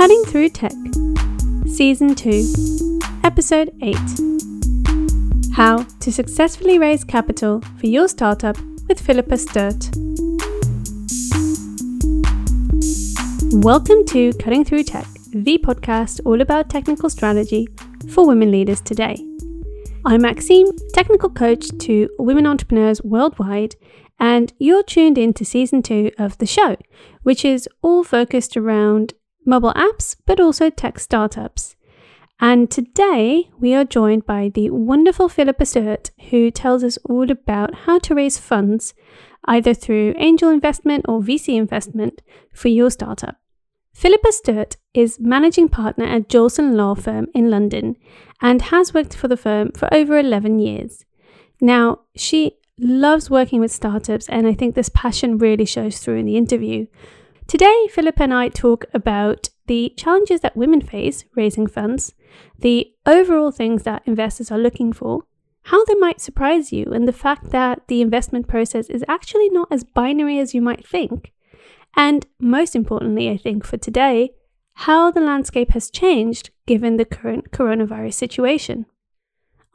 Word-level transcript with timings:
Cutting 0.00 0.24
Through 0.24 0.48
Tech, 0.48 0.72
Season 1.66 2.14
2, 2.14 3.00
Episode 3.22 3.70
8 3.82 3.94
How 5.52 5.82
to 5.82 6.10
Successfully 6.10 6.78
Raise 6.78 7.04
Capital 7.04 7.60
for 7.78 7.86
Your 7.86 8.08
Startup 8.08 8.56
with 8.88 8.98
Philippa 8.98 9.36
Sturt. 9.36 9.90
Welcome 13.62 14.06
to 14.06 14.32
Cutting 14.40 14.64
Through 14.64 14.84
Tech, 14.84 15.06
the 15.34 15.58
podcast 15.58 16.22
all 16.24 16.40
about 16.40 16.70
technical 16.70 17.10
strategy 17.10 17.68
for 18.08 18.26
women 18.26 18.50
leaders 18.50 18.80
today. 18.80 19.22
I'm 20.06 20.22
Maxime, 20.22 20.68
technical 20.94 21.28
coach 21.28 21.68
to 21.80 22.08
women 22.18 22.46
entrepreneurs 22.46 23.02
worldwide, 23.02 23.76
and 24.18 24.50
you're 24.58 24.82
tuned 24.82 25.18
in 25.18 25.34
to 25.34 25.44
season 25.44 25.82
two 25.82 26.10
of 26.18 26.38
the 26.38 26.46
show, 26.46 26.78
which 27.22 27.44
is 27.44 27.68
all 27.82 28.02
focused 28.02 28.56
around 28.56 29.12
mobile 29.50 29.74
apps, 29.74 30.16
but 30.24 30.40
also 30.40 30.70
tech 30.70 30.98
startups. 30.98 31.76
And 32.40 32.70
today 32.70 33.50
we 33.58 33.74
are 33.74 33.84
joined 33.84 34.24
by 34.24 34.50
the 34.54 34.70
wonderful 34.70 35.28
Philippa 35.28 35.66
Sturt, 35.66 36.10
who 36.30 36.50
tells 36.50 36.82
us 36.82 36.96
all 37.04 37.30
about 37.30 37.74
how 37.84 37.98
to 37.98 38.14
raise 38.14 38.38
funds 38.38 38.94
either 39.44 39.74
through 39.74 40.14
angel 40.16 40.48
investment 40.50 41.04
or 41.08 41.20
VC 41.20 41.56
investment 41.56 42.22
for 42.54 42.68
your 42.68 42.90
startup. 42.90 43.36
Philippa 43.92 44.32
Sturt 44.32 44.76
is 44.94 45.18
managing 45.20 45.68
partner 45.68 46.04
at 46.04 46.28
Joelson 46.28 46.76
Law 46.76 46.94
Firm 46.94 47.26
in 47.34 47.50
London 47.50 47.96
and 48.40 48.62
has 48.62 48.94
worked 48.94 49.14
for 49.14 49.28
the 49.28 49.36
firm 49.36 49.72
for 49.72 49.92
over 49.92 50.18
11 50.18 50.60
years. 50.60 51.04
Now, 51.60 52.00
she 52.16 52.52
loves 52.78 53.28
working 53.28 53.60
with 53.60 53.72
startups, 53.72 54.28
and 54.28 54.46
I 54.46 54.54
think 54.54 54.74
this 54.74 54.88
passion 54.88 55.36
really 55.36 55.66
shows 55.66 55.98
through 55.98 56.16
in 56.16 56.26
the 56.26 56.38
interview. 56.38 56.86
Today, 57.50 57.88
Philippa 57.90 58.22
and 58.22 58.32
I 58.32 58.46
talk 58.46 58.84
about 58.94 59.48
the 59.66 59.92
challenges 59.96 60.40
that 60.40 60.56
women 60.56 60.80
face 60.80 61.24
raising 61.34 61.66
funds, 61.66 62.14
the 62.56 62.92
overall 63.04 63.50
things 63.50 63.82
that 63.82 64.04
investors 64.06 64.52
are 64.52 64.56
looking 64.56 64.92
for, 64.92 65.24
how 65.62 65.84
they 65.84 65.96
might 65.96 66.20
surprise 66.20 66.72
you, 66.72 66.92
and 66.92 67.08
the 67.08 67.12
fact 67.12 67.50
that 67.50 67.88
the 67.88 68.02
investment 68.02 68.46
process 68.46 68.88
is 68.88 69.04
actually 69.08 69.48
not 69.48 69.66
as 69.68 69.82
binary 69.82 70.38
as 70.38 70.54
you 70.54 70.62
might 70.62 70.86
think. 70.86 71.32
And 71.96 72.24
most 72.38 72.76
importantly, 72.76 73.28
I 73.28 73.36
think 73.36 73.66
for 73.66 73.78
today, 73.78 74.30
how 74.74 75.10
the 75.10 75.20
landscape 75.20 75.72
has 75.72 75.90
changed 75.90 76.50
given 76.66 76.98
the 76.98 77.04
current 77.04 77.50
coronavirus 77.50 78.14
situation. 78.14 78.86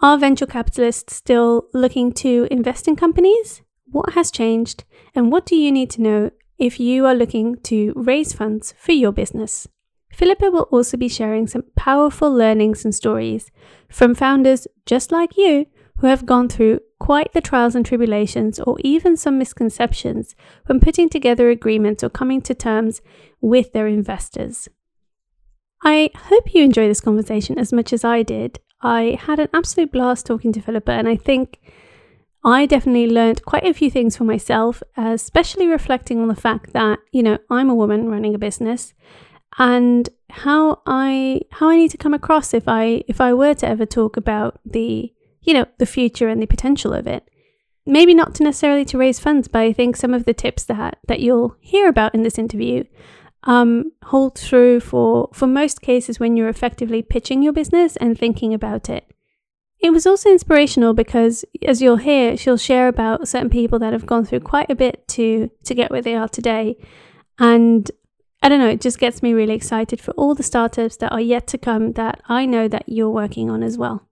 Are 0.01 0.17
venture 0.17 0.45
capitalists 0.45 1.13
still 1.13 1.67
looking 1.73 2.13
to 2.13 2.47
invest 2.49 2.87
in 2.87 2.95
companies? 2.95 3.63
What 3.83 4.13
has 4.13 4.31
changed? 4.31 4.85
And 5.13 5.29
what 5.29 5.45
do 5.45 5.57
you 5.57 5.73
need 5.73 5.89
to 5.89 6.01
know 6.01 6.31
if 6.57 6.79
you 6.79 7.05
are 7.05 7.15
looking 7.15 7.55
to 7.63 7.93
raise 7.95 8.33
funds 8.33 8.73
for 8.77 8.91
your 8.91 9.11
business. 9.11 9.67
Philippa 10.11 10.49
will 10.49 10.67
also 10.71 10.95
be 10.95 11.09
sharing 11.09 11.45
some 11.45 11.63
powerful 11.75 12.31
learnings 12.33 12.85
and 12.85 12.95
stories 12.95 13.51
from 13.89 14.15
founders 14.15 14.67
just 14.85 15.11
like 15.11 15.35
you 15.35 15.65
who 15.97 16.07
have 16.07 16.25
gone 16.25 16.47
through 16.47 16.79
quite 16.99 17.33
the 17.33 17.41
trials 17.41 17.75
and 17.75 17.85
tribulations 17.85 18.59
or 18.59 18.77
even 18.79 19.17
some 19.17 19.37
misconceptions 19.37 20.35
when 20.67 20.79
putting 20.79 21.09
together 21.09 21.49
agreements 21.49 22.03
or 22.03 22.09
coming 22.09 22.41
to 22.41 22.53
terms 22.53 23.01
with 23.41 23.73
their 23.73 23.87
investors. 23.87 24.69
I 25.83 26.09
hope 26.15 26.53
you 26.53 26.63
enjoy 26.63 26.87
this 26.87 27.01
conversation 27.01 27.59
as 27.59 27.71
much 27.71 27.93
as 27.93 28.03
I 28.03 28.23
did. 28.23 28.59
I 28.81 29.17
had 29.21 29.39
an 29.39 29.49
absolute 29.53 29.91
blast 29.91 30.25
talking 30.25 30.51
to 30.53 30.61
Philippa, 30.61 30.91
and 30.91 31.07
I 31.07 31.15
think 31.15 31.59
I 32.45 32.67
definitely 32.67 33.07
learned 33.07 33.43
quite 33.43 33.65
a 33.65 33.73
few 33.73 33.89
things 33.89 34.15
for 34.15 34.23
myself, 34.23 34.83
especially 34.95 35.65
reflecting 35.65 36.19
on 36.19 36.27
the 36.27 36.35
fact 36.35 36.73
that, 36.73 36.99
you 37.11 37.23
know, 37.23 37.39
I'm 37.49 37.71
a 37.71 37.75
woman 37.75 38.07
running 38.07 38.35
a 38.35 38.37
business 38.37 38.93
and 39.57 40.07
how 40.29 40.81
I 40.85 41.41
how 41.49 41.69
I 41.69 41.77
need 41.77 41.91
to 41.91 41.97
come 41.97 42.13
across 42.13 42.53
if 42.53 42.67
I 42.67 43.03
if 43.07 43.19
I 43.19 43.33
were 43.33 43.55
to 43.55 43.67
ever 43.67 43.87
talk 43.87 44.15
about 44.15 44.59
the, 44.63 45.11
you 45.41 45.53
know, 45.55 45.65
the 45.79 45.87
future 45.87 46.27
and 46.27 46.39
the 46.39 46.45
potential 46.45 46.93
of 46.93 47.07
it. 47.07 47.27
Maybe 47.87 48.13
not 48.13 48.35
to 48.35 48.43
necessarily 48.43 48.85
to 48.85 48.97
raise 48.97 49.19
funds, 49.19 49.47
but 49.47 49.59
I 49.59 49.73
think 49.73 49.95
some 49.95 50.13
of 50.13 50.25
the 50.25 50.33
tips 50.33 50.65
that 50.65 50.99
that 51.07 51.21
you'll 51.21 51.55
hear 51.59 51.87
about 51.89 52.13
in 52.13 52.21
this 52.21 52.37
interview 52.37 52.83
um, 53.45 53.91
hold 54.03 54.35
true 54.35 54.79
for 54.79 55.29
for 55.33 55.47
most 55.47 55.81
cases 55.81 56.19
when 56.19 56.37
you're 56.37 56.49
effectively 56.49 57.01
pitching 57.01 57.41
your 57.41 57.53
business 57.53 57.95
and 57.95 58.19
thinking 58.19 58.53
about 58.53 58.87
it. 58.87 59.14
It 59.85 59.93
was 59.93 60.07
also 60.07 60.31
inspirational 60.31 60.95
because, 60.95 61.45
as 61.61 61.79
you'll 61.79 61.97
hear, 61.97 62.35
she'll 62.37 62.57
share 62.57 62.87
about 62.87 63.27
certain 63.27 63.51
people 63.51 63.77
that 63.77 63.93
have 63.93 64.07
gone 64.07 64.25
through 64.25 64.39
quite 64.39 64.71
a 64.71 64.73
bit 64.73 65.07
to 65.09 65.51
to 65.63 65.75
get 65.75 65.91
where 65.91 66.01
they 66.01 66.15
are 66.15 66.27
today, 66.27 66.75
and 67.37 67.91
I 68.41 68.49
don't 68.49 68.57
know, 68.57 68.69
it 68.69 68.81
just 68.81 68.97
gets 68.97 69.21
me 69.21 69.33
really 69.33 69.53
excited 69.53 70.01
for 70.01 70.09
all 70.13 70.33
the 70.33 70.41
startups 70.41 70.97
that 70.97 71.11
are 71.11 71.21
yet 71.21 71.45
to 71.49 71.59
come 71.59 71.91
that 71.91 72.19
I 72.27 72.47
know 72.47 72.67
that 72.67 72.85
you're 72.87 73.11
working 73.11 73.51
on 73.51 73.61
as 73.61 73.77
well. 73.77 74.07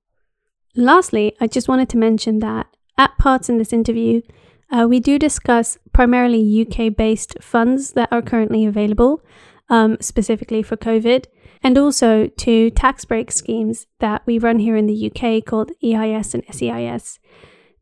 Lastly, 0.76 1.36
I 1.42 1.48
just 1.48 1.68
wanted 1.68 1.90
to 1.90 1.98
mention 1.98 2.38
that 2.38 2.68
at 2.96 3.18
parts 3.18 3.50
in 3.50 3.58
this 3.58 3.74
interview, 3.74 4.22
uh, 4.72 4.86
we 4.88 5.00
do 5.00 5.18
discuss 5.18 5.80
primarily 5.92 6.62
UK 6.62 6.96
based 6.96 7.42
funds 7.42 7.94
that 7.94 8.10
are 8.12 8.22
currently 8.22 8.64
available, 8.64 9.24
um, 9.70 9.98
specifically 10.00 10.62
for 10.62 10.78
COVID 10.78 11.26
and 11.63 11.78
also 11.78 12.28
to 12.28 12.69
tax 12.72 13.06
break 13.06 13.31
schemes 13.31 13.88
that 14.00 14.22
we 14.25 14.38
run 14.38 14.59
here 14.59 14.75
in 14.75 14.85
the 14.85 15.12
UK 15.12 15.46
called 15.46 15.72
EIS 15.84 16.34
and 16.34 16.44
SEIS. 16.51 17.19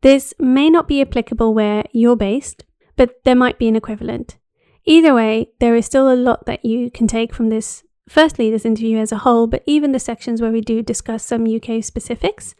This 0.02 0.34
may 0.38 0.70
not 0.70 0.88
be 0.88 1.00
applicable 1.00 1.52
where 1.52 1.84
you're 1.92 2.16
based, 2.16 2.64
but 2.96 3.22
there 3.24 3.34
might 3.34 3.58
be 3.58 3.68
an 3.68 3.76
equivalent. 3.76 4.38
Either 4.84 5.14
way, 5.14 5.48
there 5.60 5.76
is 5.76 5.86
still 5.86 6.12
a 6.12 6.14
lot 6.14 6.46
that 6.46 6.64
you 6.64 6.90
can 6.90 7.06
take 7.06 7.34
from 7.34 7.48
this. 7.48 7.84
Firstly, 8.08 8.50
this 8.50 8.64
interview 8.64 8.98
as 8.98 9.12
a 9.12 9.18
whole, 9.18 9.46
but 9.46 9.62
even 9.66 9.92
the 9.92 9.98
sections 9.98 10.40
where 10.40 10.50
we 10.50 10.60
do 10.60 10.82
discuss 10.82 11.24
some 11.24 11.46
UK 11.46 11.82
specifics. 11.84 12.54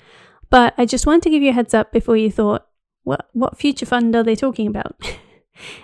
But 0.50 0.74
I 0.78 0.86
just 0.86 1.06
wanted 1.06 1.22
to 1.24 1.30
give 1.30 1.42
you 1.42 1.50
a 1.50 1.54
heads 1.54 1.74
up 1.74 1.92
before 1.92 2.16
you 2.16 2.30
thought, 2.30 2.66
what, 3.02 3.28
what 3.32 3.58
future 3.58 3.86
fund 3.86 4.14
are 4.14 4.22
they 4.22 4.36
talking 4.36 4.68
about? 4.68 4.96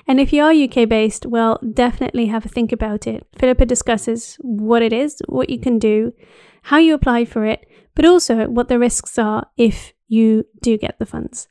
And 0.07 0.19
if 0.19 0.33
you 0.33 0.43
are 0.43 0.53
UK 0.53 0.89
based, 0.89 1.27
well, 1.27 1.59
definitely 1.73 2.27
have 2.27 2.47
a 2.47 2.49
think 2.49 2.73
about 2.73 3.07
it. 3.07 3.27
Philippa 3.39 3.67
discusses 3.67 4.37
what 4.41 4.83
it 4.83 4.93
is, 4.93 5.21
what 5.27 5.51
you 5.51 5.59
can 5.59 5.79
do, 5.79 6.13
how 6.63 6.79
you 6.79 6.95
apply 6.95 7.25
for 7.25 7.45
it, 7.45 7.67
but 7.95 8.05
also 8.05 8.49
what 8.49 8.69
the 8.69 8.79
risks 8.79 9.19
are 9.19 9.47
if 9.57 9.93
you 10.09 10.45
do 10.63 10.79
get 10.79 10.99
the 10.99 11.07
funds. 11.07 11.49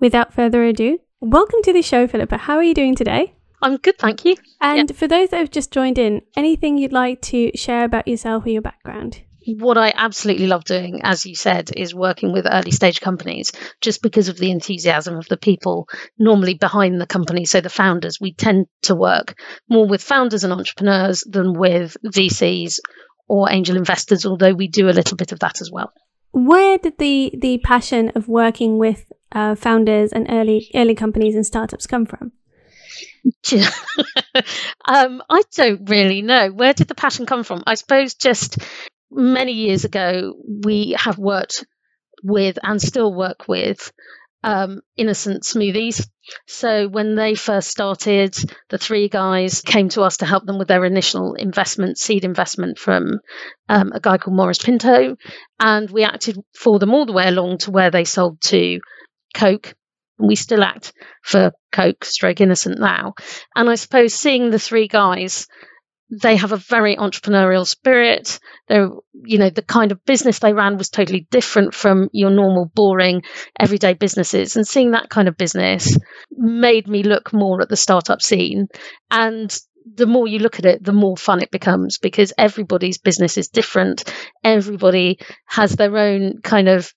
Without 0.00 0.32
further 0.32 0.64
ado, 0.64 0.98
welcome 1.20 1.62
to 1.62 1.72
the 1.72 1.82
show, 1.82 2.06
Philippa. 2.06 2.38
How 2.38 2.56
are 2.56 2.62
you 2.62 2.74
doing 2.74 2.94
today? 2.94 3.34
I'm 3.62 3.78
good, 3.78 3.98
thank 3.98 4.24
you. 4.24 4.36
And 4.60 4.94
for 4.94 5.08
those 5.08 5.30
that 5.30 5.38
have 5.38 5.50
just 5.50 5.72
joined 5.72 5.98
in, 5.98 6.22
anything 6.36 6.76
you'd 6.76 6.92
like 6.92 7.22
to 7.22 7.50
share 7.54 7.84
about 7.84 8.06
yourself 8.06 8.44
or 8.44 8.50
your 8.50 8.62
background? 8.62 9.22
What 9.46 9.78
I 9.78 9.92
absolutely 9.94 10.46
love 10.46 10.64
doing, 10.64 11.00
as 11.02 11.26
you 11.26 11.34
said, 11.34 11.70
is 11.76 11.94
working 11.94 12.32
with 12.32 12.46
early 12.50 12.70
stage 12.70 13.00
companies 13.00 13.52
just 13.80 14.02
because 14.02 14.28
of 14.28 14.38
the 14.38 14.50
enthusiasm 14.50 15.16
of 15.16 15.26
the 15.28 15.36
people 15.36 15.88
normally 16.18 16.54
behind 16.54 17.00
the 17.00 17.06
company. 17.06 17.44
So 17.44 17.60
the 17.60 17.68
founders, 17.68 18.20
we 18.20 18.32
tend 18.32 18.66
to 18.82 18.94
work 18.94 19.36
more 19.68 19.86
with 19.86 20.02
founders 20.02 20.44
and 20.44 20.52
entrepreneurs 20.52 21.24
than 21.28 21.52
with 21.52 21.96
VCs 22.04 22.80
or 23.28 23.50
angel 23.50 23.76
investors, 23.76 24.26
although 24.26 24.54
we 24.54 24.68
do 24.68 24.88
a 24.88 24.92
little 24.92 25.16
bit 25.16 25.32
of 25.32 25.40
that 25.40 25.60
as 25.60 25.70
well. 25.70 25.92
Where 26.32 26.78
did 26.78 26.98
the, 26.98 27.32
the 27.38 27.58
passion 27.58 28.12
of 28.14 28.28
working 28.28 28.78
with 28.78 29.10
uh, 29.32 29.54
founders 29.54 30.12
and 30.12 30.26
early 30.30 30.70
early 30.74 30.94
companies 30.94 31.34
and 31.34 31.46
startups 31.46 31.86
come 31.86 32.06
from? 32.06 32.32
um, 34.84 35.22
I 35.30 35.42
don't 35.54 35.88
really 35.88 36.22
know. 36.22 36.50
Where 36.50 36.74
did 36.74 36.88
the 36.88 36.94
passion 36.94 37.26
come 37.26 37.44
from? 37.44 37.62
I 37.66 37.74
suppose 37.74 38.14
just 38.14 38.58
many 39.10 39.52
years 39.52 39.84
ago, 39.84 40.34
we 40.64 40.96
have 40.98 41.18
worked 41.18 41.64
with 42.22 42.58
and 42.62 42.80
still 42.80 43.14
work 43.14 43.48
with 43.48 43.92
um, 44.44 44.82
Innocent 44.96 45.42
Smoothies. 45.42 46.06
So 46.46 46.86
when 46.86 47.14
they 47.14 47.34
first 47.34 47.70
started, 47.70 48.36
the 48.68 48.78
three 48.78 49.08
guys 49.08 49.62
came 49.62 49.88
to 49.90 50.02
us 50.02 50.18
to 50.18 50.26
help 50.26 50.44
them 50.44 50.58
with 50.58 50.68
their 50.68 50.84
initial 50.84 51.34
investment, 51.34 51.98
seed 51.98 52.24
investment 52.24 52.78
from 52.78 53.20
um, 53.68 53.92
a 53.92 54.00
guy 54.00 54.18
called 54.18 54.36
Maurice 54.36 54.58
Pinto, 54.58 55.16
and 55.58 55.90
we 55.90 56.04
acted 56.04 56.38
for 56.54 56.78
them 56.78 56.94
all 56.94 57.06
the 57.06 57.12
way 57.12 57.26
along 57.26 57.58
to 57.58 57.70
where 57.70 57.90
they 57.90 58.04
sold 58.04 58.40
to 58.42 58.80
Coke. 59.34 59.74
And 60.18 60.28
we 60.28 60.36
still 60.36 60.62
act 60.62 60.92
for 61.22 61.52
Coke, 61.72 62.04
stroke 62.04 62.40
Innocent 62.40 62.78
now. 62.78 63.14
And 63.56 63.68
I 63.68 63.74
suppose 63.74 64.14
seeing 64.14 64.50
the 64.50 64.60
three 64.60 64.88
guys 64.88 65.46
they 66.22 66.36
have 66.36 66.52
a 66.52 66.56
very 66.56 66.96
entrepreneurial 66.96 67.66
spirit. 67.66 68.38
They're, 68.68 68.90
you 69.24 69.38
know, 69.38 69.50
the 69.50 69.62
kind 69.62 69.92
of 69.92 70.04
business 70.04 70.38
they 70.38 70.52
ran 70.52 70.76
was 70.76 70.90
totally 70.90 71.26
different 71.30 71.74
from 71.74 72.08
your 72.12 72.30
normal, 72.30 72.70
boring, 72.74 73.22
everyday 73.58 73.94
businesses. 73.94 74.56
And 74.56 74.66
seeing 74.66 74.92
that 74.92 75.08
kind 75.08 75.28
of 75.28 75.36
business 75.36 75.98
made 76.30 76.86
me 76.88 77.02
look 77.02 77.32
more 77.32 77.60
at 77.62 77.68
the 77.68 77.76
startup 77.76 78.22
scene. 78.22 78.68
And 79.10 79.56
the 79.92 80.06
more 80.06 80.26
you 80.26 80.38
look 80.38 80.58
at 80.58 80.66
it, 80.66 80.84
the 80.84 80.92
more 80.92 81.16
fun 81.16 81.42
it 81.42 81.50
becomes 81.50 81.98
because 81.98 82.32
everybody's 82.38 82.98
business 82.98 83.36
is 83.36 83.48
different. 83.48 84.04
Everybody 84.42 85.18
has 85.46 85.72
their 85.72 85.96
own 85.96 86.40
kind 86.42 86.68
of 86.68 86.92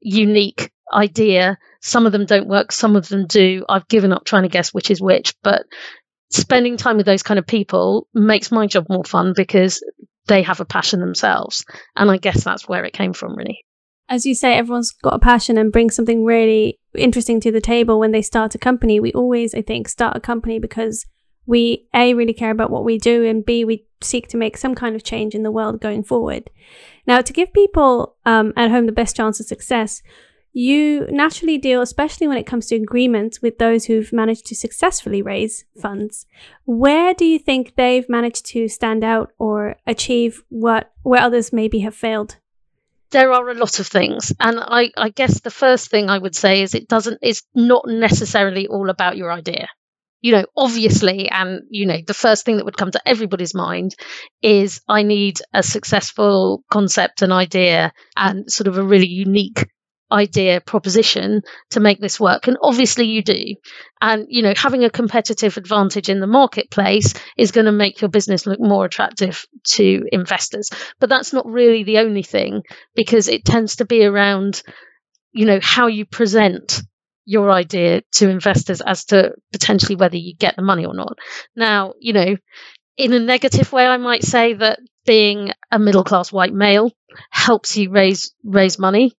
unique 0.00 0.70
idea. 0.92 1.58
Some 1.80 2.06
of 2.06 2.12
them 2.12 2.26
don't 2.26 2.48
work, 2.48 2.72
some 2.72 2.96
of 2.96 3.08
them 3.08 3.26
do. 3.26 3.64
I've 3.68 3.88
given 3.88 4.12
up 4.12 4.24
trying 4.24 4.42
to 4.42 4.48
guess 4.48 4.72
which 4.74 4.90
is 4.90 5.00
which, 5.00 5.34
but 5.42 5.64
spending 6.30 6.76
time 6.76 6.96
with 6.96 7.06
those 7.06 7.22
kind 7.22 7.38
of 7.38 7.46
people 7.46 8.08
makes 8.14 8.50
my 8.50 8.66
job 8.66 8.86
more 8.88 9.04
fun 9.04 9.32
because 9.36 9.82
they 10.26 10.42
have 10.42 10.60
a 10.60 10.64
passion 10.64 11.00
themselves. 11.00 11.64
And 11.96 12.10
I 12.10 12.16
guess 12.16 12.44
that's 12.44 12.68
where 12.68 12.84
it 12.84 12.92
came 12.92 13.12
from, 13.12 13.36
really. 13.36 13.64
As 14.08 14.26
you 14.26 14.34
say, 14.34 14.54
everyone's 14.54 14.90
got 14.90 15.14
a 15.14 15.18
passion 15.18 15.56
and 15.58 15.72
brings 15.72 15.94
something 15.94 16.24
really 16.24 16.78
interesting 16.94 17.40
to 17.40 17.52
the 17.52 17.60
table 17.60 17.98
when 17.98 18.12
they 18.12 18.22
start 18.22 18.54
a 18.54 18.58
company. 18.58 18.98
We 18.98 19.12
always, 19.12 19.54
I 19.54 19.62
think, 19.62 19.88
start 19.88 20.16
a 20.16 20.20
company 20.20 20.58
because 20.58 21.06
we 21.46 21.88
A, 21.94 22.14
really 22.14 22.32
care 22.32 22.50
about 22.50 22.70
what 22.70 22.84
we 22.84 22.98
do, 22.98 23.24
and 23.24 23.44
B, 23.44 23.64
we 23.64 23.86
seek 24.00 24.28
to 24.28 24.36
make 24.36 24.56
some 24.56 24.74
kind 24.74 24.94
of 24.94 25.02
change 25.02 25.34
in 25.34 25.42
the 25.42 25.50
world 25.50 25.80
going 25.80 26.04
forward. 26.04 26.50
Now, 27.06 27.20
to 27.20 27.32
give 27.32 27.52
people 27.52 28.16
um, 28.24 28.52
at 28.56 28.70
home 28.70 28.86
the 28.86 28.92
best 28.92 29.16
chance 29.16 29.40
of 29.40 29.46
success, 29.46 30.02
you 30.52 31.06
naturally 31.10 31.58
deal, 31.58 31.80
especially 31.80 32.26
when 32.26 32.36
it 32.36 32.46
comes 32.46 32.66
to 32.66 32.76
agreements, 32.76 33.40
with 33.40 33.58
those 33.58 33.84
who've 33.84 34.12
managed 34.12 34.46
to 34.46 34.54
successfully 34.54 35.22
raise 35.22 35.64
funds. 35.80 36.26
Where 36.64 37.14
do 37.14 37.24
you 37.24 37.38
think 37.38 37.74
they've 37.76 38.08
managed 38.08 38.46
to 38.46 38.68
stand 38.68 39.04
out 39.04 39.32
or 39.38 39.76
achieve 39.86 40.42
what 40.48 40.90
where 41.02 41.22
others 41.22 41.52
maybe 41.52 41.80
have 41.80 41.94
failed? 41.94 42.36
There 43.10 43.32
are 43.32 43.48
a 43.48 43.54
lot 43.54 43.80
of 43.80 43.88
things, 43.88 44.32
and 44.38 44.58
I, 44.60 44.90
I 44.96 45.08
guess 45.08 45.40
the 45.40 45.50
first 45.50 45.90
thing 45.90 46.08
I 46.08 46.18
would 46.18 46.36
say 46.36 46.62
is 46.62 46.74
it 46.74 46.88
doesn't. 46.88 47.18
It's 47.22 47.42
not 47.54 47.84
necessarily 47.86 48.68
all 48.68 48.88
about 48.88 49.16
your 49.16 49.32
idea 49.32 49.66
you 50.22 50.32
know, 50.32 50.44
obviously, 50.56 51.28
and, 51.30 51.62
you 51.70 51.86
know, 51.86 51.98
the 52.06 52.14
first 52.14 52.44
thing 52.44 52.56
that 52.56 52.64
would 52.64 52.76
come 52.76 52.90
to 52.90 53.08
everybody's 53.08 53.54
mind 53.54 53.94
is 54.42 54.82
I 54.86 55.02
need 55.02 55.40
a 55.54 55.62
successful 55.62 56.62
concept 56.70 57.22
and 57.22 57.32
idea 57.32 57.92
and 58.16 58.50
sort 58.50 58.68
of 58.68 58.76
a 58.76 58.82
really 58.82 59.08
unique 59.08 59.66
idea 60.12 60.60
proposition 60.60 61.42
to 61.70 61.80
make 61.80 62.00
this 62.00 62.18
work 62.18 62.46
and 62.46 62.56
obviously 62.62 63.06
you 63.06 63.22
do. 63.22 63.54
And 64.00 64.26
you 64.28 64.42
know 64.42 64.54
having 64.56 64.84
a 64.84 64.90
competitive 64.90 65.56
advantage 65.56 66.08
in 66.08 66.20
the 66.20 66.26
marketplace 66.26 67.14
is 67.36 67.52
going 67.52 67.66
to 67.66 67.72
make 67.72 68.00
your 68.00 68.10
business 68.10 68.46
look 68.46 68.60
more 68.60 68.84
attractive 68.84 69.46
to 69.72 70.02
investors. 70.12 70.70
But 70.98 71.08
that's 71.08 71.32
not 71.32 71.46
really 71.46 71.84
the 71.84 71.98
only 71.98 72.22
thing 72.22 72.62
because 72.94 73.28
it 73.28 73.44
tends 73.44 73.76
to 73.76 73.84
be 73.84 74.04
around 74.04 74.62
you 75.32 75.46
know 75.46 75.60
how 75.62 75.86
you 75.86 76.06
present 76.06 76.82
your 77.24 77.50
idea 77.50 78.02
to 78.12 78.28
investors 78.28 78.80
as 78.80 79.04
to 79.04 79.32
potentially 79.52 79.94
whether 79.94 80.16
you 80.16 80.34
get 80.34 80.56
the 80.56 80.62
money 80.62 80.84
or 80.84 80.94
not. 80.94 81.18
Now 81.54 81.94
you 82.00 82.12
know 82.12 82.36
in 82.96 83.12
a 83.14 83.18
negative 83.18 83.72
way 83.72 83.86
i 83.86 83.96
might 83.96 84.22
say 84.22 84.52
that 84.52 84.78
being 85.06 85.50
a 85.70 85.78
middle 85.78 86.04
class 86.04 86.30
white 86.30 86.52
male 86.52 86.92
helps 87.30 87.76
you 87.76 87.90
raise 87.90 88.34
raise 88.44 88.78
money 88.78 89.12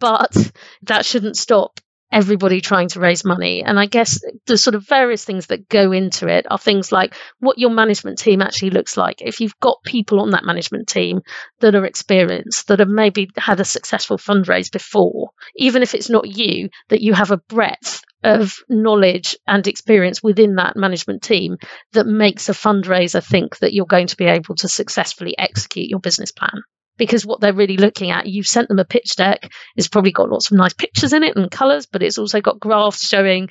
but 0.00 0.34
that 0.82 1.04
shouldn't 1.06 1.36
stop 1.36 1.78
everybody 2.12 2.60
trying 2.60 2.88
to 2.88 3.00
raise 3.00 3.24
money. 3.24 3.62
And 3.62 3.78
I 3.78 3.86
guess 3.86 4.20
the 4.46 4.58
sort 4.58 4.74
of 4.74 4.86
various 4.86 5.24
things 5.24 5.46
that 5.46 5.68
go 5.68 5.92
into 5.92 6.26
it 6.26 6.46
are 6.50 6.58
things 6.58 6.90
like 6.90 7.14
what 7.38 7.58
your 7.58 7.70
management 7.70 8.18
team 8.18 8.42
actually 8.42 8.70
looks 8.70 8.96
like. 8.96 9.22
If 9.22 9.40
you've 9.40 9.58
got 9.60 9.84
people 9.84 10.20
on 10.20 10.30
that 10.30 10.44
management 10.44 10.88
team 10.88 11.20
that 11.60 11.74
are 11.74 11.84
experienced, 11.84 12.68
that 12.68 12.80
have 12.80 12.88
maybe 12.88 13.30
had 13.36 13.60
a 13.60 13.64
successful 13.64 14.18
fundraise 14.18 14.72
before, 14.72 15.30
even 15.56 15.82
if 15.82 15.94
it's 15.94 16.10
not 16.10 16.26
you, 16.26 16.70
that 16.88 17.02
you 17.02 17.14
have 17.14 17.30
a 17.30 17.40
breadth 17.48 18.02
of 18.22 18.56
knowledge 18.68 19.36
and 19.46 19.66
experience 19.66 20.22
within 20.22 20.56
that 20.56 20.76
management 20.76 21.22
team 21.22 21.56
that 21.92 22.06
makes 22.06 22.48
a 22.48 22.52
fundraiser 22.52 23.24
think 23.24 23.56
that 23.58 23.72
you're 23.72 23.86
going 23.86 24.08
to 24.08 24.16
be 24.16 24.26
able 24.26 24.54
to 24.56 24.68
successfully 24.68 25.34
execute 25.38 25.88
your 25.88 26.00
business 26.00 26.30
plan 26.32 26.62
because 27.00 27.24
what 27.24 27.40
they're 27.40 27.54
really 27.54 27.78
looking 27.78 28.10
at, 28.10 28.26
you've 28.26 28.46
sent 28.46 28.68
them 28.68 28.78
a 28.78 28.84
pitch 28.84 29.16
deck. 29.16 29.50
It's 29.74 29.88
probably 29.88 30.12
got 30.12 30.28
lots 30.28 30.50
of 30.50 30.58
nice 30.58 30.74
pictures 30.74 31.14
in 31.14 31.24
it 31.24 31.34
and 31.34 31.50
colors, 31.50 31.86
but 31.86 32.02
it's 32.02 32.18
also 32.18 32.42
got 32.42 32.60
graphs 32.60 33.08
showing 33.08 33.48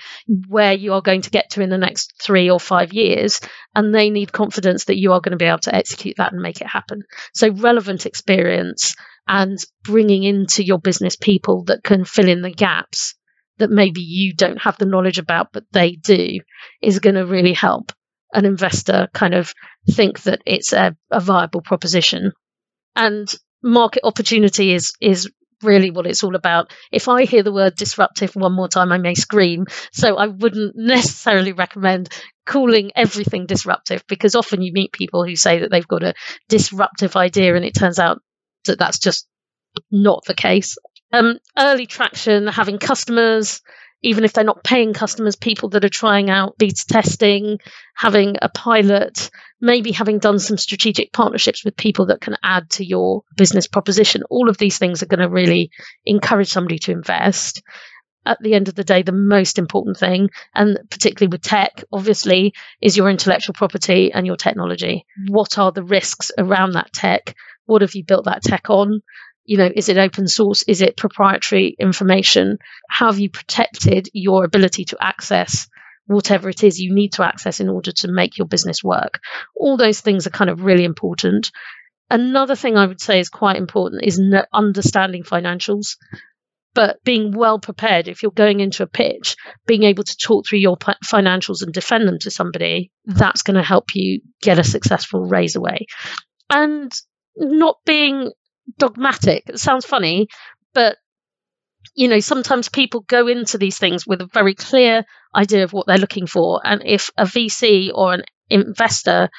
where 0.48 0.74
you 0.74 0.94
are 0.94 1.02
going 1.02 1.24
to 1.24 1.32
get 1.32 1.50
to 1.50 1.62
in 1.64 1.72
the 1.72 1.78
next 1.80 2.14
three 2.22 2.52
or 2.52 2.60
five 2.60 2.94
years. 2.94 3.42
And 3.74 3.94
they 3.94 4.12
need 4.12 4.32
confidence 4.32 4.86
that 4.86 5.00
you 5.00 5.14
are 5.14 5.20
going 5.20 5.32
to 5.32 5.38
be 5.44 5.46
able 5.46 5.58
to 5.62 5.74
execute 5.74 6.18
that 6.18 6.32
and 6.32 6.44
make 6.44 6.62
it 6.62 6.68
happen. 6.68 7.02
So, 7.34 7.50
relevant 7.50 8.06
experience 8.06 8.94
and 9.28 9.58
bringing 9.82 10.22
into 10.22 10.64
your 10.64 10.78
business 10.78 11.16
people 11.16 11.64
that 11.64 11.84
can 11.84 12.06
fill 12.06 12.30
in 12.30 12.44
the 12.44 12.52
gaps 12.52 13.16
that 13.58 13.72
maybe 13.72 14.02
you 14.02 14.36
don't 14.36 14.62
have 14.62 14.78
the 14.78 14.86
knowledge 14.86 15.18
about, 15.18 15.48
but 15.54 15.64
they 15.72 15.94
do, 15.94 16.38
is 16.84 17.00
going 17.00 17.16
to 17.16 17.26
really 17.26 17.54
help 17.54 17.92
an 18.32 18.46
investor 18.46 19.08
kind 19.12 19.34
of 19.34 19.56
think 19.90 20.22
that 20.22 20.44
it's 20.46 20.72
a, 20.72 20.96
a 21.10 21.20
viable 21.20 21.62
proposition 21.62 22.32
and 22.96 23.28
market 23.64 24.02
opportunity 24.04 24.74
is 24.74 24.94
is 25.02 25.30
really 25.62 25.92
what 25.92 26.08
it's 26.08 26.24
all 26.24 26.36
about. 26.36 26.72
If 26.92 27.08
I 27.08 27.26
hear 27.26 27.44
the 27.44 27.52
word 27.52 27.76
disruptive 27.76 28.36
one 28.36 28.54
more 28.54 28.68
time, 28.68 28.92
I 28.92 28.98
may 28.98 29.16
scream. 29.16 29.66
So 29.92 30.16
I 30.16 30.28
wouldn't 30.28 30.74
necessarily 30.78 31.52
recommend 31.52 32.10
calling 32.46 32.92
everything 32.96 33.46
disruptive 33.46 34.04
because 34.08 34.36
often 34.36 34.62
you 34.62 34.72
meet 34.74 34.92
people 34.92 35.26
who 35.26 35.36
say 35.36 35.60
that 35.60 35.72
they've 35.72 35.88
got 35.88 36.04
a 36.04 36.14
disruptive 36.48 37.16
idea 37.16 37.56
and 37.56 37.66
it 37.66 37.76
turns 37.76 38.00
out 38.00 38.22
that 38.66 38.80
that's 38.80 39.00
just 39.00 39.28
not 39.92 40.24
the 40.26 40.34
case. 40.34 40.78
Um, 41.12 41.40
early 41.58 41.86
traction, 41.86 42.48
having 42.48 42.78
customers, 42.78 43.62
even 44.02 44.24
if 44.24 44.34
they're 44.34 44.44
not 44.44 44.64
paying 44.64 44.94
customers, 44.94 45.36
people 45.36 45.70
that 45.70 45.84
are 45.84 45.90
trying 45.90 46.30
out 46.30 46.58
beta 46.58 46.86
testing, 46.88 47.60
having 47.96 48.38
a 48.42 48.50
pilot, 48.50 49.30
maybe 49.60 49.92
having 49.92 50.20
done 50.20 50.40
some 50.40 50.58
strategic 50.58 51.12
partnerships 51.12 51.66
with 51.66 51.76
people 51.76 52.08
that 52.08 52.22
can 52.22 52.38
add 52.42 52.70
to 52.70 52.86
your 52.86 53.24
business 53.36 53.68
proposition. 53.68 54.24
All 54.30 54.50
of 54.50 54.58
these 54.58 54.78
things 54.78 55.04
are 55.04 55.08
going 55.08 55.20
to 55.20 55.30
really 55.30 55.72
encourage 56.06 56.50
somebody 56.50 56.80
to 56.80 56.92
invest. 56.92 57.62
At 58.26 58.38
the 58.42 58.54
end 58.54 58.68
of 58.68 58.76
the 58.76 58.84
day, 58.84 59.02
the 59.02 59.12
most 59.12 59.58
important 59.58 59.98
thing, 59.98 60.30
and 60.54 60.78
particularly 60.90 61.32
with 61.32 61.42
tech, 61.42 61.84
obviously, 61.92 62.54
is 62.82 62.96
your 62.96 63.10
intellectual 63.10 63.54
property 63.54 64.12
and 64.14 64.26
your 64.28 64.36
technology. 64.36 65.06
What 65.28 65.58
are 65.58 65.72
the 65.72 65.84
risks 65.84 66.32
around 66.38 66.74
that 66.74 66.94
tech? 66.94 67.36
What 67.66 67.82
have 67.82 67.96
you 67.96 68.04
built 68.04 68.26
that 68.26 68.44
tech 68.44 68.70
on? 68.70 69.02
You 69.50 69.58
know, 69.58 69.72
is 69.76 69.90
it 69.90 69.98
open 69.98 70.28
source? 70.28 70.62
Is 70.68 70.84
it 70.84 70.96
proprietary 70.96 71.76
information? 71.80 72.60
How 72.88 73.08
have 73.08 73.18
you 73.18 73.32
protected 73.32 74.08
your 74.14 74.46
ability 74.46 74.86
to 74.86 74.98
access 75.02 75.68
whatever 76.06 76.50
it 76.50 76.64
is 76.64 76.80
you 76.80 76.94
need 76.94 77.14
to 77.14 77.26
access 77.26 77.60
in 77.60 77.68
order 77.68 77.92
to 77.92 78.12
make 78.12 78.38
your 78.38 78.46
business 78.46 78.84
work? 78.84 79.20
All 79.56 79.76
those 79.76 80.02
things 80.02 80.28
are 80.28 80.30
kind 80.30 80.52
of 80.52 80.62
really 80.62 80.84
important. 80.84 81.50
Another 82.12 82.56
thing 82.56 82.78
I 82.78 82.86
would 82.86 83.02
say 83.02 83.20
is 83.20 83.30
quite 83.30 83.56
important 83.56 84.04
is 84.06 84.22
understanding 84.54 85.24
financials 85.24 85.96
but 86.76 87.04
being 87.04 87.32
well 87.36 87.58
prepared 87.58 88.08
if 88.08 88.22
you're 88.22 88.32
going 88.32 88.60
into 88.60 88.84
a 88.84 88.88
pitch 88.88 89.36
being 89.66 89.82
able 89.82 90.04
to 90.04 90.16
talk 90.16 90.46
through 90.46 90.60
your 90.60 90.78
financials 90.78 91.64
and 91.64 91.74
defend 91.74 92.08
them 92.08 92.20
to 92.20 92.30
somebody 92.30 92.92
that's 93.06 93.42
going 93.42 93.56
to 93.56 93.64
help 93.64 93.96
you 93.96 94.22
get 94.44 94.60
a 94.60 94.64
successful 94.64 95.22
raise 95.26 95.56
away 95.56 95.88
and 96.52 96.92
not 97.36 97.78
being 97.88 98.32
dogmatic. 98.78 99.44
It 99.48 99.60
sounds 99.60 99.86
funny, 99.86 100.28
but 100.74 100.98
you 101.96 102.08
know, 102.08 102.20
sometimes 102.20 102.70
people 102.70 103.02
go 103.02 103.28
into 103.28 103.58
these 103.58 103.78
things 103.78 104.06
with 104.06 104.22
a 104.22 104.30
very 104.34 104.54
clear 104.54 105.04
idea 105.36 105.64
of 105.64 105.74
what 105.74 105.88
they're 105.88 105.98
looking 105.98 106.28
for. 106.28 106.62
And 106.64 106.82
if 106.86 107.10
a 107.18 107.26
VC 107.26 107.92
or 107.94 108.14
an 108.14 108.24
investor 108.50 109.30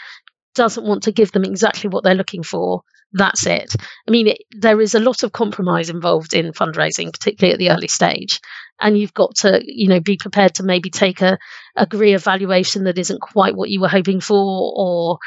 doesn't 0.55 0.87
want 0.87 1.05
to 1.05 1.13
give 1.13 1.33
them 1.33 1.45
exactly 1.45 1.89
what 1.89 2.05
they're 2.05 2.15
looking 2.15 2.43
for, 2.43 2.83
that's 3.13 3.47
it. 3.47 3.75
I 4.07 4.11
mean, 4.11 4.29
it, 4.29 4.39
there 4.51 4.81
is 4.81 4.95
a 4.95 5.01
lot 5.01 5.23
of 5.23 5.33
compromise 5.33 5.91
involved 5.91 6.35
in 6.35 6.53
fundraising, 6.53 7.13
particularly 7.13 7.53
at 7.53 7.59
the 7.59 7.71
early 7.71 7.89
stage. 7.89 8.41
And 8.81 8.97
you've 8.99 9.15
got 9.15 9.37
to, 9.37 9.61
you 9.63 9.89
know, 9.89 10.01
be 10.01 10.17
prepared 10.17 10.55
to 10.55 10.63
maybe 10.63 10.91
take 10.91 11.21
a 11.21 11.39
agree 11.77 12.15
a 12.15 12.19
valuation 12.19 12.85
that 12.85 12.99
isn't 12.99 13.21
quite 13.21 13.55
what 13.55 13.69
you 13.69 13.81
were 13.81 13.89
hoping 13.89 14.21
for, 14.21 14.73
or 14.77 15.19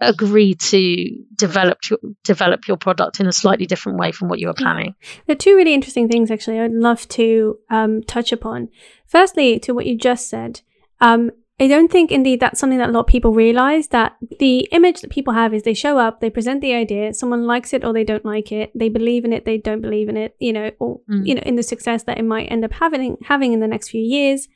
agree 0.00 0.54
to 0.54 1.24
develop 1.34 1.78
your, 1.88 1.98
develop 2.22 2.68
your 2.68 2.76
product 2.76 3.20
in 3.20 3.26
a 3.26 3.32
slightly 3.32 3.66
different 3.66 3.98
way 3.98 4.12
from 4.12 4.28
what 4.28 4.38
you 4.38 4.48
were 4.48 4.54
planning. 4.54 4.94
There 5.26 5.34
are 5.34 5.38
two 5.38 5.56
really 5.56 5.74
interesting 5.74 6.08
things 6.08 6.30
actually 6.30 6.60
I'd 6.60 6.72
love 6.72 7.08
to 7.08 7.58
um, 7.70 8.02
touch 8.02 8.32
upon. 8.32 8.68
Firstly, 9.06 9.58
to 9.60 9.72
what 9.72 9.86
you 9.86 9.96
just 9.96 10.28
said, 10.28 10.60
um, 11.00 11.30
I 11.58 11.68
don't 11.68 11.90
think 11.90 12.12
indeed 12.12 12.40
that's 12.40 12.60
something 12.60 12.78
that 12.78 12.90
a 12.90 12.92
lot 12.92 13.00
of 13.00 13.06
people 13.06 13.32
realize 13.32 13.88
that 13.88 14.16
the 14.38 14.68
image 14.72 15.00
that 15.00 15.10
people 15.10 15.32
have 15.32 15.54
is 15.54 15.62
they 15.62 15.72
show 15.72 15.96
up, 15.96 16.20
they 16.20 16.28
present 16.28 16.60
the 16.60 16.74
idea, 16.74 17.14
someone 17.14 17.46
likes 17.46 17.72
it 17.72 17.82
or 17.82 17.94
they 17.94 18.04
don't 18.04 18.26
like 18.26 18.52
it, 18.52 18.70
they 18.74 18.90
believe 18.90 19.24
in 19.24 19.32
it, 19.32 19.46
they 19.46 19.56
don't 19.56 19.80
believe 19.80 20.10
in 20.10 20.18
it, 20.18 20.36
you 20.38 20.52
know, 20.52 20.70
or 20.78 21.00
mm. 21.10 21.26
you 21.26 21.34
know, 21.34 21.42
in 21.46 21.56
the 21.56 21.62
success 21.62 22.02
that 22.02 22.18
it 22.18 22.24
might 22.24 22.50
end 22.52 22.64
up 22.64 22.74
having 22.74 23.16
having 23.24 23.54
in 23.54 23.60
the 23.60 23.66
next 23.66 23.88
few 23.88 24.02
years. 24.02 24.48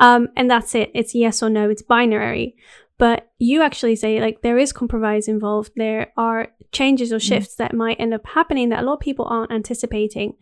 Um, 0.00 0.28
and 0.34 0.50
that's 0.50 0.74
it. 0.74 0.90
It's 0.92 1.14
yes 1.14 1.42
or 1.42 1.50
no. 1.50 1.70
It's 1.70 1.82
binary. 1.82 2.56
But 3.00 3.30
you 3.38 3.62
actually 3.62 3.96
say 3.96 4.20
like 4.20 4.42
there 4.42 4.58
is 4.58 4.72
compromise 4.72 5.26
involved. 5.26 5.72
There 5.74 6.12
are 6.18 6.48
changes 6.70 7.12
or 7.12 7.16
mm. 7.16 7.28
shifts 7.28 7.54
mm 7.54 7.56
that 7.56 7.74
might 7.74 7.98
end 7.98 8.14
up 8.14 8.26
happening 8.26 8.68
that 8.68 8.80
a 8.80 8.86
lot 8.86 8.94
of 8.94 9.00
people 9.00 9.24
aren't 9.24 9.50
anticipating. 9.50 10.34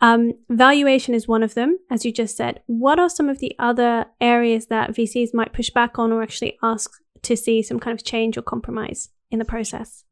Um, 0.00 0.34
valuation 0.48 1.12
is 1.12 1.26
one 1.26 1.42
of 1.42 1.54
them, 1.54 1.78
as 1.90 2.04
you 2.04 2.12
just 2.12 2.36
said. 2.36 2.60
What 2.66 3.00
are 3.00 3.08
some 3.08 3.28
of 3.28 3.40
the 3.40 3.52
other 3.58 4.06
areas 4.20 4.66
that 4.66 4.94
VCs 4.94 5.34
might 5.34 5.52
push 5.52 5.70
back 5.70 5.98
on 5.98 6.12
or 6.12 6.22
actually 6.22 6.56
ask 6.62 6.90
to 7.22 7.36
see 7.36 7.62
some 7.62 7.80
kind 7.80 7.98
of 7.98 8.04
change 8.04 8.38
or 8.38 8.42
compromise 8.42 9.08
in 9.30 9.40
the 9.40 9.44
process? 9.44 10.04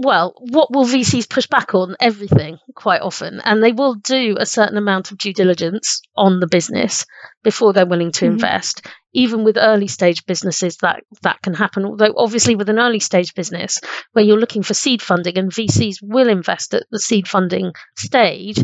Well, 0.00 0.32
what 0.38 0.72
will 0.72 0.84
VCs 0.84 1.28
push 1.28 1.48
back 1.48 1.74
on? 1.74 1.96
Everything, 1.98 2.58
quite 2.76 3.00
often. 3.00 3.40
And 3.44 3.60
they 3.60 3.72
will 3.72 3.94
do 3.94 4.36
a 4.38 4.46
certain 4.46 4.76
amount 4.76 5.10
of 5.10 5.18
due 5.18 5.32
diligence 5.32 6.02
on 6.16 6.38
the 6.38 6.46
business 6.46 7.04
before 7.42 7.72
they're 7.72 7.84
willing 7.84 8.12
to 8.12 8.24
mm-hmm. 8.24 8.34
invest. 8.34 8.86
Even 9.12 9.42
with 9.42 9.56
early 9.58 9.88
stage 9.88 10.24
businesses, 10.24 10.76
that, 10.82 11.02
that 11.22 11.42
can 11.42 11.52
happen. 11.52 11.84
Although, 11.84 12.14
obviously, 12.16 12.54
with 12.54 12.68
an 12.68 12.78
early 12.78 13.00
stage 13.00 13.34
business 13.34 13.80
where 14.12 14.24
you're 14.24 14.38
looking 14.38 14.62
for 14.62 14.72
seed 14.72 15.02
funding 15.02 15.36
and 15.36 15.50
VCs 15.50 15.96
will 16.00 16.28
invest 16.28 16.74
at 16.74 16.84
the 16.92 17.00
seed 17.00 17.26
funding 17.26 17.72
stage, 17.96 18.62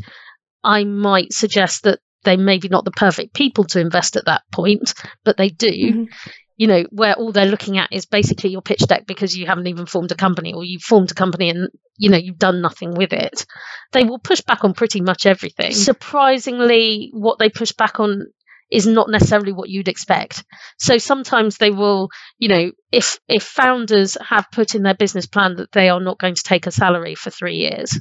I 0.62 0.84
might 0.84 1.32
suggest 1.32 1.82
that 1.82 1.98
they 2.22 2.36
may 2.36 2.58
be 2.58 2.68
not 2.68 2.84
the 2.84 2.92
perfect 2.92 3.34
people 3.34 3.64
to 3.64 3.80
invest 3.80 4.16
at 4.16 4.26
that 4.26 4.42
point, 4.52 4.94
but 5.24 5.36
they 5.36 5.48
do. 5.48 5.66
Mm-hmm 5.66 6.04
you 6.56 6.68
know, 6.68 6.84
where 6.90 7.14
all 7.14 7.32
they're 7.32 7.46
looking 7.46 7.78
at 7.78 7.92
is 7.92 8.06
basically 8.06 8.50
your 8.50 8.62
pitch 8.62 8.86
deck 8.86 9.06
because 9.06 9.36
you 9.36 9.46
haven't 9.46 9.66
even 9.66 9.86
formed 9.86 10.12
a 10.12 10.16
company 10.16 10.52
or 10.54 10.64
you've 10.64 10.82
formed 10.82 11.10
a 11.10 11.14
company 11.14 11.50
and, 11.50 11.68
you 11.98 12.10
know, 12.10 12.16
you've 12.16 12.38
done 12.38 12.60
nothing 12.60 12.94
with 12.94 13.12
it. 13.12 13.44
They 13.92 14.04
will 14.04 14.20
push 14.20 14.40
back 14.40 14.64
on 14.64 14.74
pretty 14.74 15.00
much 15.00 15.26
everything. 15.26 15.72
Surprisingly, 15.72 17.10
what 17.12 17.38
they 17.38 17.48
push 17.48 17.72
back 17.72 17.98
on 17.98 18.26
is 18.70 18.86
not 18.86 19.10
necessarily 19.10 19.52
what 19.52 19.68
you'd 19.68 19.88
expect. 19.88 20.44
So 20.78 20.98
sometimes 20.98 21.58
they 21.58 21.70
will, 21.70 22.08
you 22.38 22.48
know, 22.48 22.72
if 22.92 23.18
if 23.28 23.42
founders 23.42 24.16
have 24.26 24.46
put 24.52 24.74
in 24.74 24.82
their 24.82 24.94
business 24.94 25.26
plan 25.26 25.56
that 25.56 25.72
they 25.72 25.88
are 25.88 26.00
not 26.00 26.18
going 26.18 26.34
to 26.34 26.42
take 26.42 26.66
a 26.66 26.72
salary 26.72 27.14
for 27.14 27.30
3 27.30 27.54
years, 27.54 28.00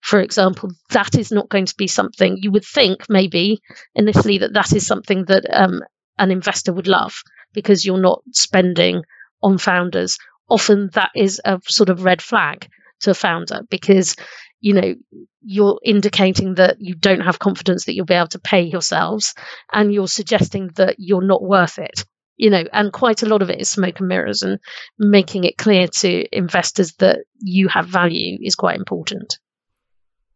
for 0.00 0.20
example, 0.20 0.70
that 0.90 1.16
is 1.16 1.32
not 1.32 1.48
going 1.48 1.66
to 1.66 1.74
be 1.76 1.86
something 1.86 2.38
you 2.40 2.50
would 2.50 2.64
think 2.64 3.08
maybe 3.08 3.60
initially 3.94 4.38
that 4.38 4.52
that 4.52 4.72
is 4.74 4.86
something 4.86 5.24
that 5.26 5.44
um, 5.52 5.80
an 6.18 6.30
investor 6.30 6.72
would 6.72 6.88
love 6.88 7.22
because 7.56 7.84
you're 7.84 8.00
not 8.00 8.22
spending 8.32 9.02
on 9.42 9.58
founders. 9.58 10.18
Often 10.48 10.90
that 10.92 11.10
is 11.16 11.40
a 11.44 11.58
sort 11.66 11.88
of 11.88 12.04
red 12.04 12.22
flag 12.22 12.68
to 13.00 13.10
a 13.10 13.14
founder 13.14 13.62
because 13.68 14.14
you 14.60 14.74
know 14.74 14.94
you're 15.42 15.80
indicating 15.84 16.54
that 16.54 16.76
you 16.80 16.94
don't 16.94 17.20
have 17.20 17.38
confidence 17.38 17.84
that 17.86 17.94
you'll 17.94 18.06
be 18.06 18.14
able 18.14 18.28
to 18.28 18.38
pay 18.38 18.62
yourselves 18.62 19.34
and 19.72 19.92
you're 19.92 20.08
suggesting 20.08 20.70
that 20.76 20.96
you're 20.98 21.26
not 21.26 21.42
worth 21.42 21.78
it 21.78 22.04
you 22.36 22.48
know 22.48 22.64
and 22.72 22.92
quite 22.92 23.22
a 23.22 23.26
lot 23.26 23.42
of 23.42 23.50
it 23.50 23.60
is 23.60 23.68
smoke 23.68 24.00
and 24.00 24.08
mirrors 24.08 24.42
and 24.42 24.58
making 24.98 25.44
it 25.44 25.58
clear 25.58 25.86
to 25.88 26.24
investors 26.36 26.94
that 26.94 27.18
you 27.38 27.68
have 27.68 27.86
value 27.86 28.38
is 28.40 28.54
quite 28.54 28.78
important 28.78 29.38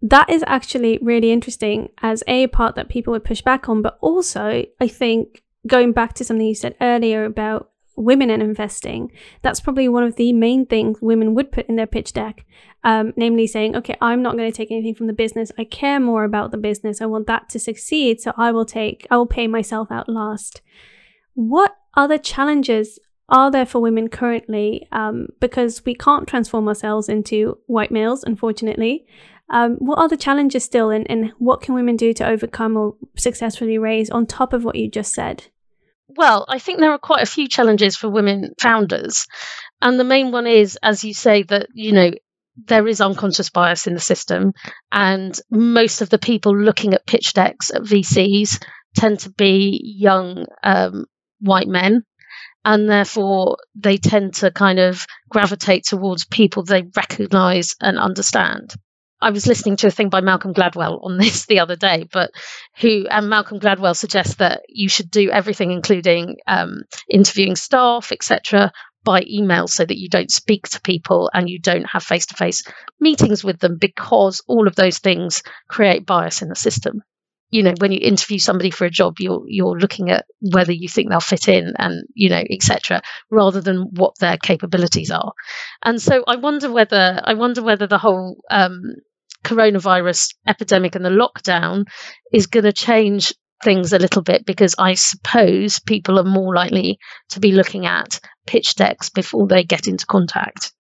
that 0.02 0.30
is 0.30 0.44
actually 0.46 0.98
really 1.02 1.32
interesting 1.32 1.88
as 2.02 2.22
a 2.26 2.46
part 2.48 2.74
that 2.74 2.88
people 2.88 3.12
would 3.12 3.24
push 3.24 3.40
back 3.40 3.68
on 3.68 3.80
but 3.80 3.96
also 4.02 4.64
i 4.80 4.86
think 4.86 5.42
going 5.66 5.92
back 5.92 6.14
to 6.14 6.24
something 6.24 6.46
you 6.46 6.54
said 6.54 6.76
earlier 6.80 7.24
about 7.24 7.70
women 7.96 8.30
and 8.30 8.42
investing, 8.42 9.12
that's 9.42 9.60
probably 9.60 9.88
one 9.88 10.04
of 10.04 10.16
the 10.16 10.32
main 10.32 10.66
things 10.66 10.98
women 11.00 11.34
would 11.34 11.52
put 11.52 11.66
in 11.66 11.76
their 11.76 11.86
pitch 11.86 12.12
deck. 12.12 12.46
Um, 12.82 13.12
namely, 13.14 13.46
saying, 13.46 13.76
okay, 13.76 13.94
I'm 14.00 14.22
not 14.22 14.38
going 14.38 14.50
to 14.50 14.56
take 14.56 14.70
anything 14.70 14.94
from 14.94 15.06
the 15.06 15.12
business. 15.12 15.52
I 15.58 15.64
care 15.64 16.00
more 16.00 16.24
about 16.24 16.50
the 16.50 16.56
business. 16.56 17.02
I 17.02 17.06
want 17.06 17.26
that 17.26 17.50
to 17.50 17.58
succeed. 17.58 18.22
So 18.22 18.32
I 18.38 18.52
will 18.52 18.64
take, 18.64 19.06
I 19.10 19.18
will 19.18 19.26
pay 19.26 19.46
myself 19.46 19.90
out 19.90 20.08
last. 20.08 20.62
What 21.34 21.76
other 21.94 22.16
challenges 22.16 22.98
are 23.28 23.50
there 23.50 23.66
for 23.66 23.80
women 23.80 24.08
currently? 24.08 24.88
Um, 24.92 25.28
because 25.40 25.84
we 25.84 25.94
can't 25.94 26.26
transform 26.26 26.68
ourselves 26.68 27.10
into 27.10 27.58
white 27.66 27.90
males, 27.90 28.24
unfortunately. 28.24 29.06
Um, 29.50 29.76
what 29.76 29.98
are 29.98 30.08
the 30.08 30.16
challenges 30.16 30.64
still, 30.64 30.90
and, 30.90 31.10
and 31.10 31.32
what 31.38 31.60
can 31.60 31.74
women 31.74 31.96
do 31.96 32.12
to 32.14 32.26
overcome 32.26 32.76
or 32.76 32.94
successfully 33.16 33.78
raise 33.78 34.08
on 34.08 34.26
top 34.26 34.52
of 34.52 34.64
what 34.64 34.76
you 34.76 34.88
just 34.88 35.12
said? 35.12 35.46
Well, 36.16 36.44
I 36.48 36.58
think 36.58 36.78
there 36.78 36.92
are 36.92 36.98
quite 36.98 37.22
a 37.22 37.30
few 37.30 37.48
challenges 37.48 37.96
for 37.96 38.08
women 38.08 38.54
founders. 38.60 39.26
And 39.82 39.98
the 39.98 40.04
main 40.04 40.32
one 40.32 40.46
is, 40.46 40.78
as 40.82 41.04
you 41.04 41.14
say, 41.14 41.42
that, 41.44 41.68
you 41.72 41.92
know, 41.92 42.10
there 42.66 42.86
is 42.86 43.00
unconscious 43.00 43.50
bias 43.50 43.86
in 43.86 43.94
the 43.94 44.00
system. 44.00 44.52
And 44.90 45.38
most 45.50 46.00
of 46.00 46.10
the 46.10 46.18
people 46.18 46.56
looking 46.56 46.94
at 46.94 47.06
pitch 47.06 47.32
decks 47.32 47.70
at 47.70 47.82
VCs 47.82 48.62
tend 48.94 49.20
to 49.20 49.30
be 49.30 49.80
young 49.82 50.46
um, 50.62 51.06
white 51.40 51.68
men. 51.68 52.04
And 52.64 52.88
therefore, 52.88 53.56
they 53.74 53.96
tend 53.96 54.34
to 54.34 54.50
kind 54.50 54.78
of 54.78 55.06
gravitate 55.28 55.84
towards 55.84 56.26
people 56.26 56.62
they 56.62 56.82
recognize 56.94 57.74
and 57.80 57.98
understand. 57.98 58.74
I 59.22 59.30
was 59.30 59.46
listening 59.46 59.76
to 59.76 59.88
a 59.88 59.90
thing 59.90 60.08
by 60.08 60.20
Malcolm 60.20 60.54
Gladwell 60.54 61.04
on 61.04 61.18
this 61.18 61.46
the 61.46 61.60
other 61.60 61.76
day, 61.76 62.08
but 62.10 62.30
who 62.80 63.06
and 63.08 63.28
Malcolm 63.28 63.60
Gladwell 63.60 63.94
suggests 63.94 64.36
that 64.36 64.62
you 64.68 64.88
should 64.88 65.10
do 65.10 65.30
everything, 65.30 65.70
including 65.70 66.36
um, 66.46 66.82
interviewing 67.08 67.56
staff, 67.56 68.12
etc., 68.12 68.72
by 69.02 69.22
email, 69.26 69.66
so 69.66 69.84
that 69.84 69.98
you 69.98 70.08
don't 70.08 70.30
speak 70.30 70.68
to 70.68 70.80
people 70.80 71.30
and 71.32 71.48
you 71.48 71.58
don't 71.58 71.84
have 71.84 72.02
face-to-face 72.02 72.64
meetings 73.00 73.42
with 73.42 73.58
them, 73.58 73.78
because 73.80 74.42
all 74.46 74.66
of 74.66 74.76
those 74.76 74.98
things 74.98 75.42
create 75.68 76.04
bias 76.06 76.42
in 76.42 76.48
the 76.48 76.56
system. 76.56 77.02
You 77.50 77.64
know, 77.64 77.74
when 77.80 77.92
you 77.92 77.98
interview 78.00 78.38
somebody 78.38 78.70
for 78.70 78.84
a 78.84 78.90
job, 78.90 79.16
you're 79.18 79.42
you're 79.48 79.76
looking 79.76 80.10
at 80.10 80.24
whether 80.40 80.72
you 80.72 80.88
think 80.88 81.10
they'll 81.10 81.20
fit 81.20 81.48
in 81.48 81.72
and 81.78 82.04
you 82.14 82.28
know, 82.28 82.42
etc., 82.48 83.02
rather 83.30 83.60
than 83.60 83.88
what 83.90 84.18
their 84.20 84.36
capabilities 84.36 85.10
are. 85.10 85.32
And 85.82 86.00
so, 86.00 86.22
I 86.28 86.36
wonder 86.36 86.70
whether 86.70 87.20
I 87.24 87.34
wonder 87.34 87.62
whether 87.62 87.86
the 87.88 87.98
whole 87.98 88.36
um, 88.50 88.82
coronavirus 89.44 90.34
epidemic 90.46 90.94
and 90.94 91.04
the 91.04 91.10
lockdown 91.10 91.84
is 92.32 92.46
going 92.46 92.64
to 92.64 92.72
change 92.72 93.32
things 93.62 93.92
a 93.92 93.98
little 93.98 94.22
bit 94.22 94.46
because 94.46 94.74
I 94.78 94.94
suppose 94.94 95.80
people 95.80 96.18
are 96.18 96.24
more 96.24 96.54
likely 96.54 96.98
to 97.30 97.40
be 97.40 97.52
looking 97.52 97.86
at 97.86 98.20
pitch 98.46 98.74
decks 98.74 99.10
before 99.10 99.46
they 99.46 99.64
get 99.64 99.86
into 99.86 100.06
contact. 100.06 100.72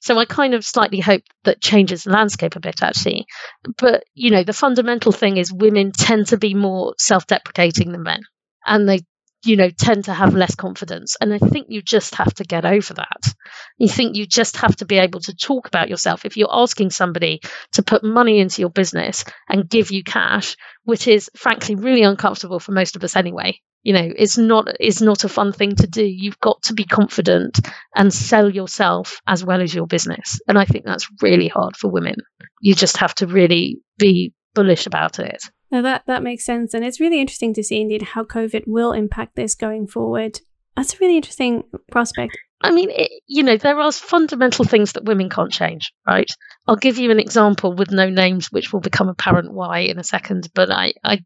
So 0.00 0.18
I 0.18 0.24
kind 0.24 0.54
of 0.54 0.64
slightly 0.64 1.00
hope 1.00 1.22
that 1.44 1.60
changes 1.60 2.04
the 2.04 2.10
landscape 2.10 2.54
a 2.54 2.60
bit, 2.60 2.82
actually. 2.82 3.26
But, 3.78 4.04
you 4.14 4.30
know, 4.30 4.44
the 4.44 4.52
fundamental 4.52 5.10
thing 5.10 5.36
is 5.36 5.52
women 5.52 5.92
tend 5.92 6.28
to 6.28 6.36
be 6.36 6.54
more 6.54 6.94
self 6.98 7.26
deprecating 7.26 7.92
than 7.92 8.02
men. 8.02 8.20
And 8.66 8.88
they 8.88 9.00
you 9.46 9.56
know, 9.56 9.70
tend 9.70 10.04
to 10.06 10.14
have 10.14 10.34
less 10.34 10.54
confidence. 10.54 11.16
And 11.20 11.32
I 11.32 11.38
think 11.38 11.66
you 11.70 11.82
just 11.82 12.14
have 12.16 12.32
to 12.34 12.44
get 12.44 12.64
over 12.64 12.94
that. 12.94 13.34
You 13.78 13.88
think 13.88 14.16
you 14.16 14.26
just 14.26 14.56
have 14.58 14.76
to 14.76 14.86
be 14.86 14.98
able 14.98 15.20
to 15.20 15.34
talk 15.34 15.68
about 15.68 15.88
yourself. 15.88 16.24
If 16.24 16.36
you're 16.36 16.48
asking 16.50 16.90
somebody 16.90 17.40
to 17.72 17.82
put 17.82 18.04
money 18.04 18.40
into 18.40 18.60
your 18.60 18.70
business 18.70 19.24
and 19.48 19.68
give 19.68 19.90
you 19.90 20.02
cash, 20.02 20.56
which 20.84 21.08
is 21.08 21.30
frankly 21.36 21.74
really 21.74 22.02
uncomfortable 22.02 22.60
for 22.60 22.72
most 22.72 22.96
of 22.96 23.04
us 23.04 23.16
anyway, 23.16 23.60
you 23.82 23.92
know, 23.92 24.12
it's 24.16 24.36
not 24.36 24.66
it's 24.80 25.00
not 25.00 25.22
a 25.22 25.28
fun 25.28 25.52
thing 25.52 25.76
to 25.76 25.86
do. 25.86 26.04
You've 26.04 26.40
got 26.40 26.62
to 26.64 26.74
be 26.74 26.84
confident 26.84 27.60
and 27.94 28.12
sell 28.12 28.50
yourself 28.50 29.20
as 29.26 29.44
well 29.44 29.62
as 29.62 29.72
your 29.72 29.86
business. 29.86 30.40
And 30.48 30.58
I 30.58 30.64
think 30.64 30.84
that's 30.84 31.08
really 31.22 31.46
hard 31.48 31.76
for 31.76 31.88
women. 31.88 32.16
You 32.60 32.74
just 32.74 32.96
have 32.96 33.14
to 33.16 33.28
really 33.28 33.78
be 33.96 34.32
bullish 34.54 34.86
about 34.86 35.20
it. 35.20 35.40
Now 35.70 35.82
that 35.82 36.04
that 36.06 36.22
makes 36.22 36.44
sense, 36.44 36.74
and 36.74 36.84
it's 36.84 37.00
really 37.00 37.20
interesting 37.20 37.54
to 37.54 37.62
see 37.62 37.80
indeed 37.80 38.02
how 38.02 38.24
COVID 38.24 38.64
will 38.66 38.92
impact 38.92 39.36
this 39.36 39.54
going 39.54 39.86
forward. 39.86 40.40
That's 40.76 40.94
a 40.94 40.98
really 40.98 41.16
interesting 41.16 41.64
prospect. 41.90 42.36
I 42.60 42.70
mean, 42.70 42.90
it, 42.90 43.10
you 43.26 43.42
know, 43.42 43.56
there 43.56 43.78
are 43.78 43.92
fundamental 43.92 44.64
things 44.64 44.92
that 44.92 45.04
women 45.04 45.28
can't 45.28 45.52
change, 45.52 45.92
right? 46.06 46.30
I'll 46.66 46.76
give 46.76 46.98
you 46.98 47.10
an 47.10 47.20
example 47.20 47.74
with 47.74 47.90
no 47.90 48.08
names, 48.08 48.50
which 48.50 48.72
will 48.72 48.80
become 48.80 49.08
apparent 49.08 49.52
why 49.52 49.80
in 49.80 49.98
a 49.98 50.04
second. 50.04 50.48
But 50.54 50.70
I, 50.70 50.94
I 51.04 51.24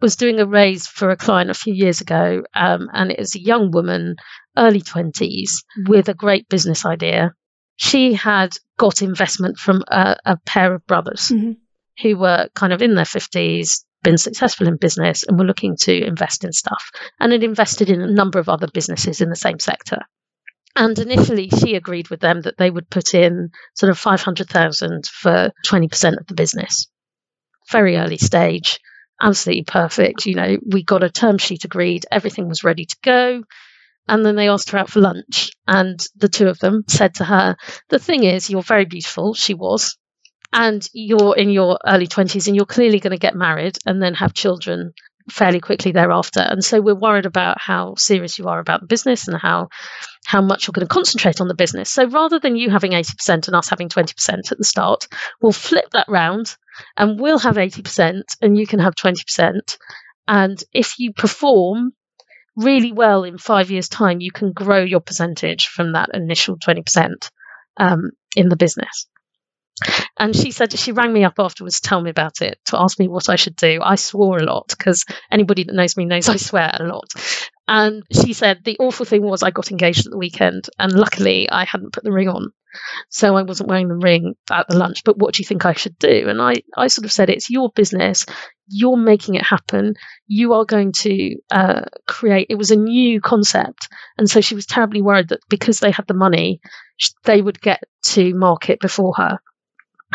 was 0.00 0.16
doing 0.16 0.40
a 0.40 0.46
raise 0.46 0.86
for 0.86 1.10
a 1.10 1.16
client 1.16 1.50
a 1.50 1.54
few 1.54 1.74
years 1.74 2.00
ago, 2.00 2.42
um, 2.54 2.88
and 2.92 3.10
it 3.10 3.18
was 3.18 3.34
a 3.34 3.40
young 3.40 3.70
woman, 3.70 4.16
early 4.56 4.80
20s, 4.80 5.64
with 5.86 6.08
a 6.08 6.14
great 6.14 6.48
business 6.48 6.84
idea. 6.84 7.34
She 7.76 8.14
had 8.14 8.52
got 8.76 9.02
investment 9.02 9.58
from 9.58 9.82
a, 9.88 10.16
a 10.24 10.36
pair 10.38 10.74
of 10.74 10.86
brothers. 10.86 11.28
Mm-hmm 11.28 11.52
who 12.02 12.16
were 12.16 12.48
kind 12.54 12.72
of 12.72 12.82
in 12.82 12.94
their 12.94 13.04
50s, 13.04 13.84
been 14.02 14.18
successful 14.18 14.68
in 14.68 14.76
business, 14.76 15.24
and 15.24 15.38
were 15.38 15.44
looking 15.44 15.76
to 15.80 16.06
invest 16.06 16.44
in 16.44 16.52
stuff, 16.52 16.90
and 17.20 17.32
had 17.32 17.42
invested 17.42 17.90
in 17.90 18.00
a 18.00 18.12
number 18.12 18.38
of 18.38 18.48
other 18.48 18.68
businesses 18.72 19.20
in 19.20 19.30
the 19.30 19.36
same 19.36 19.58
sector. 19.58 19.98
And 20.76 20.98
initially, 20.98 21.48
she 21.50 21.76
agreed 21.76 22.08
with 22.08 22.20
them 22.20 22.40
that 22.42 22.58
they 22.58 22.70
would 22.70 22.90
put 22.90 23.14
in 23.14 23.50
sort 23.74 23.90
of 23.90 23.98
500,000 23.98 25.06
for 25.06 25.52
20% 25.66 26.18
of 26.18 26.26
the 26.26 26.34
business. 26.34 26.88
Very 27.70 27.96
early 27.96 28.18
stage, 28.18 28.80
absolutely 29.20 29.64
perfect. 29.64 30.26
You 30.26 30.34
know, 30.34 30.58
we 30.66 30.82
got 30.82 31.04
a 31.04 31.10
term 31.10 31.38
sheet 31.38 31.64
agreed, 31.64 32.06
everything 32.10 32.48
was 32.48 32.64
ready 32.64 32.86
to 32.86 32.96
go. 33.02 33.44
And 34.08 34.26
then 34.26 34.36
they 34.36 34.48
asked 34.48 34.70
her 34.70 34.78
out 34.78 34.90
for 34.90 35.00
lunch. 35.00 35.52
And 35.66 35.98
the 36.16 36.28
two 36.28 36.48
of 36.48 36.58
them 36.58 36.82
said 36.88 37.14
to 37.14 37.24
her, 37.24 37.56
The 37.88 37.98
thing 37.98 38.24
is, 38.24 38.50
you're 38.50 38.62
very 38.62 38.84
beautiful. 38.84 39.32
She 39.32 39.54
was 39.54 39.96
and 40.54 40.88
you're 40.92 41.36
in 41.36 41.50
your 41.50 41.78
early 41.84 42.06
20s 42.06 42.46
and 42.46 42.54
you're 42.54 42.64
clearly 42.64 43.00
going 43.00 43.10
to 43.10 43.18
get 43.18 43.34
married 43.34 43.76
and 43.84 44.00
then 44.00 44.14
have 44.14 44.32
children 44.32 44.92
fairly 45.30 45.60
quickly 45.60 45.90
thereafter. 45.90 46.40
And 46.40 46.64
so 46.64 46.80
we're 46.80 46.94
worried 46.94 47.26
about 47.26 47.60
how 47.60 47.94
serious 47.96 48.38
you 48.38 48.46
are 48.46 48.60
about 48.60 48.80
the 48.80 48.86
business 48.86 49.26
and 49.26 49.36
how 49.36 49.68
how 50.26 50.40
much 50.40 50.66
you're 50.66 50.72
going 50.72 50.86
to 50.86 50.94
concentrate 50.94 51.40
on 51.40 51.48
the 51.48 51.54
business. 51.54 51.90
So 51.90 52.06
rather 52.06 52.38
than 52.38 52.56
you 52.56 52.70
having 52.70 52.92
80% 52.92 53.48
and 53.48 53.56
us 53.56 53.68
having 53.68 53.88
20% 53.88 54.52
at 54.52 54.58
the 54.58 54.64
start 54.64 55.08
we'll 55.42 55.52
flip 55.52 55.86
that 55.92 56.06
round 56.08 56.56
and 56.96 57.20
we'll 57.20 57.38
have 57.38 57.56
80% 57.56 58.22
and 58.40 58.56
you 58.56 58.66
can 58.66 58.78
have 58.78 58.94
20% 58.94 59.76
and 60.28 60.64
if 60.72 60.98
you 60.98 61.12
perform 61.12 61.92
really 62.56 62.92
well 62.92 63.24
in 63.24 63.36
5 63.38 63.70
years 63.70 63.88
time 63.88 64.20
you 64.20 64.30
can 64.30 64.52
grow 64.52 64.82
your 64.82 65.00
percentage 65.00 65.66
from 65.66 65.92
that 65.92 66.10
initial 66.14 66.56
20% 66.56 67.30
um, 67.76 68.12
in 68.36 68.48
the 68.48 68.56
business 68.56 69.06
And 70.16 70.34
she 70.34 70.52
said 70.52 70.72
she 70.72 70.92
rang 70.92 71.12
me 71.12 71.24
up 71.24 71.34
afterwards 71.38 71.80
to 71.80 71.88
tell 71.88 72.00
me 72.00 72.10
about 72.10 72.40
it, 72.40 72.58
to 72.66 72.80
ask 72.80 72.98
me 72.98 73.08
what 73.08 73.28
I 73.28 73.36
should 73.36 73.56
do. 73.56 73.80
I 73.82 73.96
swore 73.96 74.38
a 74.38 74.44
lot 74.44 74.68
because 74.68 75.04
anybody 75.30 75.64
that 75.64 75.74
knows 75.74 75.96
me 75.96 76.04
knows 76.04 76.28
I 76.28 76.36
swear 76.36 76.70
a 76.72 76.84
lot. 76.84 77.12
And 77.66 78.04
she 78.12 78.32
said 78.32 78.60
the 78.62 78.76
awful 78.78 79.06
thing 79.06 79.22
was 79.22 79.42
I 79.42 79.50
got 79.50 79.70
engaged 79.70 80.06
at 80.06 80.12
the 80.12 80.18
weekend, 80.18 80.68
and 80.78 80.92
luckily 80.92 81.48
I 81.50 81.64
hadn't 81.64 81.92
put 81.92 82.04
the 82.04 82.12
ring 82.12 82.28
on. 82.28 82.52
So 83.08 83.36
I 83.36 83.42
wasn't 83.42 83.68
wearing 83.68 83.88
the 83.88 83.94
ring 83.94 84.34
at 84.50 84.68
the 84.68 84.76
lunch. 84.76 85.02
But 85.04 85.18
what 85.18 85.34
do 85.34 85.40
you 85.40 85.46
think 85.46 85.64
I 85.64 85.74
should 85.74 85.98
do? 85.98 86.28
And 86.28 86.42
I, 86.42 86.54
I 86.76 86.88
sort 86.88 87.04
of 87.04 87.12
said, 87.12 87.30
it's 87.30 87.50
your 87.50 87.70
business. 87.74 88.26
You're 88.66 88.96
making 88.96 89.36
it 89.36 89.44
happen. 89.44 89.94
You 90.26 90.54
are 90.54 90.64
going 90.64 90.92
to 90.92 91.36
uh, 91.50 91.82
create. 92.06 92.48
It 92.50 92.56
was 92.56 92.70
a 92.70 92.76
new 92.76 93.20
concept. 93.20 93.88
And 94.18 94.28
so 94.28 94.40
she 94.40 94.54
was 94.54 94.66
terribly 94.66 95.02
worried 95.02 95.28
that 95.28 95.40
because 95.48 95.78
they 95.78 95.92
had 95.92 96.06
the 96.08 96.14
money, 96.14 96.60
they 97.24 97.40
would 97.40 97.60
get 97.60 97.82
to 98.06 98.34
market 98.34 98.80
before 98.80 99.14
her. 99.16 99.38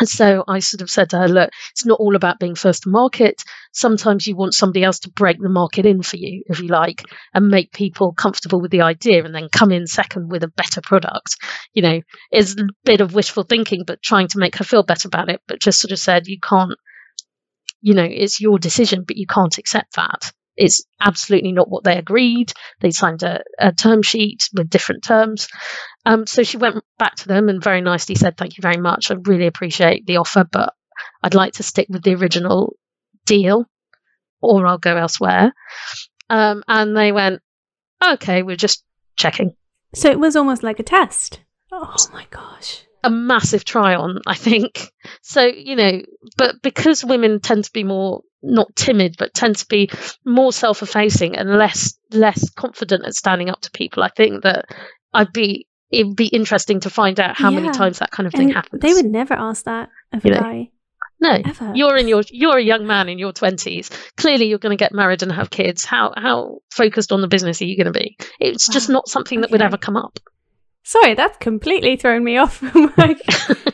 So 0.04 0.44
I 0.48 0.60
sort 0.60 0.82
of 0.82 0.90
said 0.90 1.10
to 1.10 1.18
her, 1.18 1.28
look, 1.28 1.50
it's 1.72 1.84
not 1.86 2.00
all 2.00 2.16
about 2.16 2.38
being 2.38 2.54
first 2.54 2.84
to 2.84 2.88
market. 2.88 3.42
Sometimes 3.72 4.26
you 4.26 4.36
want 4.36 4.54
somebody 4.54 4.82
else 4.84 5.00
to 5.00 5.10
break 5.10 5.40
the 5.40 5.48
market 5.48 5.86
in 5.86 6.02
for 6.02 6.16
you, 6.16 6.42
if 6.46 6.60
you 6.60 6.68
like, 6.68 7.04
and 7.34 7.48
make 7.48 7.72
people 7.72 8.12
comfortable 8.12 8.60
with 8.60 8.70
the 8.70 8.82
idea 8.82 9.24
and 9.24 9.34
then 9.34 9.48
come 9.52 9.72
in 9.72 9.86
second 9.86 10.30
with 10.30 10.42
a 10.42 10.48
better 10.48 10.80
product. 10.80 11.36
You 11.72 11.82
know, 11.82 12.00
is 12.32 12.56
a 12.56 12.64
bit 12.84 13.00
of 13.00 13.14
wishful 13.14 13.42
thinking, 13.42 13.84
but 13.86 14.02
trying 14.02 14.28
to 14.28 14.38
make 14.38 14.56
her 14.56 14.64
feel 14.64 14.82
better 14.82 15.08
about 15.08 15.28
it. 15.28 15.40
But 15.46 15.60
just 15.60 15.80
sort 15.80 15.92
of 15.92 15.98
said, 15.98 16.26
you 16.26 16.38
can't, 16.40 16.72
you 17.80 17.94
know, 17.94 18.08
it's 18.08 18.40
your 18.40 18.58
decision, 18.58 19.04
but 19.06 19.16
you 19.16 19.26
can't 19.26 19.58
accept 19.58 19.96
that. 19.96 20.32
It's 20.56 20.84
absolutely 21.00 21.52
not 21.52 21.70
what 21.70 21.84
they 21.84 21.96
agreed. 21.96 22.52
They 22.80 22.90
signed 22.90 23.22
a, 23.22 23.42
a 23.58 23.72
term 23.72 24.02
sheet 24.02 24.48
with 24.54 24.68
different 24.68 25.04
terms. 25.04 25.48
Um, 26.06 26.26
so 26.26 26.42
she 26.42 26.56
went 26.56 26.82
back 26.98 27.16
to 27.16 27.28
them 27.28 27.48
and 27.48 27.62
very 27.62 27.80
nicely 27.80 28.14
said, 28.14 28.36
Thank 28.36 28.56
you 28.56 28.62
very 28.62 28.78
much. 28.78 29.10
I 29.10 29.14
really 29.14 29.46
appreciate 29.46 30.06
the 30.06 30.18
offer, 30.18 30.44
but 30.44 30.74
I'd 31.22 31.34
like 31.34 31.54
to 31.54 31.62
stick 31.62 31.88
with 31.90 32.02
the 32.02 32.14
original 32.14 32.76
deal 33.26 33.66
or 34.40 34.66
I'll 34.66 34.78
go 34.78 34.96
elsewhere. 34.96 35.52
Um, 36.28 36.62
and 36.66 36.96
they 36.96 37.12
went, 37.12 37.42
Okay, 38.02 38.42
we're 38.42 38.56
just 38.56 38.84
checking. 39.16 39.54
So 39.94 40.10
it 40.10 40.18
was 40.18 40.36
almost 40.36 40.62
like 40.62 40.78
a 40.78 40.84
test. 40.84 41.40
Oh 41.72 41.96
my 42.12 42.26
gosh 42.30 42.84
a 43.02 43.10
massive 43.10 43.64
try 43.64 43.94
on, 43.94 44.20
I 44.26 44.34
think. 44.34 44.92
So, 45.22 45.44
you 45.44 45.76
know, 45.76 46.02
but 46.36 46.56
because 46.62 47.04
women 47.04 47.40
tend 47.40 47.64
to 47.64 47.72
be 47.72 47.84
more 47.84 48.22
not 48.42 48.74
timid, 48.74 49.16
but 49.18 49.34
tend 49.34 49.56
to 49.56 49.66
be 49.66 49.90
more 50.24 50.52
self 50.52 50.82
effacing 50.82 51.36
and 51.36 51.56
less 51.56 51.98
less 52.10 52.50
confident 52.50 53.06
at 53.06 53.14
standing 53.14 53.50
up 53.50 53.60
to 53.62 53.70
people, 53.70 54.02
I 54.02 54.08
think 54.08 54.42
that 54.42 54.66
I'd 55.12 55.32
be 55.32 55.66
it'd 55.90 56.16
be 56.16 56.26
interesting 56.26 56.80
to 56.80 56.90
find 56.90 57.18
out 57.18 57.36
how 57.36 57.50
yeah. 57.50 57.60
many 57.60 57.70
times 57.70 57.98
that 57.98 58.10
kind 58.10 58.26
of 58.26 58.32
thing 58.32 58.48
and 58.48 58.54
happens. 58.54 58.82
They 58.82 58.92
would 58.92 59.06
never 59.06 59.34
ask 59.34 59.64
that 59.64 59.88
of 60.12 60.24
you 60.24 60.32
a 60.32 60.34
know? 60.34 60.40
guy. 60.40 60.70
No, 61.22 61.32
Ever. 61.32 61.72
you're 61.74 61.98
in 61.98 62.08
your 62.08 62.22
you're 62.30 62.56
a 62.56 62.62
young 62.62 62.86
man 62.86 63.10
in 63.10 63.18
your 63.18 63.32
twenties. 63.32 63.90
Clearly, 64.16 64.46
you're 64.46 64.58
going 64.58 64.76
to 64.76 64.82
get 64.82 64.94
married 64.94 65.22
and 65.22 65.30
have 65.30 65.50
kids. 65.50 65.84
How 65.84 66.14
how 66.16 66.60
focused 66.70 67.12
on 67.12 67.20
the 67.20 67.28
business 67.28 67.60
are 67.60 67.66
you 67.66 67.76
going 67.76 67.92
to 67.92 67.98
be? 67.98 68.16
It's 68.40 68.68
wow. 68.68 68.72
just 68.72 68.88
not 68.88 69.08
something 69.08 69.38
okay. 69.38 69.42
that 69.42 69.50
would 69.50 69.60
ever 69.60 69.76
come 69.76 69.98
up. 69.98 70.18
Sorry, 70.82 71.14
that's 71.14 71.36
completely 71.36 71.96
thrown 71.96 72.24
me 72.24 72.38
off. 72.38 72.62
like, 72.96 73.20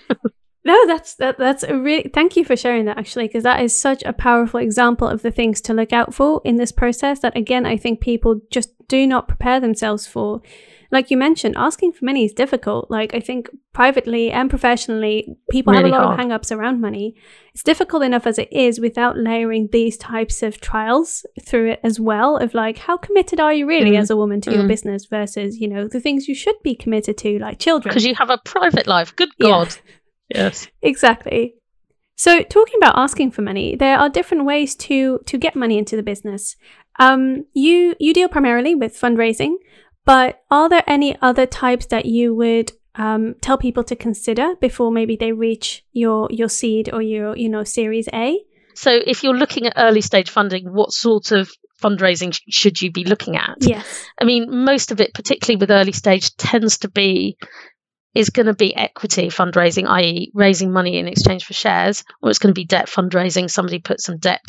no, 0.64 0.86
that's 0.88 1.14
that, 1.16 1.38
that's 1.38 1.62
a 1.62 1.78
really 1.78 2.10
thank 2.12 2.36
you 2.36 2.44
for 2.44 2.56
sharing 2.56 2.86
that 2.86 2.98
actually, 2.98 3.28
because 3.28 3.44
that 3.44 3.62
is 3.62 3.78
such 3.78 4.02
a 4.02 4.12
powerful 4.12 4.58
example 4.58 5.06
of 5.06 5.22
the 5.22 5.30
things 5.30 5.60
to 5.62 5.72
look 5.72 5.92
out 5.92 6.12
for 6.12 6.40
in 6.44 6.56
this 6.56 6.72
process. 6.72 7.20
That 7.20 7.36
again, 7.36 7.64
I 7.64 7.76
think 7.76 8.00
people 8.00 8.40
just 8.50 8.70
do 8.88 9.06
not 9.06 9.28
prepare 9.28 9.60
themselves 9.60 10.04
for 10.04 10.42
like 10.90 11.10
you 11.10 11.16
mentioned, 11.16 11.54
asking 11.56 11.92
for 11.92 12.04
money 12.04 12.24
is 12.24 12.32
difficult. 12.32 12.90
Like 12.90 13.14
I 13.14 13.20
think 13.20 13.48
privately 13.72 14.30
and 14.30 14.48
professionally, 14.48 15.36
people 15.50 15.72
really 15.72 15.90
have 15.90 16.00
a 16.00 16.04
lot 16.04 16.16
hard. 16.16 16.20
of 16.20 16.26
hangups 16.26 16.56
around 16.56 16.80
money. 16.80 17.14
It's 17.52 17.62
difficult 17.62 18.02
enough 18.02 18.26
as 18.26 18.38
it 18.38 18.52
is 18.52 18.80
without 18.80 19.18
layering 19.18 19.68
these 19.72 19.96
types 19.96 20.42
of 20.42 20.60
trials 20.60 21.26
through 21.42 21.72
it 21.72 21.80
as 21.82 21.98
well. 21.98 22.36
Of 22.36 22.54
like, 22.54 22.78
how 22.78 22.96
committed 22.96 23.40
are 23.40 23.52
you 23.52 23.66
really 23.66 23.92
mm. 23.92 23.98
as 23.98 24.10
a 24.10 24.16
woman 24.16 24.40
to 24.42 24.50
mm. 24.50 24.54
your 24.54 24.68
business 24.68 25.06
versus 25.06 25.58
you 25.58 25.68
know 25.68 25.88
the 25.88 26.00
things 26.00 26.28
you 26.28 26.34
should 26.34 26.56
be 26.62 26.74
committed 26.74 27.18
to, 27.18 27.38
like 27.38 27.58
children, 27.58 27.90
because 27.90 28.06
you 28.06 28.14
have 28.14 28.30
a 28.30 28.38
private 28.44 28.86
life. 28.86 29.14
Good 29.16 29.30
God. 29.40 29.74
Yeah. 29.74 29.82
Yes. 30.28 30.66
exactly. 30.82 31.54
So, 32.16 32.42
talking 32.42 32.76
about 32.78 32.98
asking 32.98 33.32
for 33.32 33.42
money, 33.42 33.76
there 33.76 33.98
are 33.98 34.08
different 34.08 34.46
ways 34.46 34.74
to 34.76 35.20
to 35.26 35.38
get 35.38 35.54
money 35.54 35.76
into 35.76 35.96
the 35.96 36.02
business. 36.02 36.56
Um, 36.98 37.44
you 37.52 37.94
you 38.00 38.14
deal 38.14 38.28
primarily 38.28 38.74
with 38.74 38.98
fundraising, 38.98 39.56
but 40.06 40.42
are 40.50 40.68
there 40.70 40.84
any 40.86 41.18
other 41.20 41.44
types 41.44 41.86
that 41.86 42.06
you 42.06 42.34
would 42.34 42.72
um, 42.94 43.34
tell 43.42 43.58
people 43.58 43.84
to 43.84 43.96
consider 43.96 44.54
before 44.60 44.90
maybe 44.90 45.16
they 45.16 45.32
reach 45.32 45.84
your 45.92 46.28
your 46.30 46.48
seed 46.48 46.88
or 46.90 47.02
your 47.02 47.36
you 47.36 47.50
know 47.50 47.64
Series 47.64 48.08
A? 48.14 48.38
So, 48.74 48.90
if 48.92 49.22
you're 49.22 49.36
looking 49.36 49.66
at 49.66 49.74
early 49.76 50.00
stage 50.00 50.30
funding, 50.30 50.66
what 50.66 50.92
sort 50.92 51.32
of 51.32 51.50
fundraising 51.82 52.32
sh- 52.32 52.40
should 52.48 52.80
you 52.80 52.90
be 52.90 53.04
looking 53.04 53.36
at? 53.36 53.56
Yes. 53.60 54.04
I 54.20 54.24
mean, 54.24 54.64
most 54.64 54.92
of 54.92 55.00
it, 55.00 55.14
particularly 55.14 55.58
with 55.58 55.70
early 55.70 55.92
stage, 55.92 56.36
tends 56.36 56.78
to 56.78 56.88
be 56.88 57.36
is 58.16 58.30
going 58.30 58.46
to 58.46 58.54
be 58.54 58.74
equity 58.74 59.28
fundraising, 59.28 59.86
i.e., 59.86 60.30
raising 60.32 60.72
money 60.72 60.96
in 60.96 61.06
exchange 61.06 61.44
for 61.44 61.52
shares, 61.52 62.02
or 62.22 62.30
it's 62.30 62.38
going 62.38 62.54
to 62.54 62.58
be 62.58 62.64
debt 62.64 62.86
fundraising. 62.86 63.50
Somebody 63.50 63.78
puts 63.78 64.04
some 64.04 64.16
debt 64.16 64.42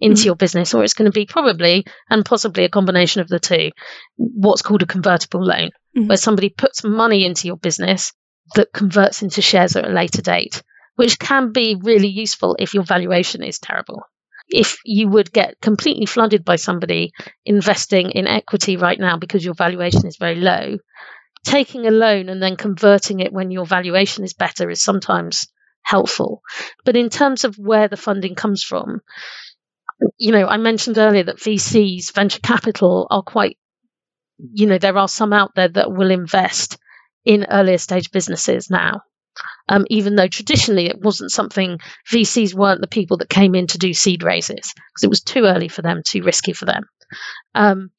into 0.00 0.20
mm-hmm. 0.20 0.26
your 0.26 0.36
business, 0.36 0.72
or 0.72 0.82
it's 0.82 0.94
going 0.94 1.10
to 1.10 1.14
be 1.14 1.26
probably 1.26 1.84
and 2.08 2.24
possibly 2.24 2.64
a 2.64 2.70
combination 2.70 3.20
of 3.20 3.28
the 3.28 3.38
two, 3.38 3.72
what's 4.16 4.62
called 4.62 4.82
a 4.82 4.86
convertible 4.86 5.44
loan, 5.44 5.68
mm-hmm. 5.94 6.06
where 6.06 6.16
somebody 6.16 6.48
puts 6.48 6.82
money 6.82 7.26
into 7.26 7.46
your 7.46 7.58
business 7.58 8.14
that 8.54 8.72
converts 8.72 9.20
into 9.20 9.42
shares 9.42 9.76
at 9.76 9.86
a 9.86 9.92
later 9.92 10.22
date, 10.22 10.62
which 10.96 11.18
can 11.18 11.52
be 11.52 11.76
really 11.78 12.08
useful 12.08 12.56
if 12.58 12.72
your 12.72 12.84
valuation 12.84 13.42
is 13.42 13.58
terrible. 13.58 14.02
If 14.48 14.78
you 14.86 15.08
would 15.08 15.30
get 15.30 15.60
completely 15.60 16.06
flooded 16.06 16.42
by 16.42 16.56
somebody 16.56 17.12
investing 17.44 18.12
in 18.12 18.26
equity 18.26 18.78
right 18.78 18.98
now 18.98 19.18
because 19.18 19.44
your 19.44 19.54
valuation 19.54 20.06
is 20.06 20.16
very 20.16 20.36
low, 20.36 20.78
taking 21.44 21.86
a 21.86 21.90
loan 21.90 22.28
and 22.28 22.42
then 22.42 22.56
converting 22.56 23.20
it 23.20 23.32
when 23.32 23.50
your 23.50 23.66
valuation 23.66 24.24
is 24.24 24.34
better 24.34 24.70
is 24.70 24.82
sometimes 24.82 25.46
helpful. 25.82 26.42
But 26.84 26.96
in 26.96 27.08
terms 27.08 27.44
of 27.44 27.56
where 27.56 27.88
the 27.88 27.96
funding 27.96 28.34
comes 28.34 28.62
from, 28.62 29.00
you 30.18 30.32
know, 30.32 30.46
I 30.46 30.56
mentioned 30.56 30.98
earlier 30.98 31.24
that 31.24 31.38
VCs, 31.38 32.12
venture 32.12 32.40
capital, 32.40 33.06
are 33.10 33.22
quite, 33.22 33.58
you 34.38 34.66
know, 34.66 34.78
there 34.78 34.96
are 34.96 35.08
some 35.08 35.32
out 35.32 35.52
there 35.54 35.68
that 35.68 35.92
will 35.92 36.10
invest 36.10 36.78
in 37.24 37.46
earlier 37.50 37.78
stage 37.78 38.10
businesses 38.10 38.70
now. 38.70 39.02
Um, 39.68 39.86
even 39.88 40.16
though 40.16 40.26
traditionally 40.26 40.86
it 40.86 41.00
wasn't 41.00 41.30
something 41.30 41.78
VCs 42.10 42.54
weren't 42.54 42.80
the 42.80 42.88
people 42.88 43.18
that 43.18 43.28
came 43.28 43.54
in 43.54 43.68
to 43.68 43.78
do 43.78 43.94
seed 43.94 44.22
raises 44.22 44.74
because 44.74 45.04
it 45.04 45.10
was 45.10 45.22
too 45.22 45.44
early 45.44 45.68
for 45.68 45.82
them, 45.82 46.02
too 46.04 46.22
risky 46.22 46.52
for 46.52 46.64
them. 46.64 46.84
Um, 47.54 47.90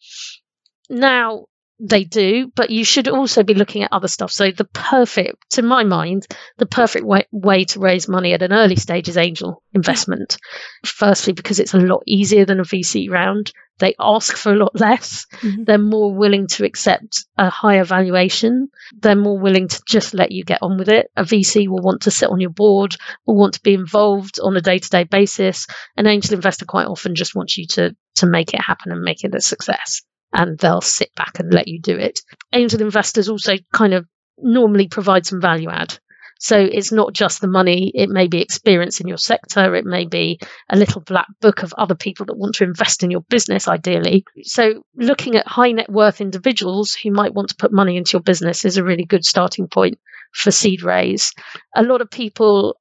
now 0.89 1.45
they 1.83 2.03
do, 2.03 2.51
but 2.55 2.69
you 2.69 2.85
should 2.85 3.07
also 3.07 3.41
be 3.41 3.55
looking 3.55 3.81
at 3.81 3.91
other 3.91 4.07
stuff. 4.07 4.31
So 4.31 4.51
the 4.51 4.65
perfect, 4.65 5.51
to 5.51 5.63
my 5.63 5.83
mind, 5.83 6.27
the 6.57 6.67
perfect 6.67 7.03
way, 7.03 7.25
way 7.31 7.63
to 7.65 7.79
raise 7.79 8.07
money 8.07 8.33
at 8.33 8.43
an 8.43 8.53
early 8.53 8.75
stage 8.75 9.09
is 9.09 9.17
angel 9.17 9.63
investment. 9.73 10.37
Firstly, 10.85 11.33
because 11.33 11.59
it's 11.59 11.73
a 11.73 11.79
lot 11.79 12.03
easier 12.05 12.45
than 12.45 12.59
a 12.59 12.63
VC 12.63 13.09
round. 13.09 13.51
They 13.79 13.95
ask 13.99 14.37
for 14.37 14.53
a 14.53 14.57
lot 14.57 14.79
less. 14.79 15.25
Mm-hmm. 15.41 15.63
They're 15.63 15.79
more 15.79 16.13
willing 16.13 16.45
to 16.49 16.65
accept 16.65 17.25
a 17.35 17.49
higher 17.49 17.83
valuation. 17.83 18.69
They're 18.95 19.15
more 19.15 19.39
willing 19.39 19.67
to 19.67 19.81
just 19.87 20.13
let 20.13 20.31
you 20.31 20.43
get 20.43 20.61
on 20.61 20.77
with 20.77 20.87
it. 20.87 21.09
A 21.15 21.23
VC 21.23 21.67
will 21.67 21.81
want 21.81 22.03
to 22.03 22.11
sit 22.11 22.29
on 22.29 22.39
your 22.39 22.51
board, 22.51 22.95
will 23.25 23.37
want 23.37 23.55
to 23.55 23.61
be 23.61 23.73
involved 23.73 24.39
on 24.39 24.55
a 24.55 24.61
day 24.61 24.77
to 24.77 24.89
day 24.89 25.03
basis. 25.03 25.65
An 25.97 26.05
angel 26.05 26.35
investor 26.35 26.65
quite 26.65 26.85
often 26.85 27.15
just 27.15 27.33
wants 27.33 27.57
you 27.57 27.65
to 27.71 27.95
to 28.17 28.27
make 28.27 28.53
it 28.53 28.61
happen 28.61 28.91
and 28.91 29.01
make 29.01 29.23
it 29.23 29.33
a 29.33 29.41
success 29.41 30.03
and 30.33 30.57
they'll 30.57 30.81
sit 30.81 31.13
back 31.15 31.39
and 31.39 31.53
let 31.53 31.67
you 31.67 31.79
do 31.81 31.97
it. 31.97 32.19
Angel 32.53 32.81
investors 32.81 33.29
also 33.29 33.53
kind 33.73 33.93
of 33.93 34.05
normally 34.37 34.87
provide 34.87 35.25
some 35.25 35.41
value 35.41 35.69
add. 35.69 35.97
So 36.39 36.57
it's 36.57 36.91
not 36.91 37.13
just 37.13 37.39
the 37.39 37.47
money, 37.47 37.91
it 37.93 38.09
may 38.09 38.27
be 38.27 38.41
experience 38.41 38.99
in 38.99 39.07
your 39.07 39.19
sector, 39.19 39.75
it 39.75 39.85
may 39.85 40.05
be 40.05 40.39
a 40.67 40.75
little 40.75 41.01
black 41.01 41.27
book 41.39 41.61
of 41.61 41.71
other 41.77 41.93
people 41.93 42.25
that 42.25 42.37
want 42.37 42.55
to 42.55 42.63
invest 42.63 43.03
in 43.03 43.11
your 43.11 43.21
business, 43.21 43.67
ideally. 43.67 44.25
So 44.41 44.81
looking 44.95 45.35
at 45.35 45.47
high 45.47 45.71
net 45.71 45.87
worth 45.87 46.19
individuals 46.19 46.95
who 46.95 47.11
might 47.11 47.35
want 47.35 47.49
to 47.49 47.55
put 47.57 47.71
money 47.71 47.95
into 47.95 48.13
your 48.13 48.23
business 48.23 48.65
is 48.65 48.77
a 48.77 48.83
really 48.83 49.05
good 49.05 49.23
starting 49.23 49.67
point 49.67 49.99
for 50.33 50.49
seed 50.49 50.81
raise. 50.81 51.31
A 51.75 51.83
lot 51.83 52.01
of 52.01 52.09
people 52.09 52.75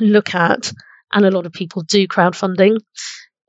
look 0.00 0.34
at 0.34 0.72
and 1.12 1.24
a 1.24 1.30
lot 1.30 1.46
of 1.46 1.52
people 1.52 1.82
do 1.82 2.08
crowdfunding. 2.08 2.78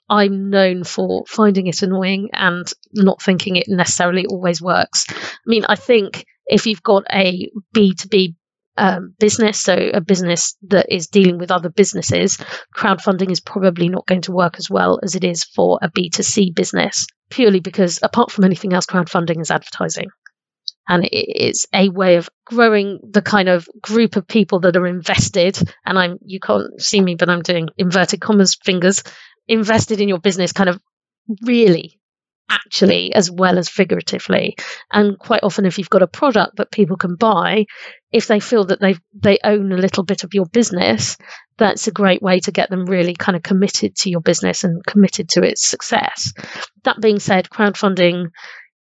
I'm 0.10 0.50
known 0.50 0.84
for 0.84 1.26
finding 1.28 1.67
it 1.67 1.82
annoying 1.82 2.30
and 2.34 2.72
not 2.93 3.22
thinking 3.22 3.56
it 3.58 3.67
necessarily 3.67 4.26
always 4.26 4.62
works. 4.62 5.06
I 5.10 5.13
mean, 5.46 5.65
I 5.67 5.76
think 5.76 6.26
if 6.46 6.65
you've 6.65 6.84
got 6.84 7.04
a 7.12 7.50
B2B 7.76 8.36
um, 8.78 9.13
business, 9.20 9.60
so 9.60 9.76
a 9.76 10.02
business 10.02 10.56
that 10.67 10.93
is 10.93 11.08
dealing 11.08 11.39
with 11.39 11.52
other 11.52 11.70
businesses, 11.70 12.38
crowdfunding 12.76 13.32
is 13.32 13.41
probably 13.41 13.89
not 13.89 14.06
going 14.06 14.22
to 14.22 14.32
work 14.32 14.58
as 14.60 14.70
well 14.70 15.00
as 15.04 15.15
it 15.15 15.24
is 15.24 15.43
for 15.43 15.80
a 15.82 15.89
B2C 15.89 16.56
business, 16.56 17.08
purely 17.30 17.60
because 17.60 18.00
apart 18.02 18.32
from 18.32 18.46
anything 18.46 18.74
else, 18.74 18.86
crowdfunding 18.86 19.41
is 19.41 19.52
advertising. 19.52 20.10
and 20.88 21.04
it 21.06 21.43
is 21.52 21.67
a 21.74 21.89
way 21.89 22.15
of 22.15 22.30
growing 22.46 23.00
the 23.12 23.22
kind 23.22 23.50
of 23.50 23.67
group 23.82 24.15
of 24.15 24.28
people 24.28 24.62
that 24.62 24.78
are 24.78 24.88
invested. 24.88 25.58
And 25.86 26.00
I'm 26.00 26.17
you 26.26 26.39
can't 26.39 26.82
see 26.82 27.02
me, 27.02 27.15
but 27.15 27.30
I'm 27.30 27.41
doing 27.41 27.70
inverted 27.78 28.22
commas 28.22 28.58
fingers 28.63 29.04
invested 29.48 30.02
in 30.02 30.10
your 30.10 30.20
business, 30.20 30.52
kind 30.52 30.70
of 30.70 30.80
really 31.44 32.00
actually 32.50 33.14
as 33.14 33.30
well 33.30 33.58
as 33.58 33.68
figuratively. 33.70 34.56
And 34.92 35.20
quite 35.20 35.44
often 35.44 35.66
if 35.66 35.78
you've 35.78 35.90
got 35.90 36.02
a 36.02 36.08
product 36.08 36.58
that 36.58 36.72
people 36.72 36.96
can 36.98 37.16
buy 37.16 37.66
if 38.12 38.28
they 38.28 38.40
feel 38.40 38.66
that 38.66 38.80
they 38.80 38.96
they 39.14 39.38
own 39.44 39.72
a 39.72 39.78
little 39.78 40.04
bit 40.04 40.24
of 40.24 40.34
your 40.34 40.46
business 40.46 41.18
that's 41.58 41.88
a 41.88 41.92
great 41.92 42.22
way 42.22 42.40
to 42.40 42.52
get 42.52 42.70
them 42.70 42.86
really 42.86 43.16
kind 43.16 43.36
of 43.36 43.44
committed 43.44 43.96
to 43.96 44.10
your 44.10 44.22
business 44.22 44.64
and 44.64 44.86
committed 44.86 45.28
to 45.30 45.42
its 45.44 45.68
success. 45.68 46.34
That 46.84 47.02
being 47.02 47.20
said 47.20 47.50
crowdfunding 47.50 48.28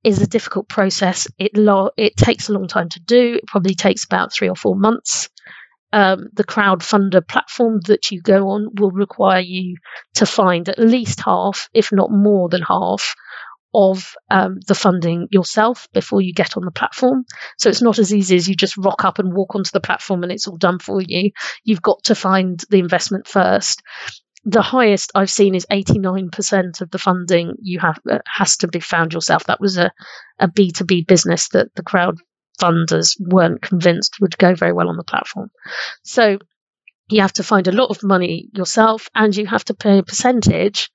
is 0.03 0.21
a 0.21 0.27
difficult 0.27 0.67
process. 0.67 1.27
It 1.39 1.57
lo- 1.57 1.91
it 1.97 2.15
takes 2.15 2.49
a 2.49 2.53
long 2.53 2.67
time 2.67 2.89
to 2.89 2.99
do. 2.99 3.35
It 3.35 3.47
probably 3.47 3.75
takes 3.75 4.05
about 4.05 4.33
3 4.33 4.49
or 4.49 4.55
4 4.55 4.75
months 4.75 5.29
um, 5.95 6.27
the 6.33 6.43
crowdfunder 6.43 7.25
platform 7.25 7.79
that 7.85 8.11
you 8.11 8.21
go 8.21 8.49
on 8.49 8.67
will 8.77 8.91
require 8.91 9.39
you 9.39 9.77
to 10.15 10.25
find 10.25 10.67
at 10.67 10.77
least 10.77 11.21
half, 11.21 11.69
if 11.73 11.89
not 11.93 12.11
more 12.11 12.49
than 12.49 12.61
half, 12.61 13.15
of 13.73 14.13
um, 14.29 14.59
the 14.67 14.75
funding 14.75 15.29
yourself 15.31 15.87
before 15.93 16.21
you 16.21 16.33
get 16.33 16.57
on 16.57 16.65
the 16.65 16.71
platform. 16.71 17.23
So 17.57 17.69
it's 17.69 17.81
not 17.81 17.97
as 17.97 18.13
easy 18.13 18.35
as 18.35 18.47
you 18.49 18.55
just 18.55 18.75
rock 18.75 19.05
up 19.05 19.19
and 19.19 19.33
walk 19.33 19.55
onto 19.55 19.71
the 19.71 19.79
platform 19.79 20.23
and 20.23 20.33
it's 20.33 20.49
all 20.49 20.57
done 20.57 20.79
for 20.79 21.01
you. 21.01 21.31
You've 21.63 21.81
got 21.81 22.03
to 22.05 22.15
find 22.15 22.61
the 22.69 22.79
investment 22.79 23.25
first. 23.25 23.81
The 24.43 24.61
highest 24.61 25.13
I've 25.15 25.29
seen 25.29 25.55
is 25.55 25.65
89% 25.71 26.81
of 26.81 26.91
the 26.91 26.99
funding 26.99 27.53
you 27.61 27.79
have 27.79 27.99
uh, 28.09 28.19
has 28.25 28.57
to 28.57 28.67
be 28.67 28.81
found 28.81 29.13
yourself. 29.13 29.45
That 29.45 29.61
was 29.61 29.77
a, 29.77 29.91
a 30.39 30.49
B2B 30.49 31.07
business 31.07 31.47
that 31.49 31.73
the 31.75 31.83
crowd 31.83 32.17
funders 32.61 33.15
weren't 33.19 33.61
convinced 33.61 34.17
would 34.21 34.37
go 34.37 34.55
very 34.55 34.73
well 34.73 34.89
on 34.89 34.97
the 34.97 35.03
platform. 35.03 35.49
So 36.03 36.37
you 37.09 37.21
have 37.21 37.33
to 37.33 37.43
find 37.43 37.67
a 37.67 37.71
lot 37.71 37.89
of 37.91 38.03
money 38.03 38.49
yourself 38.53 39.09
and 39.13 39.35
you 39.35 39.45
have 39.45 39.65
to 39.65 39.73
pay 39.73 39.99
a 39.99 40.03
percentage 40.03 40.89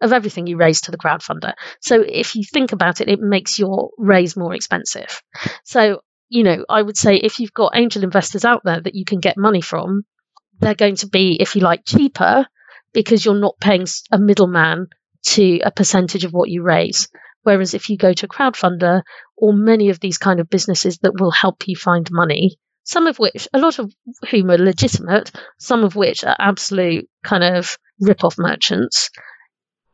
of 0.00 0.12
everything 0.12 0.46
you 0.46 0.56
raise 0.56 0.82
to 0.82 0.90
the 0.90 0.98
crowdfunder. 0.98 1.54
So 1.80 2.02
if 2.06 2.34
you 2.34 2.42
think 2.44 2.72
about 2.72 3.00
it, 3.00 3.08
it 3.08 3.20
makes 3.20 3.58
your 3.58 3.90
raise 3.96 4.36
more 4.36 4.54
expensive. 4.54 5.22
So, 5.64 6.00
you 6.28 6.42
know, 6.42 6.64
I 6.68 6.82
would 6.82 6.96
say 6.96 7.16
if 7.16 7.38
you've 7.38 7.54
got 7.54 7.76
angel 7.76 8.04
investors 8.04 8.44
out 8.44 8.62
there 8.64 8.80
that 8.80 8.94
you 8.94 9.04
can 9.04 9.20
get 9.20 9.38
money 9.38 9.60
from, 9.60 10.02
they're 10.58 10.74
going 10.74 10.96
to 10.96 11.08
be, 11.08 11.38
if 11.40 11.54
you 11.54 11.62
like, 11.62 11.84
cheaper 11.86 12.46
because 12.92 13.24
you're 13.24 13.40
not 13.40 13.58
paying 13.60 13.86
a 14.12 14.18
middleman 14.18 14.88
to 15.24 15.60
a 15.60 15.70
percentage 15.70 16.24
of 16.24 16.32
what 16.32 16.50
you 16.50 16.62
raise. 16.62 17.08
Whereas 17.42 17.74
if 17.74 17.88
you 17.88 17.96
go 17.96 18.12
to 18.12 18.26
a 18.26 18.28
crowdfunder 18.28 19.02
or 19.36 19.52
many 19.52 19.90
of 19.90 20.00
these 20.00 20.18
kind 20.18 20.40
of 20.40 20.50
businesses 20.50 20.98
that 20.98 21.20
will 21.20 21.30
help 21.30 21.66
you 21.66 21.76
find 21.76 22.08
money, 22.10 22.56
some 22.84 23.06
of 23.06 23.18
which, 23.18 23.48
a 23.52 23.58
lot 23.58 23.78
of 23.78 23.92
whom 24.30 24.50
are 24.50 24.58
legitimate, 24.58 25.30
some 25.58 25.84
of 25.84 25.96
which 25.96 26.24
are 26.24 26.36
absolute 26.38 27.08
kind 27.24 27.44
of 27.44 27.78
rip-off 28.00 28.36
merchants, 28.38 29.10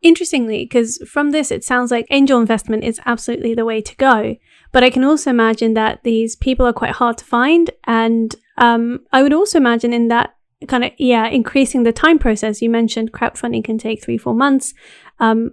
Interestingly, 0.02 0.64
because 0.64 0.96
from 1.06 1.30
this, 1.30 1.50
it 1.50 1.62
sounds 1.62 1.90
like 1.90 2.06
angel 2.10 2.40
investment 2.40 2.84
is 2.84 3.00
absolutely 3.04 3.54
the 3.54 3.66
way 3.66 3.82
to 3.82 3.94
go. 3.96 4.36
But 4.72 4.82
I 4.82 4.88
can 4.88 5.04
also 5.04 5.28
imagine 5.28 5.74
that 5.74 6.04
these 6.04 6.36
people 6.36 6.66
are 6.66 6.72
quite 6.72 6.92
hard 6.92 7.18
to 7.18 7.24
find. 7.24 7.70
And 7.84 8.34
um, 8.56 9.00
I 9.12 9.22
would 9.22 9.34
also 9.34 9.58
imagine 9.58 9.92
in 9.92 10.08
that 10.08 10.34
kind 10.68 10.84
of, 10.84 10.92
yeah, 10.96 11.26
increasing 11.26 11.82
the 11.82 11.92
time 11.92 12.18
process. 12.18 12.62
You 12.62 12.70
mentioned 12.70 13.12
crowdfunding 13.12 13.62
can 13.62 13.76
take 13.76 14.02
three, 14.02 14.16
four 14.16 14.34
months. 14.34 14.72
Um, 15.18 15.50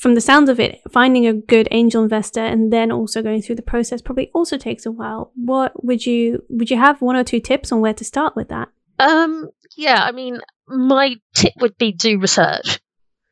from 0.00 0.14
the 0.14 0.20
sounds 0.20 0.48
of 0.48 0.58
it, 0.58 0.80
finding 0.90 1.26
a 1.26 1.34
good 1.34 1.68
angel 1.70 2.02
investor 2.02 2.40
and 2.40 2.72
then 2.72 2.90
also 2.90 3.22
going 3.22 3.42
through 3.42 3.56
the 3.56 3.62
process 3.62 4.00
probably 4.00 4.30
also 4.34 4.56
takes 4.56 4.86
a 4.86 4.90
while. 4.90 5.30
What 5.34 5.84
would 5.84 6.06
you 6.06 6.42
would 6.48 6.70
you 6.70 6.78
have 6.78 7.02
one 7.02 7.16
or 7.16 7.22
two 7.22 7.38
tips 7.38 7.70
on 7.70 7.82
where 7.82 7.92
to 7.92 8.04
start 8.04 8.34
with 8.34 8.48
that? 8.48 8.68
Um, 8.98 9.50
yeah, 9.76 10.02
I 10.02 10.12
mean, 10.12 10.40
my 10.66 11.16
tip 11.34 11.52
would 11.60 11.76
be 11.76 11.92
do 11.92 12.18
research. 12.18 12.80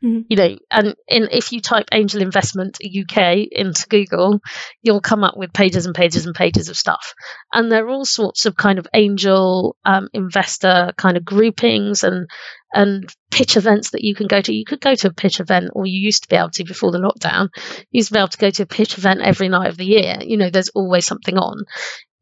Mm-hmm. 0.04 0.20
You 0.28 0.36
know, 0.36 0.56
and 0.70 0.94
in, 1.08 1.28
if 1.32 1.50
you 1.50 1.60
type 1.60 1.86
angel 1.92 2.22
investment 2.22 2.78
UK 2.84 3.48
into 3.50 3.86
Google, 3.88 4.40
you'll 4.80 5.00
come 5.00 5.24
up 5.24 5.36
with 5.36 5.52
pages 5.52 5.86
and 5.86 5.94
pages 5.94 6.24
and 6.24 6.34
pages 6.34 6.68
of 6.68 6.76
stuff. 6.76 7.14
And 7.52 7.70
there 7.70 7.84
are 7.84 7.90
all 7.90 8.04
sorts 8.04 8.46
of 8.46 8.56
kind 8.56 8.78
of 8.78 8.86
angel 8.94 9.76
um, 9.84 10.08
investor 10.12 10.92
kind 10.96 11.16
of 11.16 11.24
groupings 11.24 12.04
and 12.04 12.28
and 12.72 13.10
pitch 13.30 13.56
events 13.56 13.90
that 13.90 14.04
you 14.04 14.14
can 14.14 14.26
go 14.26 14.40
to. 14.40 14.54
You 14.54 14.64
could 14.64 14.80
go 14.80 14.94
to 14.94 15.08
a 15.08 15.12
pitch 15.12 15.40
event, 15.40 15.70
or 15.72 15.86
you 15.86 15.98
used 15.98 16.22
to 16.22 16.28
be 16.28 16.36
able 16.36 16.50
to 16.50 16.64
before 16.64 16.92
the 16.92 16.98
lockdown. 16.98 17.48
You 17.90 17.98
used 17.98 18.08
to 18.08 18.14
be 18.14 18.20
able 18.20 18.28
to 18.28 18.38
go 18.38 18.50
to 18.50 18.62
a 18.62 18.66
pitch 18.66 18.98
event 18.98 19.20
every 19.22 19.48
night 19.48 19.68
of 19.68 19.76
the 19.76 19.86
year. 19.86 20.18
You 20.20 20.36
know, 20.36 20.50
there's 20.50 20.68
always 20.70 21.06
something 21.06 21.36
on. 21.36 21.64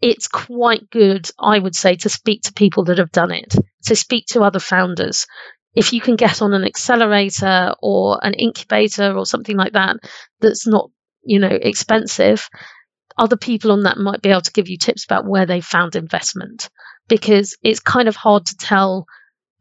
It's 0.01 0.29
quite 0.29 0.89
good, 0.91 1.29
I 1.39 1.59
would 1.59 1.75
say, 1.75 1.97
to 1.97 2.09
speak 2.09 2.43
to 2.43 2.53
people 2.53 2.85
that 2.85 2.99
have 2.99 3.13
done 3.13 3.33
it. 3.33 3.55
So 3.81 3.95
speak 3.95 4.27
to 4.29 4.43
other 4.43 4.61
founders 4.61 5.27
if 5.77 5.93
you 5.93 6.01
can 6.01 6.17
get 6.17 6.43
on 6.43 6.53
an 6.55 6.65
accelerator 6.65 7.75
or 7.81 8.19
an 8.23 8.35
incubator 8.35 9.17
or 9.17 9.25
something 9.25 9.57
like 9.57 9.75
that 9.75 9.97
that's 10.41 10.67
not 10.67 10.91
you 11.23 11.39
know 11.39 11.49
expensive 11.49 12.49
other 13.19 13.37
people 13.37 13.73
on 13.73 13.85
that 13.85 13.99
might 13.99 14.23
be 14.23 14.31
able 14.31 14.43
to 14.43 14.53
give 14.53 14.69
you 14.69 14.77
tips 14.77 15.05
about 15.05 15.27
where 15.27 15.47
they 15.47 15.61
found 15.61 15.97
investment. 15.97 16.69
Because 17.09 17.57
it's 17.63 17.81
kind 17.81 18.09
of 18.09 18.17
hard 18.17 18.47
to 18.47 18.57
tell 18.57 19.07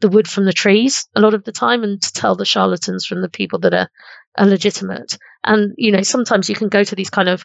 the 0.00 0.08
wood 0.08 0.28
from 0.28 0.44
the 0.44 0.52
trees 0.52 1.08
a 1.14 1.20
lot 1.20 1.32
of 1.32 1.44
the 1.44 1.52
time 1.52 1.82
and 1.82 2.02
to 2.02 2.12
tell 2.12 2.36
the 2.36 2.44
charlatans 2.44 3.06
from 3.06 3.22
the 3.22 3.30
people 3.30 3.60
that 3.60 3.72
are, 3.72 3.88
are 4.36 4.46
legitimate. 4.46 5.16
And 5.42 5.74
you 5.78 5.92
know 5.92 6.02
sometimes 6.02 6.48
you 6.48 6.54
can 6.54 6.68
go 6.68 6.84
to 6.84 6.94
these 6.94 7.10
kind 7.10 7.28
of 7.28 7.44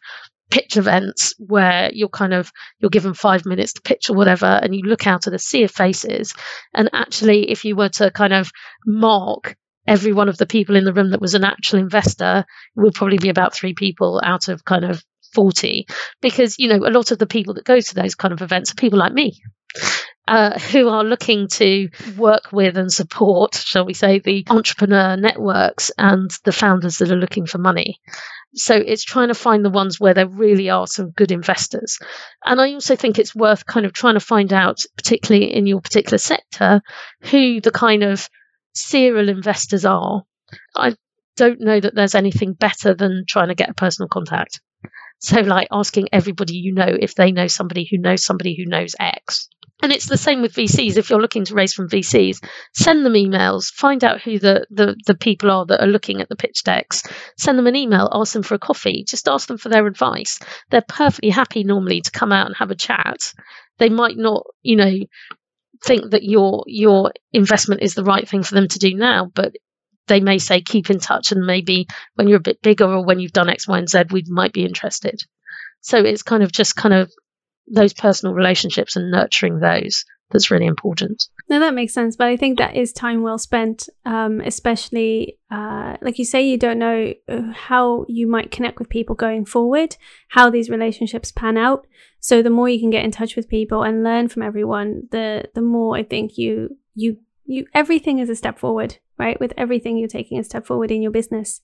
pitch 0.52 0.78
events 0.78 1.34
where 1.40 1.90
you're 1.94 2.10
kind 2.10 2.34
of 2.34 2.52
you're 2.80 2.90
given 2.90 3.14
five 3.14 3.46
minutes 3.46 3.74
to 3.74 3.82
pitch 3.82 4.10
or 4.10 4.16
whatever 4.16 4.46
and 4.46 4.76
you 4.76 4.82
look 4.84 5.08
out 5.08 5.28
at 5.28 5.34
a 5.34 5.40
sea 5.40 5.64
of 5.64 5.72
faces. 5.72 6.34
And 6.74 6.90
actually 6.94 7.50
if 7.50 7.66
you 7.66 7.76
were 7.76 7.90
to 7.90 8.12
kind 8.12 8.34
of 8.34 8.52
mark 8.86 9.56
every 9.88 10.14
one 10.14 10.30
of 10.30 10.38
the 10.38 10.46
people 10.46 10.76
in 10.76 10.84
the 10.84 10.94
room 10.94 11.12
that 11.12 11.22
was 11.22 11.34
an 11.34 11.44
actual 11.44 11.80
investor 11.80 12.46
it 12.76 12.80
would 12.80 12.94
probably 12.94 13.18
be 13.18 13.30
about 13.30 13.56
three 13.56 13.74
people 13.74 14.22
out 14.24 14.48
of 14.48 14.64
kind 14.64 14.86
of 14.86 15.04
40 15.34 15.88
because 16.22 16.60
you 16.60 16.68
know 16.68 16.86
a 16.86 16.92
lot 16.92 17.12
of 17.12 17.18
the 17.18 17.26
people 17.26 17.54
that 17.56 17.66
go 17.66 17.80
to 17.80 17.96
those 17.96 18.16
kind 18.16 18.34
of 18.34 18.42
events 18.42 18.72
are 18.72 18.76
people 18.76 19.00
like 19.00 19.14
me 19.14 19.42
uh, 20.32 20.58
who 20.58 20.88
are 20.88 21.04
looking 21.04 21.50
to 21.50 21.90
work 22.16 22.54
with 22.54 22.78
and 22.78 22.90
support, 22.90 23.54
shall 23.54 23.86
we 23.86 23.94
say, 23.94 24.20
the 24.20 24.46
entrepreneur 24.50 25.18
networks 25.18 25.92
and 25.98 26.32
the 26.46 26.54
founders 26.54 27.00
that 27.00 27.12
are 27.12 27.18
looking 27.18 27.46
for 27.46 27.58
money. 27.58 28.00
So 28.56 28.76
it's 28.76 29.04
trying 29.04 29.28
to 29.28 29.34
find 29.34 29.66
the 29.66 29.70
ones 29.70 30.00
where 30.00 30.14
there 30.14 30.30
really 30.30 30.70
are 30.70 30.88
some 30.88 31.12
good 31.12 31.34
investors. 31.34 32.00
And 32.46 32.62
I 32.62 32.72
also 32.72 32.96
think 32.96 33.20
it's 33.20 33.36
worth 33.36 33.66
kind 33.66 33.86
of 33.86 33.92
trying 33.92 34.14
to 34.14 34.22
find 34.22 34.54
out, 34.54 34.80
particularly 34.96 35.54
in 35.54 35.68
your 35.68 35.82
particular 35.82 36.18
sector, 36.18 36.82
who 37.24 37.60
the 37.60 37.72
kind 37.72 38.02
of 38.02 38.30
serial 38.74 39.28
investors 39.28 39.84
are. 39.84 40.24
I 40.74 40.96
don't 41.36 41.60
know 41.60 41.82
that 41.82 41.94
there's 41.94 42.16
anything 42.16 42.54
better 42.54 42.94
than 42.94 43.26
trying 43.28 43.50
to 43.50 43.56
get 43.56 43.70
a 43.70 43.74
personal 43.74 44.08
contact. 44.08 44.62
So, 45.20 45.42
like 45.42 45.68
asking 45.72 46.08
everybody 46.14 46.56
you 46.56 46.74
know 46.74 46.88
if 46.88 47.16
they 47.16 47.34
know 47.34 47.48
somebody 47.48 47.86
who 47.92 47.98
knows 47.98 48.24
somebody 48.24 48.56
who 48.56 48.70
knows 48.70 48.96
X. 48.98 49.50
And 49.82 49.92
it's 49.92 50.08
the 50.08 50.18
same 50.18 50.42
with 50.42 50.54
VCs. 50.54 50.98
If 50.98 51.10
you're 51.10 51.22
looking 51.22 51.46
to 51.46 51.56
raise 51.56 51.74
from 51.74 51.90
VCs, 51.90 52.44
send 52.74 53.06
them 53.06 53.14
emails, 53.14 53.72
find 53.72 54.04
out 54.04 54.22
who 54.22 54.38
the, 54.38 54.66
the, 54.70 54.96
the 55.08 55.16
people 55.16 55.50
are 55.50 55.66
that 55.66 55.82
are 55.82 55.88
looking 55.88 56.22
at 56.22 56.30
the 56.30 56.36
pitch 56.36 56.64
decks, 56.64 57.04
send 57.38 57.58
them 57.58 57.68
an 57.68 57.76
email, 57.76 58.10
ask 58.12 58.34
them 58.34 58.44
for 58.44 58.56
a 58.56 58.60
coffee, 58.60 59.04
just 59.08 59.28
ask 59.28 59.48
them 59.48 59.58
for 59.58 59.70
their 59.70 59.88
advice. 59.88 60.40
They're 60.70 60.84
perfectly 60.88 61.32
happy 61.32 61.64
normally 61.64 62.02
to 62.02 62.12
come 62.12 62.32
out 62.32 62.48
and 62.48 62.56
have 62.58 62.72
a 62.72 62.76
chat. 62.76 63.34
They 63.80 63.90
might 63.90 64.18
not, 64.18 64.46
you 64.62 64.76
know, 64.76 64.94
think 65.84 66.12
that 66.12 66.24
your 66.24 66.64
your 66.68 67.12
investment 67.34 67.82
is 67.82 67.96
the 67.96 68.04
right 68.04 68.28
thing 68.28 68.44
for 68.44 68.54
them 68.54 68.68
to 68.68 68.80
do 68.80 68.94
now, 68.94 69.32
but 69.34 69.54
they 70.08 70.20
may 70.20 70.38
say 70.38 70.62
keep 70.62 70.90
in 70.90 71.00
touch 71.00 71.32
and 71.32 71.46
maybe 71.46 71.88
when 72.16 72.28
you're 72.28 72.38
a 72.38 72.42
bit 72.42 72.62
bigger 72.62 72.86
or 72.86 73.04
when 73.04 73.20
you've 73.20 73.32
done 73.32 73.50
X, 73.50 73.68
Y, 73.68 73.78
and 73.78 73.90
Z, 73.90 74.04
we 74.12 74.24
might 74.28 74.54
be 74.54 74.66
interested. 74.66 75.22
So 75.80 75.98
it's 75.98 76.24
kind 76.24 76.44
of 76.44 76.52
just 76.52 76.76
kind 76.76 76.94
of 76.94 77.12
those 77.72 77.94
personal 77.94 78.36
relationships 78.36 78.96
and 78.96 79.12
nurturing 79.12 79.60
those 79.60 80.06
that's 80.32 80.50
really 80.50 80.66
important. 80.66 81.28
No, 81.50 81.60
that 81.60 81.74
makes 81.74 81.94
sense. 81.94 82.16
But 82.16 82.28
I 82.28 82.38
think 82.38 82.58
that 82.58 82.76
is 82.76 82.94
time 82.94 83.22
well 83.22 83.38
spent, 83.38 83.90
um, 84.06 84.42
especially 84.42 85.38
uh, 85.50 85.98
like 86.02 86.18
you 86.18 86.26
say, 86.26 86.42
you 86.42 86.58
don't 86.58 86.80
know 86.80 87.14
uh, 87.28 87.52
how 87.54 88.06
you 88.08 88.28
might 88.28 88.52
connect 88.52 88.80
with 88.80 88.90
people 88.90 89.16
going 89.16 89.46
forward, 89.46 89.98
how 90.30 90.50
these 90.50 90.70
relationships 90.70 91.32
pan 91.32 91.58
out. 91.58 91.86
So 92.20 92.42
the 92.42 92.50
more 92.50 92.70
you 92.70 92.80
can 92.80 92.90
get 92.90 93.04
in 93.04 93.12
touch 93.12 93.36
with 93.36 93.50
people 93.50 93.84
and 93.84 94.04
learn 94.04 94.28
from 94.28 94.44
everyone, 94.44 95.08
the 95.12 95.50
the 95.54 95.62
more 95.62 95.96
I 95.96 96.04
think 96.04 96.38
you 96.38 96.78
you 96.96 97.18
you 97.46 97.66
everything 97.74 98.20
is 98.20 98.30
a 98.30 98.36
step 98.36 98.60
forward, 98.60 98.98
right? 99.18 99.40
With 99.40 99.54
everything 99.58 99.98
you're 99.98 100.08
taking 100.08 100.40
a 100.40 100.44
step 100.44 100.66
forward 100.66 100.92
in 100.92 101.02
your 101.02 101.12
business. 101.12 101.62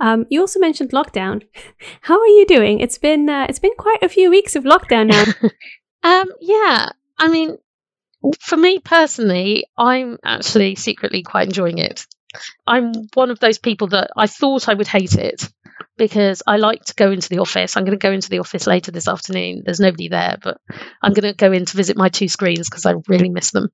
Um, 0.00 0.26
you 0.30 0.40
also 0.40 0.58
mentioned 0.58 0.90
lockdown. 0.90 1.42
How 2.00 2.20
are 2.20 2.26
you 2.26 2.46
doing? 2.46 2.80
It's 2.80 2.98
been 2.98 3.28
uh, 3.28 3.46
it's 3.48 3.58
been 3.58 3.74
quite 3.78 4.02
a 4.02 4.08
few 4.08 4.30
weeks 4.30 4.56
of 4.56 4.64
lockdown 4.64 5.08
now. 5.08 5.24
um, 6.02 6.28
yeah, 6.40 6.90
I 7.18 7.28
mean, 7.28 7.58
for 8.40 8.56
me 8.56 8.78
personally, 8.78 9.66
I'm 9.76 10.18
actually 10.24 10.74
secretly 10.74 11.22
quite 11.22 11.46
enjoying 11.46 11.78
it. 11.78 12.06
I'm 12.66 12.92
one 13.14 13.30
of 13.30 13.38
those 13.40 13.58
people 13.58 13.88
that 13.88 14.10
I 14.16 14.26
thought 14.26 14.68
I 14.68 14.74
would 14.74 14.88
hate 14.88 15.14
it. 15.14 15.48
because 15.96 16.42
I 16.46 16.56
like 16.56 16.84
to 16.86 16.94
go 16.94 17.10
into 17.10 17.28
the 17.28 17.38
office. 17.38 17.76
I'm 17.76 17.84
going 17.84 17.98
to 17.98 18.08
go 18.08 18.12
into 18.12 18.30
the 18.30 18.38
office 18.38 18.66
later 18.66 18.90
this 18.90 19.08
afternoon. 19.08 19.62
There's 19.64 19.80
nobody 19.80 20.08
there, 20.08 20.36
but 20.42 20.58
I'm 21.02 21.12
going 21.12 21.30
to 21.30 21.36
go 21.36 21.52
in 21.52 21.64
to 21.64 21.76
visit 21.76 21.96
my 21.96 22.08
two 22.08 22.28
screens 22.28 22.68
because 22.68 22.86
I 22.86 22.94
really 23.08 23.28
miss 23.28 23.50
them. 23.50 23.68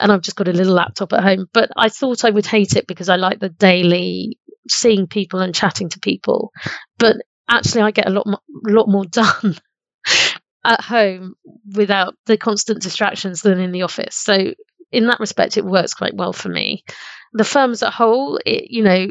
And 0.00 0.10
I've 0.10 0.22
just 0.22 0.36
got 0.36 0.48
a 0.48 0.52
little 0.52 0.74
laptop 0.74 1.12
at 1.12 1.22
home. 1.22 1.46
But 1.52 1.70
I 1.76 1.88
thought 1.88 2.24
I 2.24 2.30
would 2.30 2.46
hate 2.46 2.76
it 2.76 2.86
because 2.86 3.08
I 3.08 3.16
like 3.16 3.38
the 3.38 3.48
daily 3.48 4.38
seeing 4.68 5.06
people 5.06 5.40
and 5.40 5.54
chatting 5.54 5.88
to 5.90 6.00
people. 6.00 6.52
But 6.98 7.16
actually, 7.48 7.82
I 7.82 7.90
get 7.90 8.08
a 8.08 8.10
lot, 8.10 8.26
more, 8.26 8.40
lot 8.64 8.88
more 8.88 9.04
done 9.10 9.56
at 10.64 10.80
home 10.80 11.34
without 11.74 12.14
the 12.26 12.36
constant 12.36 12.82
distractions 12.82 13.42
than 13.42 13.60
in 13.60 13.72
the 13.72 13.82
office. 13.82 14.16
So 14.16 14.54
in 14.90 15.06
that 15.06 15.20
respect, 15.20 15.56
it 15.56 15.64
works 15.64 15.94
quite 15.94 16.14
well 16.14 16.32
for 16.32 16.48
me. 16.48 16.84
The 17.32 17.44
firm 17.44 17.72
as 17.72 17.82
a 17.82 17.90
whole, 17.90 18.38
it, 18.44 18.70
you 18.70 18.84
know, 18.84 19.08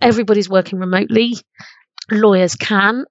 everybody's 0.00 0.48
working 0.48 0.78
remotely. 0.78 1.34
Lawyers 2.10 2.56
can 2.56 3.04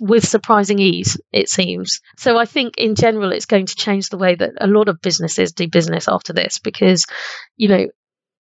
with 0.00 0.26
surprising 0.26 0.78
ease, 0.78 1.18
it 1.32 1.48
seems. 1.48 2.00
So 2.18 2.36
I 2.36 2.44
think 2.44 2.76
in 2.76 2.96
general, 2.96 3.32
it's 3.32 3.46
going 3.46 3.66
to 3.66 3.76
change 3.76 4.08
the 4.08 4.18
way 4.18 4.34
that 4.34 4.50
a 4.60 4.66
lot 4.66 4.88
of 4.88 5.00
businesses 5.00 5.52
do 5.52 5.68
business 5.68 6.08
after 6.08 6.32
this 6.32 6.58
because, 6.58 7.06
you 7.56 7.68
know, 7.68 7.86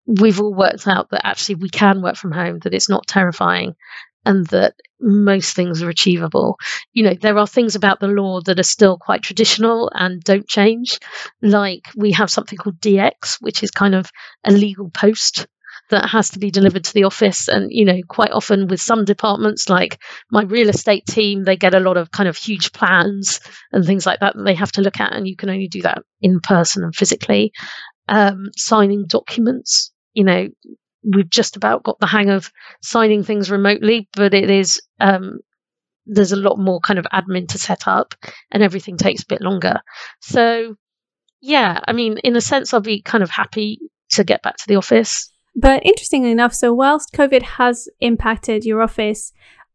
we've 0.10 0.40
all 0.42 0.54
worked 0.54 0.88
out 0.88 1.10
that 1.12 1.26
actually 1.26 1.56
we 1.56 1.70
can 1.70 2.02
work 2.02 2.16
from 2.16 2.32
home, 2.32 2.60
that 2.64 2.74
it's 2.74 2.90
not 2.90 3.08
terrifying, 3.08 3.76
and 4.26 4.46
that 4.48 4.74
most 5.00 5.56
things 5.56 5.82
are 5.82 5.90
achievable. 5.90 6.58
You 6.94 7.04
know, 7.04 7.14
there 7.14 7.38
are 7.38 7.48
things 7.48 7.76
about 7.76 8.00
the 8.00 8.08
law 8.08 8.42
that 8.42 8.60
are 8.60 8.64
still 8.64 8.98
quite 8.98 9.22
traditional 9.22 9.92
and 9.94 10.22
don't 10.22 10.48
change. 10.48 11.00
Like 11.42 11.88
we 11.96 12.12
have 12.14 12.30
something 12.30 12.58
called 12.58 12.82
DX, 12.82 13.38
which 13.40 13.64
is 13.64 13.72
kind 13.72 13.96
of 13.96 14.10
a 14.44 14.52
legal 14.52 14.90
post 14.90 15.48
that 15.90 16.10
has 16.10 16.32
to 16.32 16.40
be 16.40 16.52
delivered 16.52 16.84
to 16.84 16.94
the 16.94 17.06
office. 17.06 17.48
And, 17.48 17.72
you 17.72 17.86
know, 17.86 18.00
quite 18.08 18.32
often 18.32 18.68
with 18.68 18.82
some 18.82 19.06
departments, 19.06 19.70
like 19.70 20.00
my 20.32 20.44
real 20.44 20.70
estate 20.70 21.06
team, 21.06 21.44
they 21.44 21.56
get 21.56 21.74
a 21.74 21.80
lot 21.80 21.98
of 21.98 22.12
kind 22.12 22.30
of 22.30 22.38
huge 22.38 22.72
plans 22.74 23.40
and 23.72 23.86
things 23.86 24.06
like 24.06 24.20
that 24.20 24.36
that 24.36 24.44
they 24.44 24.56
have 24.56 24.72
to 24.74 24.82
look 24.82 25.00
at. 25.00 25.14
And 25.14 25.28
you 25.28 25.36
can 25.36 25.50
only 25.50 25.68
do 25.68 25.82
that 25.84 26.04
in 26.22 26.40
person 26.42 26.84
and 26.84 26.96
physically. 26.96 27.52
Um, 28.08 28.50
signing 28.56 29.06
documents, 29.08 29.92
you 30.14 30.24
know, 30.24 30.48
we've 31.04 31.30
just 31.30 31.56
about 31.56 31.84
got 31.84 32.00
the 32.00 32.08
hang 32.08 32.30
of 32.30 32.52
signing 32.82 33.24
things 33.24 33.50
remotely, 33.52 34.08
but 34.14 34.34
it 34.34 34.50
is 34.50 34.82
um, 35.00 35.40
there's 36.06 36.32
a 36.32 36.38
lot 36.38 36.58
more 36.58 36.80
kind 36.80 37.00
of 37.00 37.06
admin 37.14 37.48
to 37.50 37.58
set 37.58 37.88
up, 37.88 38.16
and 38.52 38.64
everything 38.64 38.98
takes 38.98 39.24
a 39.24 39.28
bit 39.28 39.42
longer. 39.42 39.82
So, 40.22 40.76
yeah, 41.42 41.80
I 41.88 41.94
mean, 41.94 42.18
in 42.20 42.36
a 42.36 42.42
sense, 42.42 42.74
I'll 42.74 42.82
be 42.82 43.02
kind 43.02 43.24
of 43.24 43.30
happy 43.30 43.80
to 44.12 44.24
get 44.24 44.42
back 44.42 44.58
to 44.58 44.68
the 44.68 44.76
office. 44.76 45.32
But 45.56 45.86
interestingly 45.86 46.32
enough, 46.32 46.54
so 46.54 46.74
whilst 46.74 47.14
COVID 47.14 47.42
has 47.42 47.88
impacted 48.00 48.66
your 48.66 48.82
office, 48.82 49.34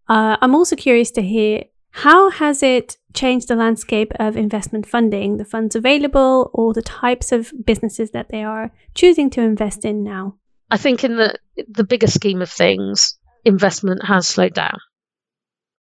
uh, 0.09 0.37
I'm 0.41 0.55
also 0.55 0.77
curious 0.77 1.11
to 1.13 1.23
hear 1.23 1.65
how 1.91 2.31
has 2.31 2.63
it 2.63 2.97
changed 3.15 3.49
the 3.49 3.57
landscape 3.57 4.13
of 4.19 4.37
investment 4.37 4.87
funding, 4.87 5.37
the 5.37 5.45
funds 5.45 5.75
available, 5.75 6.51
or 6.53 6.75
the 6.75 6.83
types 6.83 7.33
of 7.33 7.53
businesses 7.65 8.11
that 8.11 8.29
they 8.29 8.43
are 8.43 8.73
choosing 8.95 9.31
to 9.31 9.41
invest 9.41 9.85
in 9.85 10.03
now? 10.03 10.37
I 10.71 10.77
think 10.77 11.05
in 11.05 11.17
the 11.17 11.39
the 11.69 11.85
bigger 11.85 12.07
scheme 12.09 12.43
of 12.43 12.51
things, 12.51 13.19
investment 13.45 14.05
has 14.05 14.27
slowed 14.27 14.55
down. 14.55 14.79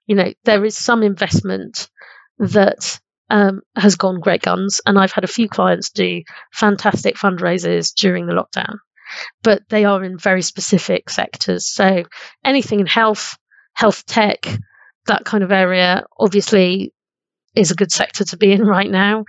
You 0.06 0.16
know, 0.16 0.32
there 0.44 0.64
is 0.64 0.76
some 0.76 1.02
investment 1.02 1.88
that 2.38 3.00
um, 3.30 3.62
has 3.74 3.96
gone 3.96 4.20
great 4.20 4.42
guns, 4.42 4.80
and 4.86 4.98
I've 4.98 5.12
had 5.12 5.24
a 5.24 5.28
few 5.28 5.48
clients 5.48 5.90
do 5.90 6.22
fantastic 6.52 7.16
fundraisers 7.16 7.94
during 7.94 8.26
the 8.26 8.34
lockdown, 8.34 8.76
but 9.42 9.62
they 9.68 9.84
are 9.84 10.04
in 10.04 10.18
very 10.18 10.42
specific 10.42 11.10
sectors. 11.10 11.66
So 11.66 12.04
anything 12.44 12.80
in 12.80 12.86
health, 12.86 13.36
health 13.72 14.06
tech, 14.06 14.46
that 15.06 15.24
kind 15.24 15.42
of 15.42 15.52
area, 15.52 16.04
obviously, 16.18 16.93
is 17.54 17.70
a 17.70 17.76
good 17.76 17.92
sector 17.92 18.24
to 18.24 18.36
be 18.36 18.52
in 18.52 18.62
right 18.62 18.90
now 18.90 19.24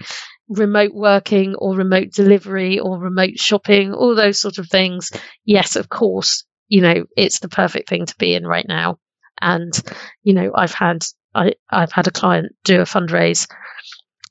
remote 0.50 0.94
working 0.94 1.56
or 1.56 1.76
remote 1.76 2.12
delivery 2.12 2.80
or 2.80 3.00
remote 3.00 3.38
shopping, 3.38 3.94
all 3.94 4.16
those 4.16 4.40
sort 4.40 4.58
of 4.58 4.68
things, 4.70 5.12
yes, 5.44 5.76
of 5.76 5.90
course, 5.90 6.44
you 6.68 6.82
know, 6.82 7.06
it's 7.16 7.40
the 7.40 7.50
perfect 7.50 7.90
thing 7.90 8.06
to 8.06 8.16
be 8.18 8.34
in 8.34 8.46
right 8.46 8.66
now. 8.68 8.98
And, 9.42 9.74
you 10.24 10.34
know, 10.34 10.52
I've 10.56 10.74
had 10.74 11.04
I, 11.34 11.54
I've 11.70 11.92
had 11.92 12.08
a 12.08 12.12
client 12.12 12.56
do 12.64 12.80
a 12.80 12.86
fundraise 12.86 13.50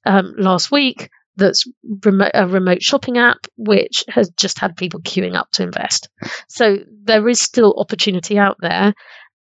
um, 0.07 0.35
last 0.39 0.71
week 0.71 1.11
that's 1.37 1.65
remote, 2.05 2.31
a 2.33 2.47
remote 2.47 2.83
shopping 2.83 3.19
app, 3.19 3.47
which 3.57 4.05
has 4.09 4.31
just 4.31 4.59
had 4.59 4.77
people 4.77 5.01
queuing 5.01 5.37
up 5.37 5.51
to 5.53 5.65
invest. 5.65 6.09
So 6.49 6.79
there 7.03 7.29
is 7.29 7.41
still 7.41 7.75
opportunity 7.77 8.39
out 8.39 8.57
there. 8.61 8.95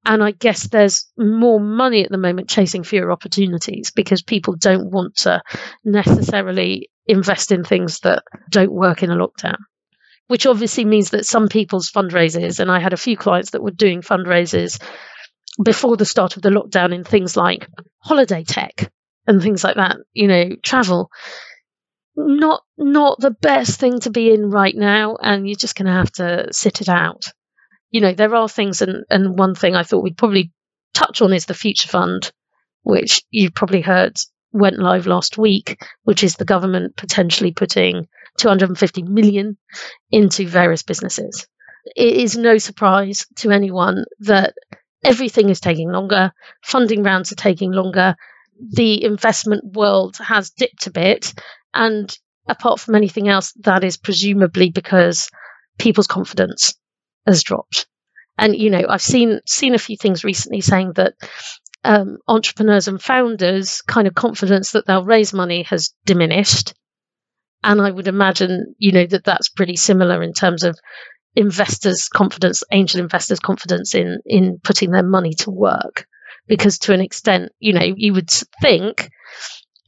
And 0.06 0.22
I 0.22 0.32
guess 0.32 0.68
there's 0.68 1.10
more 1.16 1.60
money 1.60 2.04
at 2.04 2.10
the 2.10 2.18
moment 2.18 2.48
chasing 2.48 2.84
fewer 2.84 3.10
opportunities 3.10 3.90
because 3.90 4.22
people 4.22 4.54
don't 4.54 4.90
want 4.90 5.16
to 5.18 5.42
necessarily 5.82 6.90
invest 7.06 7.52
in 7.52 7.64
things 7.64 8.00
that 8.00 8.22
don't 8.50 8.72
work 8.72 9.02
in 9.02 9.10
a 9.10 9.16
lockdown. 9.16 9.56
Which 10.26 10.46
obviously 10.46 10.84
means 10.84 11.10
that 11.10 11.26
some 11.26 11.48
people's 11.48 11.90
fundraisers, 11.90 12.60
and 12.60 12.70
I 12.70 12.80
had 12.80 12.92
a 12.94 12.98
few 12.98 13.16
clients 13.16 13.50
that 13.50 13.62
were 13.62 13.70
doing 13.70 14.00
fundraisers 14.00 14.82
before 15.62 15.96
the 15.96 16.06
start 16.06 16.36
of 16.36 16.42
the 16.42 16.50
lockdown 16.50 16.94
in 16.94 17.04
things 17.04 17.36
like 17.36 17.68
holiday 17.98 18.42
tech 18.42 18.90
and 19.26 19.42
things 19.42 19.62
like 19.62 19.76
that, 19.76 19.96
you 20.12 20.28
know, 20.28 20.50
travel. 20.62 21.10
Not 22.16 22.62
not 22.78 23.20
the 23.20 23.32
best 23.32 23.80
thing 23.80 24.00
to 24.00 24.10
be 24.10 24.32
in 24.32 24.50
right 24.50 24.74
now, 24.74 25.16
and 25.20 25.46
you're 25.46 25.56
just 25.56 25.76
going 25.76 25.86
to 25.86 25.92
have 25.92 26.12
to 26.12 26.48
sit 26.52 26.80
it 26.80 26.88
out 26.88 27.24
you 27.94 28.00
know, 28.00 28.12
there 28.12 28.34
are 28.34 28.48
things, 28.48 28.82
and, 28.82 29.04
and 29.08 29.38
one 29.38 29.54
thing 29.54 29.76
I 29.76 29.84
thought 29.84 30.02
we'd 30.02 30.18
probably 30.18 30.50
touch 30.94 31.22
on 31.22 31.32
is 31.32 31.46
the 31.46 31.54
Future 31.54 31.86
Fund, 31.86 32.32
which 32.82 33.22
you've 33.30 33.54
probably 33.54 33.82
heard 33.82 34.16
went 34.50 34.80
live 34.80 35.06
last 35.06 35.38
week, 35.38 35.80
which 36.02 36.24
is 36.24 36.34
the 36.34 36.44
government 36.44 36.96
potentially 36.96 37.52
putting 37.52 38.08
250 38.38 39.04
million 39.04 39.56
into 40.10 40.44
various 40.44 40.82
businesses. 40.82 41.46
It 41.94 42.14
is 42.14 42.36
no 42.36 42.58
surprise 42.58 43.26
to 43.36 43.52
anyone 43.52 44.06
that 44.22 44.54
everything 45.04 45.48
is 45.48 45.60
taking 45.60 45.88
longer, 45.88 46.32
funding 46.64 47.04
rounds 47.04 47.30
are 47.30 47.36
taking 47.36 47.70
longer, 47.70 48.16
the 48.72 49.04
investment 49.04 49.76
world 49.76 50.16
has 50.16 50.50
dipped 50.50 50.88
a 50.88 50.90
bit, 50.90 51.32
and 51.72 52.12
apart 52.48 52.80
from 52.80 52.96
anything 52.96 53.28
else, 53.28 53.52
that 53.60 53.84
is 53.84 53.96
presumably 53.98 54.70
because 54.70 55.30
people's 55.78 56.08
confidence 56.08 56.74
has 57.26 57.42
dropped. 57.42 57.86
And 58.36 58.56
you 58.56 58.70
know, 58.70 58.86
I've 58.88 59.02
seen 59.02 59.40
seen 59.46 59.74
a 59.74 59.78
few 59.78 59.96
things 59.96 60.24
recently 60.24 60.60
saying 60.60 60.92
that 60.94 61.14
um, 61.84 62.18
entrepreneurs 62.26 62.88
and 62.88 63.00
founders' 63.00 63.82
kind 63.82 64.08
of 64.08 64.14
confidence 64.14 64.72
that 64.72 64.86
they'll 64.86 65.04
raise 65.04 65.32
money 65.32 65.62
has 65.64 65.94
diminished. 66.04 66.74
And 67.62 67.80
I 67.80 67.90
would 67.90 68.08
imagine, 68.08 68.74
you 68.78 68.92
know, 68.92 69.06
that 69.06 69.24
that's 69.24 69.48
pretty 69.48 69.76
similar 69.76 70.22
in 70.22 70.32
terms 70.32 70.64
of 70.64 70.78
investors' 71.36 72.08
confidence, 72.08 72.62
angel 72.72 73.00
investors' 73.00 73.40
confidence 73.40 73.94
in 73.94 74.18
in 74.24 74.58
putting 74.62 74.90
their 74.90 75.02
money 75.02 75.34
to 75.40 75.50
work. 75.50 76.06
Because 76.46 76.78
to 76.80 76.92
an 76.92 77.00
extent, 77.00 77.52
you 77.58 77.72
know, 77.72 77.94
you 77.96 78.12
would 78.12 78.30
think 78.60 79.08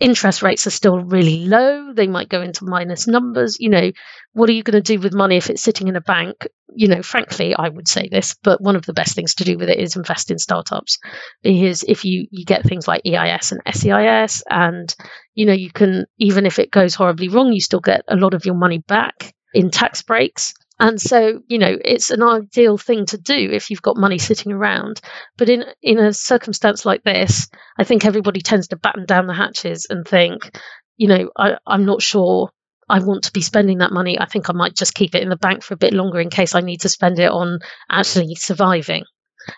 interest 0.00 0.42
rates 0.42 0.66
are 0.66 0.70
still 0.70 0.98
really 0.98 1.46
low. 1.46 1.92
They 1.92 2.06
might 2.06 2.28
go 2.28 2.42
into 2.42 2.64
minus 2.64 3.06
numbers. 3.06 3.56
You 3.59 3.70
know, 3.70 3.92
what 4.32 4.48
are 4.50 4.52
you 4.52 4.62
going 4.62 4.82
to 4.82 4.96
do 4.96 5.00
with 5.00 5.14
money 5.14 5.37
if 5.37 5.50
it's 5.50 5.62
sitting 5.62 5.88
in 5.88 5.96
a 5.96 6.00
bank? 6.00 6.46
You 6.74 6.88
know, 6.88 7.02
frankly, 7.02 7.54
I 7.54 7.68
would 7.68 7.88
say 7.88 8.09
this, 8.11 8.37
but 8.42 8.61
one 8.61 8.76
of 8.76 8.85
the 8.85 8.92
best 8.92 9.14
things 9.14 9.35
to 9.37 9.44
do 9.44 9.56
with 9.56 9.70
it 9.70 9.78
is 9.78 9.96
invest 9.96 10.30
in 10.30 10.38
startups 10.38 10.98
because 11.42 11.82
if 11.85 12.04
you, 12.04 12.26
you 12.30 12.44
get 12.44 12.64
things 12.64 12.87
like 12.87 13.02
EIS 13.06 13.52
and 13.52 13.62
SEIS 13.74 14.42
and, 14.50 14.94
you 15.35 15.46
know, 15.46 15.54
you 15.54 15.70
can, 15.70 16.04
even 16.18 16.44
if 16.44 16.59
it 16.59 16.70
goes 16.70 16.94
horribly 16.94 17.28
wrong, 17.28 17.52
you 17.52 17.61
still 17.61 17.80
get 17.80 18.02
a 18.09 18.16
lot 18.16 18.35
of 18.35 18.44
your 18.44 18.56
money 18.56 18.78
back 18.78 19.35
in 19.54 19.70
tax 19.70 20.02
breaks. 20.02 20.52
And 20.79 21.01
so, 21.01 21.41
you 21.49 21.59
know, 21.59 21.75
it's 21.83 22.11
an 22.11 22.23
ideal 22.23 22.77
thing 22.77 23.07
to 23.07 23.19
do 23.19 23.35
if 23.35 23.71
you've 23.71 23.83
got 23.83 23.97
money 23.97 24.19
sitting 24.19 24.53
around. 24.53 25.01
But 25.37 25.49
in 25.49 25.65
in 25.83 25.99
a 25.99 26.12
circumstance 26.12 26.85
like 26.85 27.03
this, 27.03 27.49
I 27.79 27.85
think 27.85 28.05
everybody 28.05 28.41
tends 28.41 28.69
to 28.69 28.77
batten 28.77 29.07
down 29.07 29.27
the 29.27 29.35
hatches 29.35 29.87
and 29.89 30.07
think, 30.07 30.59
you 30.97 31.09
know, 31.09 31.31
I, 31.37 31.57
I'm 31.67 31.87
not 31.87 32.03
sure 32.03 32.51
I 32.89 33.01
want 33.01 33.25
to 33.25 33.33
be 33.33 33.41
spending 33.41 33.79
that 33.79 33.93
money. 33.93 34.19
I 34.19 34.27
think 34.27 34.51
I 34.51 34.53
might 34.53 34.77
just 34.77 34.95
keep 34.95 35.15
it 35.15 35.23
in 35.23 35.31
the 35.31 35.37
bank 35.37 35.62
for 35.62 35.75
a 35.75 35.79
bit 35.79 35.95
longer 35.95 36.21
in 36.21 36.31
case 36.31 36.55
I 36.55 36.61
need 36.61 36.83
to 36.83 36.89
spend 36.89 37.19
it 37.19 37.31
on 37.31 37.59
actually 37.91 38.35
surviving. 38.35 39.05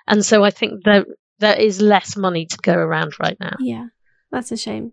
And 0.06 0.24
so 0.24 0.44
I 0.44 0.50
think 0.50 0.84
there 0.84 1.04
there 1.40 1.58
is 1.58 1.80
less 1.80 2.16
money 2.16 2.46
to 2.46 2.56
go 2.62 2.74
around 2.74 3.14
right 3.20 3.36
now. 3.40 3.56
Yeah, 3.60 3.86
that's 4.30 4.52
a 4.52 4.56
shame. 4.56 4.92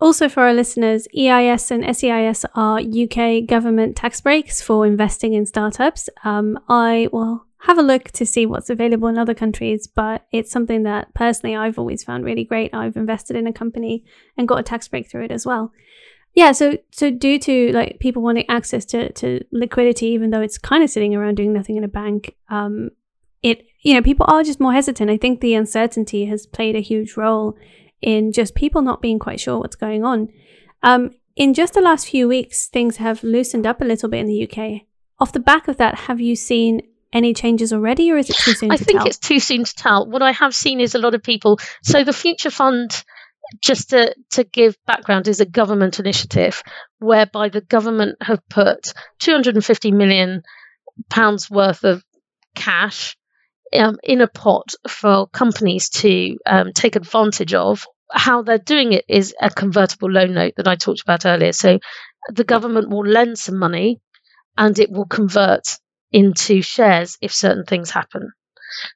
Also, 0.00 0.28
for 0.28 0.42
our 0.42 0.52
listeners, 0.52 1.08
EIS 1.16 1.70
and 1.70 1.96
SEIS 1.96 2.44
are 2.54 2.80
UK 2.80 3.46
government 3.46 3.96
tax 3.96 4.20
breaks 4.20 4.60
for 4.60 4.86
investing 4.86 5.32
in 5.32 5.46
startups. 5.46 6.10
Um, 6.22 6.58
I 6.68 7.08
will 7.12 7.46
have 7.60 7.78
a 7.78 7.82
look 7.82 8.10
to 8.12 8.26
see 8.26 8.44
what's 8.44 8.68
available 8.68 9.08
in 9.08 9.16
other 9.16 9.34
countries, 9.34 9.86
but 9.86 10.26
it's 10.32 10.50
something 10.50 10.82
that 10.82 11.12
personally 11.14 11.56
I've 11.56 11.78
always 11.78 12.04
found 12.04 12.24
really 12.24 12.44
great. 12.44 12.74
I've 12.74 12.96
invested 12.96 13.36
in 13.36 13.46
a 13.46 13.52
company 13.52 14.04
and 14.36 14.46
got 14.46 14.60
a 14.60 14.62
tax 14.62 14.86
break 14.86 15.10
through 15.10 15.24
it 15.24 15.32
as 15.32 15.46
well. 15.46 15.72
Yeah, 16.34 16.52
so 16.52 16.76
so 16.90 17.10
due 17.10 17.38
to 17.38 17.72
like 17.72 17.98
people 17.98 18.22
wanting 18.22 18.44
access 18.50 18.84
to, 18.86 19.10
to 19.14 19.42
liquidity, 19.50 20.08
even 20.08 20.28
though 20.28 20.42
it's 20.42 20.58
kind 20.58 20.84
of 20.84 20.90
sitting 20.90 21.14
around 21.14 21.36
doing 21.36 21.54
nothing 21.54 21.76
in 21.76 21.84
a 21.84 21.88
bank, 21.88 22.36
um, 22.50 22.90
it 23.42 23.64
you 23.80 23.94
know, 23.94 24.02
people 24.02 24.26
are 24.28 24.42
just 24.42 24.60
more 24.60 24.74
hesitant. 24.74 25.10
I 25.10 25.16
think 25.16 25.40
the 25.40 25.54
uncertainty 25.54 26.26
has 26.26 26.46
played 26.46 26.76
a 26.76 26.80
huge 26.80 27.16
role 27.16 27.56
in 28.06 28.30
just 28.30 28.54
people 28.54 28.82
not 28.82 29.02
being 29.02 29.18
quite 29.18 29.40
sure 29.40 29.58
what's 29.58 29.74
going 29.74 30.04
on. 30.04 30.28
Um, 30.82 31.10
in 31.34 31.52
just 31.52 31.74
the 31.74 31.80
last 31.80 32.08
few 32.08 32.28
weeks, 32.28 32.68
things 32.68 32.98
have 32.98 33.22
loosened 33.24 33.66
up 33.66 33.80
a 33.82 33.84
little 33.84 34.08
bit 34.08 34.20
in 34.20 34.26
the 34.26 34.48
UK. 34.48 34.82
Off 35.18 35.32
the 35.32 35.40
back 35.40 35.66
of 35.66 35.76
that, 35.78 35.96
have 35.96 36.20
you 36.20 36.36
seen 36.36 36.82
any 37.12 37.34
changes 37.34 37.72
already, 37.72 38.12
or 38.12 38.16
is 38.16 38.30
it 38.30 38.36
too 38.36 38.54
soon 38.54 38.70
I 38.70 38.76
to 38.76 38.84
think 38.84 38.98
tell? 39.00 39.08
it's 39.08 39.18
too 39.18 39.40
soon 39.40 39.64
to 39.64 39.74
tell. 39.74 40.08
What 40.08 40.22
I 40.22 40.30
have 40.32 40.54
seen 40.54 40.80
is 40.80 40.94
a 40.94 41.00
lot 41.00 41.14
of 41.14 41.22
people. 41.22 41.58
So 41.82 42.04
the 42.04 42.12
Future 42.12 42.50
Fund, 42.50 43.04
just 43.60 43.90
to, 43.90 44.14
to 44.30 44.44
give 44.44 44.76
background, 44.86 45.26
is 45.26 45.40
a 45.40 45.46
government 45.46 45.98
initiative 45.98 46.62
whereby 47.00 47.48
the 47.48 47.60
government 47.60 48.18
have 48.22 48.48
put 48.48 48.94
250 49.18 49.90
million 49.90 50.42
pounds 51.10 51.50
worth 51.50 51.82
of 51.82 52.04
cash 52.54 53.16
um, 53.74 53.98
in 54.04 54.20
a 54.20 54.28
pot 54.28 54.74
for 54.88 55.26
companies 55.26 55.88
to 55.88 56.36
um, 56.46 56.72
take 56.72 56.94
advantage 56.94 57.52
of. 57.52 57.84
How 58.12 58.42
they're 58.42 58.58
doing 58.58 58.92
it 58.92 59.04
is 59.08 59.34
a 59.40 59.50
convertible 59.50 60.10
loan 60.10 60.34
note 60.34 60.54
that 60.56 60.68
I 60.68 60.76
talked 60.76 61.02
about 61.02 61.26
earlier. 61.26 61.52
So 61.52 61.78
the 62.28 62.44
government 62.44 62.90
will 62.90 63.06
lend 63.06 63.38
some 63.38 63.58
money 63.58 64.00
and 64.56 64.78
it 64.78 64.90
will 64.90 65.06
convert 65.06 65.78
into 66.12 66.62
shares 66.62 67.18
if 67.20 67.32
certain 67.32 67.64
things 67.64 67.90
happen. 67.90 68.30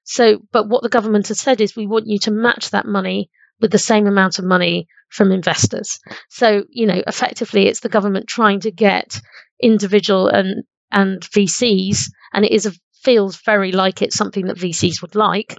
So, 0.04 0.38
but 0.52 0.68
what 0.68 0.82
the 0.82 0.88
government 0.88 1.28
has 1.28 1.40
said 1.40 1.60
is 1.60 1.76
we 1.76 1.86
want 1.86 2.06
you 2.06 2.18
to 2.20 2.30
match 2.30 2.70
that 2.70 2.86
money 2.86 3.30
with 3.60 3.70
the 3.70 3.78
same 3.78 4.06
amount 4.06 4.38
of 4.38 4.44
money 4.44 4.88
from 5.10 5.32
investors. 5.32 5.98
So, 6.28 6.64
you 6.70 6.86
know, 6.86 7.02
effectively 7.06 7.66
it's 7.66 7.80
the 7.80 7.88
government 7.88 8.26
trying 8.26 8.60
to 8.60 8.70
get 8.70 9.20
individual 9.62 10.28
and 10.28 10.64
and 10.92 11.20
VCs, 11.20 12.10
and 12.32 12.44
it 12.44 12.50
is 12.50 12.66
a 12.66 12.72
feels 13.02 13.40
very 13.42 13.72
like 13.72 14.02
it's 14.02 14.16
something 14.16 14.46
that 14.46 14.58
VCs 14.58 15.02
would 15.02 15.14
like, 15.14 15.56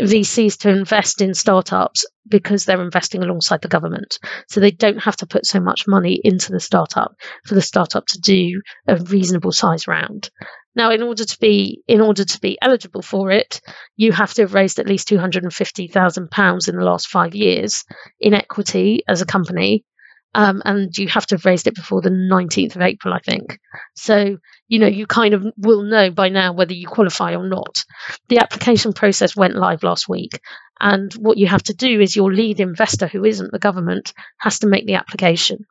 VCs 0.00 0.58
to 0.60 0.70
invest 0.70 1.20
in 1.20 1.34
startups 1.34 2.06
because 2.26 2.64
they're 2.64 2.82
investing 2.82 3.22
alongside 3.22 3.62
the 3.62 3.68
government. 3.68 4.18
So 4.48 4.60
they 4.60 4.70
don't 4.70 5.02
have 5.02 5.16
to 5.16 5.26
put 5.26 5.46
so 5.46 5.60
much 5.60 5.86
money 5.86 6.20
into 6.22 6.52
the 6.52 6.60
startup 6.60 7.14
for 7.44 7.54
the 7.54 7.62
startup 7.62 8.06
to 8.06 8.20
do 8.20 8.62
a 8.86 8.96
reasonable 8.96 9.52
size 9.52 9.86
round. 9.86 10.30
Now, 10.74 10.90
in 10.90 11.02
order 11.02 11.24
to 11.24 11.38
be 11.38 11.82
in 11.86 12.00
order 12.00 12.24
to 12.24 12.40
be 12.40 12.58
eligible 12.62 13.02
for 13.02 13.30
it, 13.30 13.60
you 13.96 14.10
have 14.12 14.32
to 14.34 14.42
have 14.42 14.54
raised 14.54 14.78
at 14.78 14.88
least 14.88 15.08
two 15.08 15.18
hundred 15.18 15.42
and 15.42 15.52
fifty 15.52 15.86
thousand 15.86 16.30
pounds 16.30 16.68
in 16.68 16.76
the 16.76 16.84
last 16.84 17.08
five 17.08 17.34
years 17.34 17.84
in 18.18 18.32
equity 18.32 19.02
as 19.06 19.20
a 19.20 19.26
company, 19.26 19.84
um, 20.34 20.62
and 20.64 20.96
you 20.96 21.08
have 21.08 21.26
to 21.26 21.34
have 21.34 21.44
raised 21.44 21.66
it 21.66 21.74
before 21.74 22.00
the 22.00 22.10
19th 22.10 22.76
of 22.76 22.82
April, 22.82 23.12
I 23.12 23.18
think. 23.18 23.58
So, 23.94 24.38
you 24.66 24.78
know, 24.78 24.86
you 24.86 25.06
kind 25.06 25.34
of 25.34 25.46
will 25.58 25.82
know 25.82 26.10
by 26.10 26.30
now 26.30 26.54
whether 26.54 26.72
you 26.72 26.86
qualify 26.86 27.34
or 27.34 27.46
not. 27.46 27.84
The 28.28 28.38
application 28.38 28.94
process 28.94 29.36
went 29.36 29.56
live 29.56 29.82
last 29.82 30.08
week. 30.08 30.40
And 30.80 31.12
what 31.14 31.36
you 31.36 31.46
have 31.48 31.62
to 31.64 31.74
do 31.74 32.00
is 32.00 32.16
your 32.16 32.32
lead 32.32 32.60
investor, 32.60 33.06
who 33.06 33.24
isn't 33.24 33.52
the 33.52 33.58
government, 33.58 34.14
has 34.38 34.60
to 34.60 34.66
make 34.66 34.86
the 34.86 34.94
application. 34.94 35.66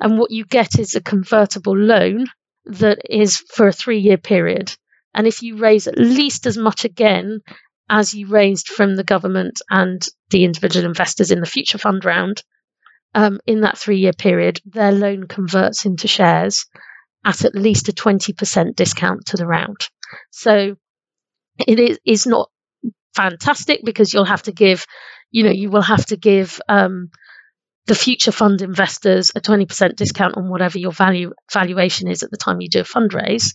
And 0.00 0.18
what 0.18 0.32
you 0.32 0.44
get 0.44 0.78
is 0.78 0.94
a 0.94 1.00
convertible 1.00 1.76
loan 1.76 2.26
that 2.66 2.98
is 3.08 3.36
for 3.36 3.68
a 3.68 3.72
three 3.72 4.00
year 4.00 4.18
period. 4.18 4.74
And 5.14 5.26
if 5.28 5.42
you 5.42 5.56
raise 5.56 5.86
at 5.86 5.98
least 5.98 6.46
as 6.46 6.58
much 6.58 6.84
again 6.84 7.40
as 7.88 8.12
you 8.12 8.26
raised 8.26 8.68
from 8.68 8.96
the 8.96 9.04
government 9.04 9.60
and 9.70 10.04
the 10.30 10.44
individual 10.44 10.86
investors 10.86 11.30
in 11.30 11.40
the 11.40 11.46
future 11.46 11.78
fund 11.78 12.04
round, 12.04 12.42
um, 13.14 13.40
in 13.46 13.62
that 13.62 13.78
three 13.78 13.98
year 13.98 14.12
period, 14.12 14.60
their 14.64 14.92
loan 14.92 15.26
converts 15.26 15.86
into 15.86 16.08
shares 16.08 16.66
at 17.24 17.44
at 17.44 17.54
least 17.54 17.88
a 17.88 17.92
20% 17.92 18.76
discount 18.76 19.26
to 19.26 19.36
the 19.36 19.46
round. 19.46 19.76
So 20.30 20.76
it 21.66 21.98
is, 22.04 22.26
not 22.26 22.50
fantastic 23.14 23.80
because 23.84 24.12
you'll 24.12 24.24
have 24.24 24.42
to 24.42 24.52
give, 24.52 24.84
you 25.30 25.44
know, 25.44 25.50
you 25.50 25.70
will 25.70 25.82
have 25.82 26.04
to 26.06 26.16
give 26.16 26.60
um, 26.68 27.10
the 27.86 27.94
future 27.94 28.32
fund 28.32 28.60
investors 28.62 29.30
a 29.34 29.40
20% 29.40 29.96
discount 29.96 30.36
on 30.36 30.48
whatever 30.48 30.78
your 30.78 30.92
value 30.92 31.32
valuation 31.52 32.08
is 32.08 32.22
at 32.22 32.30
the 32.30 32.36
time 32.36 32.60
you 32.60 32.68
do 32.68 32.80
a 32.80 32.84
fundraise. 32.84 33.54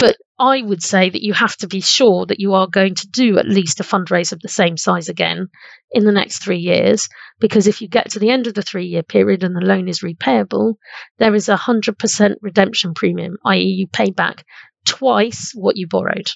But 0.00 0.16
I 0.38 0.62
would 0.62 0.82
say 0.82 1.10
that 1.10 1.22
you 1.22 1.34
have 1.34 1.54
to 1.58 1.68
be 1.68 1.82
sure 1.82 2.24
that 2.24 2.40
you 2.40 2.54
are 2.54 2.66
going 2.66 2.94
to 2.94 3.08
do 3.08 3.38
at 3.38 3.46
least 3.46 3.80
a 3.80 3.84
fundraise 3.84 4.32
of 4.32 4.40
the 4.40 4.48
same 4.48 4.78
size 4.78 5.10
again 5.10 5.48
in 5.90 6.04
the 6.04 6.12
next 6.12 6.38
three 6.38 6.58
years. 6.58 7.08
Because 7.38 7.66
if 7.66 7.82
you 7.82 7.88
get 7.88 8.12
to 8.12 8.18
the 8.18 8.30
end 8.30 8.46
of 8.46 8.54
the 8.54 8.62
three 8.62 8.86
year 8.86 9.02
period 9.02 9.44
and 9.44 9.54
the 9.54 9.60
loan 9.60 9.88
is 9.88 10.00
repayable, 10.00 10.76
there 11.18 11.34
is 11.34 11.50
a 11.50 11.56
100% 11.56 12.34
redemption 12.40 12.94
premium, 12.94 13.36
i.e., 13.44 13.62
you 13.62 13.86
pay 13.86 14.10
back 14.10 14.44
twice 14.86 15.52
what 15.54 15.76
you 15.76 15.86
borrowed. 15.86 16.30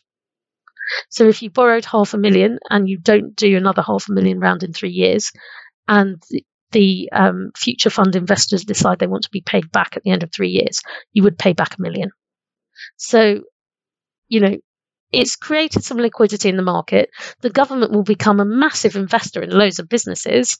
So 1.09 1.27
if 1.27 1.42
you 1.42 1.48
borrowed 1.48 1.87
half 1.87 2.12
a 2.12 2.18
million 2.18 2.59
and 2.68 2.87
you 2.87 2.98
don't 2.98 3.35
do 3.35 3.57
another 3.57 3.81
half 3.81 4.11
a 4.11 4.12
million 4.12 4.38
round 4.38 4.62
in 4.62 4.74
three 4.74 4.92
years, 4.92 5.33
and 5.88 6.22
the, 6.29 6.44
the 6.72 7.09
um, 7.12 7.53
future 7.57 7.88
fund 7.88 8.14
investors 8.14 8.64
decide 8.64 8.98
they 8.98 9.07
want 9.07 9.24
to 9.24 9.31
be 9.31 9.40
paid 9.40 9.72
back 9.72 9.96
at 9.96 10.03
the 10.03 10.11
end 10.11 10.22
of 10.22 10.31
three 10.31 10.50
years, 10.50 10.83
you 11.14 11.22
would 11.22 11.38
pay 11.38 11.55
back 11.55 11.79
a 11.79 11.83
million. 11.83 12.11
So 12.96 13.40
you 14.35 14.40
know, 14.40 14.57
it's 15.12 15.37
created 15.37 15.85
some 15.85 15.99
liquidity 15.99 16.49
in 16.49 16.57
the 16.57 16.62
market. 16.62 17.09
The 17.40 17.51
government 17.51 17.92
will 17.92 18.03
become 18.03 18.40
a 18.40 18.44
massive 18.44 18.97
investor 18.97 19.42
in 19.42 19.51
loads 19.51 19.79
of 19.79 19.88
businesses. 19.88 20.59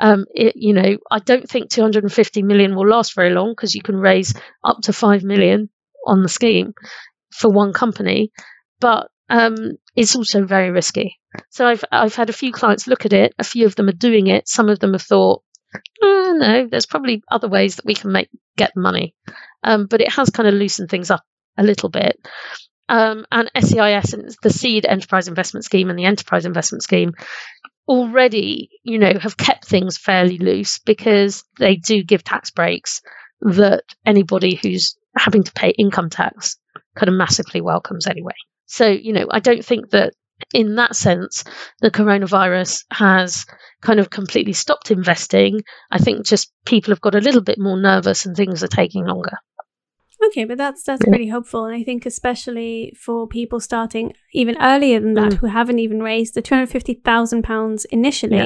Um, 0.00 0.26
it, 0.34 0.52
you 0.56 0.74
know, 0.74 0.98
I 1.10 1.20
don't 1.20 1.48
think 1.48 1.70
250 1.70 2.42
million 2.42 2.76
will 2.76 2.86
last 2.86 3.14
very 3.14 3.30
long 3.30 3.52
because 3.52 3.74
you 3.74 3.80
can 3.80 3.96
raise 3.96 4.34
up 4.62 4.82
to 4.82 4.92
5 4.92 5.24
million 5.24 5.70
on 6.06 6.22
the 6.22 6.28
scheme 6.28 6.74
for 7.32 7.50
one 7.50 7.72
company, 7.72 8.30
but 8.78 9.08
um, 9.30 9.54
it's 9.96 10.16
also 10.16 10.44
very 10.44 10.70
risky. 10.70 11.18
So 11.50 11.66
I've 11.66 11.84
I've 11.90 12.14
had 12.14 12.28
a 12.28 12.34
few 12.34 12.52
clients 12.52 12.86
look 12.86 13.06
at 13.06 13.12
it. 13.14 13.34
A 13.38 13.44
few 13.44 13.64
of 13.64 13.74
them 13.74 13.88
are 13.88 14.04
doing 14.06 14.26
it. 14.26 14.48
Some 14.48 14.68
of 14.68 14.80
them 14.80 14.92
have 14.92 15.02
thought, 15.02 15.42
oh, 16.02 16.36
no, 16.38 16.66
there's 16.66 16.86
probably 16.86 17.22
other 17.30 17.48
ways 17.48 17.76
that 17.76 17.86
we 17.86 17.94
can 17.94 18.12
make 18.12 18.28
get 18.56 18.76
money. 18.76 19.14
Um, 19.62 19.86
but 19.86 20.02
it 20.02 20.12
has 20.12 20.28
kind 20.28 20.48
of 20.48 20.54
loosened 20.54 20.90
things 20.90 21.10
up 21.10 21.22
a 21.56 21.62
little 21.62 21.88
bit 21.88 22.18
um, 22.88 23.26
and 23.30 23.50
SEIS 23.56 24.14
and 24.14 24.34
the 24.42 24.50
Seed 24.50 24.86
Enterprise 24.86 25.28
Investment 25.28 25.64
Scheme 25.64 25.90
and 25.90 25.98
the 25.98 26.04
Enterprise 26.04 26.46
Investment 26.46 26.82
Scheme 26.82 27.12
already, 27.86 28.70
you 28.82 28.98
know, 28.98 29.12
have 29.18 29.36
kept 29.36 29.66
things 29.66 29.96
fairly 29.96 30.38
loose 30.38 30.78
because 30.78 31.44
they 31.58 31.76
do 31.76 32.02
give 32.02 32.22
tax 32.22 32.50
breaks 32.50 33.00
that 33.40 33.82
anybody 34.04 34.56
who's 34.56 34.96
having 35.16 35.42
to 35.42 35.52
pay 35.52 35.70
income 35.70 36.10
tax 36.10 36.56
kind 36.96 37.08
of 37.08 37.14
massively 37.14 37.60
welcomes 37.60 38.06
anyway. 38.06 38.34
So, 38.66 38.88
you 38.88 39.12
know, 39.12 39.26
I 39.30 39.40
don't 39.40 39.64
think 39.64 39.90
that 39.90 40.12
in 40.54 40.76
that 40.76 40.94
sense, 40.94 41.44
the 41.80 41.90
coronavirus 41.90 42.84
has 42.90 43.46
kind 43.80 44.00
of 44.00 44.10
completely 44.10 44.52
stopped 44.52 44.90
investing. 44.90 45.62
I 45.90 45.98
think 45.98 46.26
just 46.26 46.52
people 46.64 46.92
have 46.92 47.00
got 47.00 47.14
a 47.14 47.20
little 47.20 47.42
bit 47.42 47.58
more 47.58 47.80
nervous 47.80 48.26
and 48.26 48.36
things 48.36 48.62
are 48.62 48.68
taking 48.68 49.06
longer. 49.06 49.38
Okay, 50.28 50.44
but 50.44 50.58
that's 50.58 50.82
that's 50.82 51.02
yeah. 51.04 51.10
pretty 51.10 51.28
helpful, 51.28 51.64
and 51.64 51.74
I 51.74 51.82
think 51.82 52.06
especially 52.06 52.92
for 52.96 53.26
people 53.26 53.60
starting 53.60 54.12
even 54.32 54.56
earlier 54.60 55.00
than 55.00 55.14
that, 55.14 55.32
mm. 55.32 55.36
who 55.38 55.46
haven't 55.46 55.78
even 55.78 56.02
raised 56.02 56.34
the 56.34 56.42
two 56.42 56.54
hundred 56.54 56.70
fifty 56.70 56.94
thousand 56.94 57.42
pounds 57.42 57.84
initially, 57.86 58.36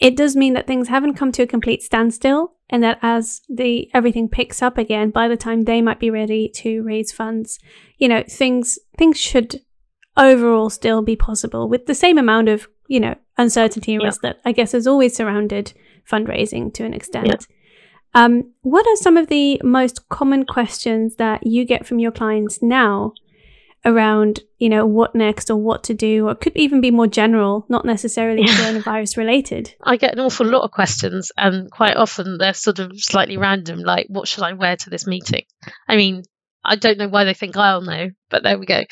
yeah. 0.00 0.08
it 0.08 0.16
does 0.16 0.36
mean 0.36 0.54
that 0.54 0.66
things 0.66 0.88
haven't 0.88 1.14
come 1.14 1.32
to 1.32 1.42
a 1.42 1.46
complete 1.46 1.82
standstill, 1.82 2.54
and 2.68 2.82
that 2.82 2.98
as 3.02 3.40
the 3.48 3.90
everything 3.94 4.28
picks 4.28 4.60
up 4.60 4.76
again, 4.76 5.10
by 5.10 5.28
the 5.28 5.36
time 5.36 5.62
they 5.62 5.80
might 5.80 6.00
be 6.00 6.10
ready 6.10 6.50
to 6.56 6.82
raise 6.82 7.12
funds, 7.12 7.58
you 7.98 8.08
know, 8.08 8.22
things 8.28 8.78
things 8.98 9.18
should 9.18 9.60
overall 10.16 10.68
still 10.68 11.00
be 11.00 11.16
possible 11.16 11.68
with 11.68 11.86
the 11.86 11.94
same 11.94 12.18
amount 12.18 12.48
of 12.48 12.68
you 12.88 13.00
know 13.00 13.14
uncertainty 13.38 13.94
and 13.94 14.02
yeah. 14.02 14.08
risk 14.08 14.20
that 14.20 14.40
I 14.44 14.52
guess 14.52 14.72
has 14.72 14.86
always 14.86 15.16
surrounded 15.16 15.72
fundraising 16.10 16.74
to 16.74 16.84
an 16.84 16.92
extent. 16.92 17.46
Um, 18.14 18.52
what 18.62 18.86
are 18.86 18.96
some 18.96 19.16
of 19.16 19.28
the 19.28 19.60
most 19.64 20.08
common 20.08 20.44
questions 20.44 21.16
that 21.16 21.46
you 21.46 21.64
get 21.64 21.86
from 21.86 21.98
your 21.98 22.12
clients 22.12 22.62
now 22.62 23.14
around, 23.84 24.40
you 24.58 24.68
know, 24.68 24.86
what 24.86 25.14
next 25.14 25.50
or 25.50 25.56
what 25.56 25.84
to 25.84 25.94
do, 25.94 26.28
or 26.28 26.34
could 26.34 26.56
even 26.56 26.80
be 26.80 26.90
more 26.90 27.06
general, 27.06 27.66
not 27.68 27.84
necessarily 27.84 28.44
coronavirus 28.44 29.16
related? 29.16 29.74
I 29.82 29.96
get 29.96 30.12
an 30.12 30.20
awful 30.20 30.46
lot 30.46 30.62
of 30.62 30.70
questions, 30.70 31.32
and 31.36 31.70
quite 31.70 31.96
often 31.96 32.38
they're 32.38 32.54
sort 32.54 32.78
of 32.78 32.92
slightly 32.96 33.36
random, 33.36 33.80
like, 33.80 34.06
what 34.08 34.28
should 34.28 34.44
I 34.44 34.52
wear 34.52 34.76
to 34.76 34.90
this 34.90 35.06
meeting? 35.06 35.44
I 35.88 35.96
mean, 35.96 36.22
I 36.64 36.76
don't 36.76 36.98
know 36.98 37.08
why 37.08 37.24
they 37.24 37.34
think 37.34 37.56
I'll 37.56 37.80
know, 37.80 38.10
but 38.30 38.42
there 38.42 38.58
we 38.58 38.66
go. 38.66 38.82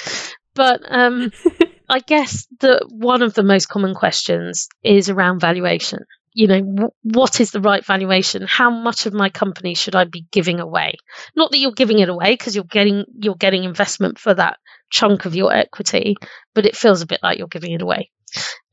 But 0.54 0.80
um, 0.88 1.30
I 1.88 2.00
guess 2.00 2.46
that 2.60 2.86
one 2.88 3.22
of 3.22 3.34
the 3.34 3.44
most 3.44 3.68
common 3.68 3.94
questions 3.94 4.68
is 4.82 5.08
around 5.08 5.40
valuation 5.40 6.00
you 6.32 6.46
know 6.48 6.60
w- 6.60 6.90
what 7.02 7.40
is 7.40 7.50
the 7.50 7.60
right 7.60 7.84
valuation? 7.84 8.46
How 8.46 8.70
much 8.70 9.06
of 9.06 9.12
my 9.14 9.30
company 9.30 9.74
should 9.74 9.94
i 9.96 10.04
be 10.04 10.26
giving 10.32 10.60
away? 10.60 10.94
Not 11.36 11.50
that 11.50 11.58
you're 11.58 11.72
giving 11.72 11.98
it 12.00 12.08
away 12.08 12.32
because 12.34 12.54
you're 12.54 12.64
getting 12.64 13.04
you're 13.18 13.34
getting 13.36 13.64
investment 13.64 14.18
for 14.18 14.34
that 14.34 14.58
chunk 14.90 15.24
of 15.24 15.36
your 15.36 15.52
equity 15.52 16.16
but 16.54 16.66
it 16.66 16.76
feels 16.76 17.02
a 17.02 17.06
bit 17.06 17.20
like 17.22 17.38
you're 17.38 17.48
giving 17.48 17.72
it 17.72 17.82
away. 17.82 18.10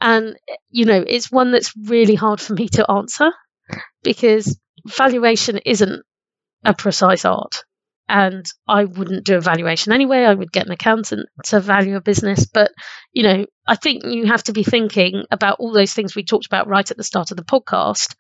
And 0.02 0.38
you 0.70 0.86
know 0.86 1.04
it's 1.08 1.32
one 1.32 1.52
that's 1.52 1.74
really 1.86 2.16
hard 2.16 2.42
for 2.42 2.54
me 2.54 2.70
to 2.70 2.90
answer 2.92 3.32
because 4.04 4.60
valuation 4.88 5.60
isn't 5.66 6.04
a 6.66 6.74
precise 6.76 7.26
art 7.26 7.64
and 8.10 8.46
I 8.68 8.86
wouldn't 8.86 9.26
do 9.26 9.36
a 9.36 9.42
valuation 9.42 9.92
anyway. 9.92 10.20
I 10.20 10.34
would 10.34 10.52
get 10.52 10.66
an 10.66 10.72
accountant 10.72 11.28
to 11.46 11.60
value 11.60 11.98
a 11.98 12.02
business. 12.02 12.46
But, 12.46 12.72
you 13.12 13.24
know, 13.24 13.46
I 13.68 13.76
think 13.76 14.06
you 14.06 14.28
have 14.28 14.44
to 14.44 14.54
be 14.54 14.64
thinking 14.64 15.26
about 15.30 15.58
all 15.60 15.74
those 15.74 15.94
things 15.94 16.16
we 16.16 16.24
talked 16.24 16.46
about 16.46 16.68
right 16.68 16.90
at 16.90 16.96
the 16.96 17.04
start 17.04 17.32
of 17.32 17.38
the 17.38 17.44
podcast 17.44 18.16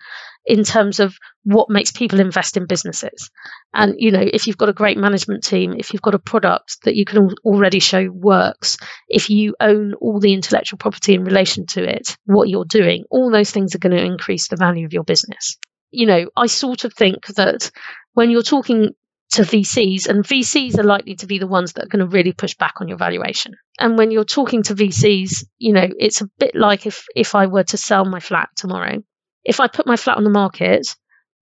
in 0.45 0.65
terms 0.65 0.99
of 0.99 1.15
what 1.43 1.69
makes 1.69 1.91
people 1.91 2.19
invest 2.19 2.57
in 2.57 2.65
businesses. 2.65 3.29
And, 3.73 3.95
you 3.97 4.11
know, 4.11 4.21
if 4.21 4.47
you've 4.47 4.57
got 4.57 4.69
a 4.69 4.73
great 4.73 4.97
management 4.97 5.45
team, 5.45 5.75
if 5.77 5.93
you've 5.93 6.01
got 6.01 6.15
a 6.15 6.19
product 6.19 6.83
that 6.83 6.95
you 6.95 7.05
can 7.05 7.29
already 7.45 7.79
show 7.79 8.09
works, 8.11 8.77
if 9.07 9.29
you 9.29 9.55
own 9.59 9.93
all 9.93 10.19
the 10.19 10.33
intellectual 10.33 10.79
property 10.79 11.13
in 11.13 11.23
relation 11.23 11.65
to 11.67 11.83
it, 11.83 12.17
what 12.25 12.49
you're 12.49 12.65
doing, 12.65 13.05
all 13.09 13.31
those 13.31 13.51
things 13.51 13.73
are 13.73 13.79
going 13.79 13.95
to 13.95 14.03
increase 14.03 14.49
the 14.49 14.57
value 14.57 14.85
of 14.85 14.91
your 14.91 15.05
business. 15.05 15.57
You 15.91 16.07
know, 16.07 16.29
I 16.35 16.47
sort 16.47 16.83
of 16.83 16.93
think 16.93 17.27
that 17.27 17.71
when 18.13 18.31
you're 18.31 18.41
talking 18.41 18.93
to 19.31 19.41
VCs, 19.41 20.07
and 20.07 20.23
VCs 20.23 20.77
are 20.77 20.83
likely 20.83 21.15
to 21.15 21.27
be 21.27 21.37
the 21.37 21.47
ones 21.47 21.73
that 21.73 21.85
are 21.85 21.89
going 21.89 22.05
to 22.05 22.11
really 22.11 22.31
push 22.31 22.55
back 22.55 22.75
on 22.79 22.87
your 22.87 22.97
valuation. 22.97 23.53
And 23.79 23.97
when 23.97 24.11
you're 24.11 24.23
talking 24.23 24.63
to 24.63 24.75
VCs, 24.75 25.43
you 25.57 25.73
know, 25.73 25.87
it's 25.99 26.21
a 26.21 26.29
bit 26.39 26.55
like 26.55 26.85
if 26.85 27.05
if 27.15 27.35
I 27.35 27.47
were 27.47 27.65
to 27.65 27.77
sell 27.77 28.05
my 28.05 28.19
flat 28.19 28.49
tomorrow. 28.55 29.03
If 29.43 29.59
I 29.59 29.67
put 29.67 29.87
my 29.87 29.95
flat 29.95 30.17
on 30.17 30.23
the 30.23 30.29
market 30.29 30.87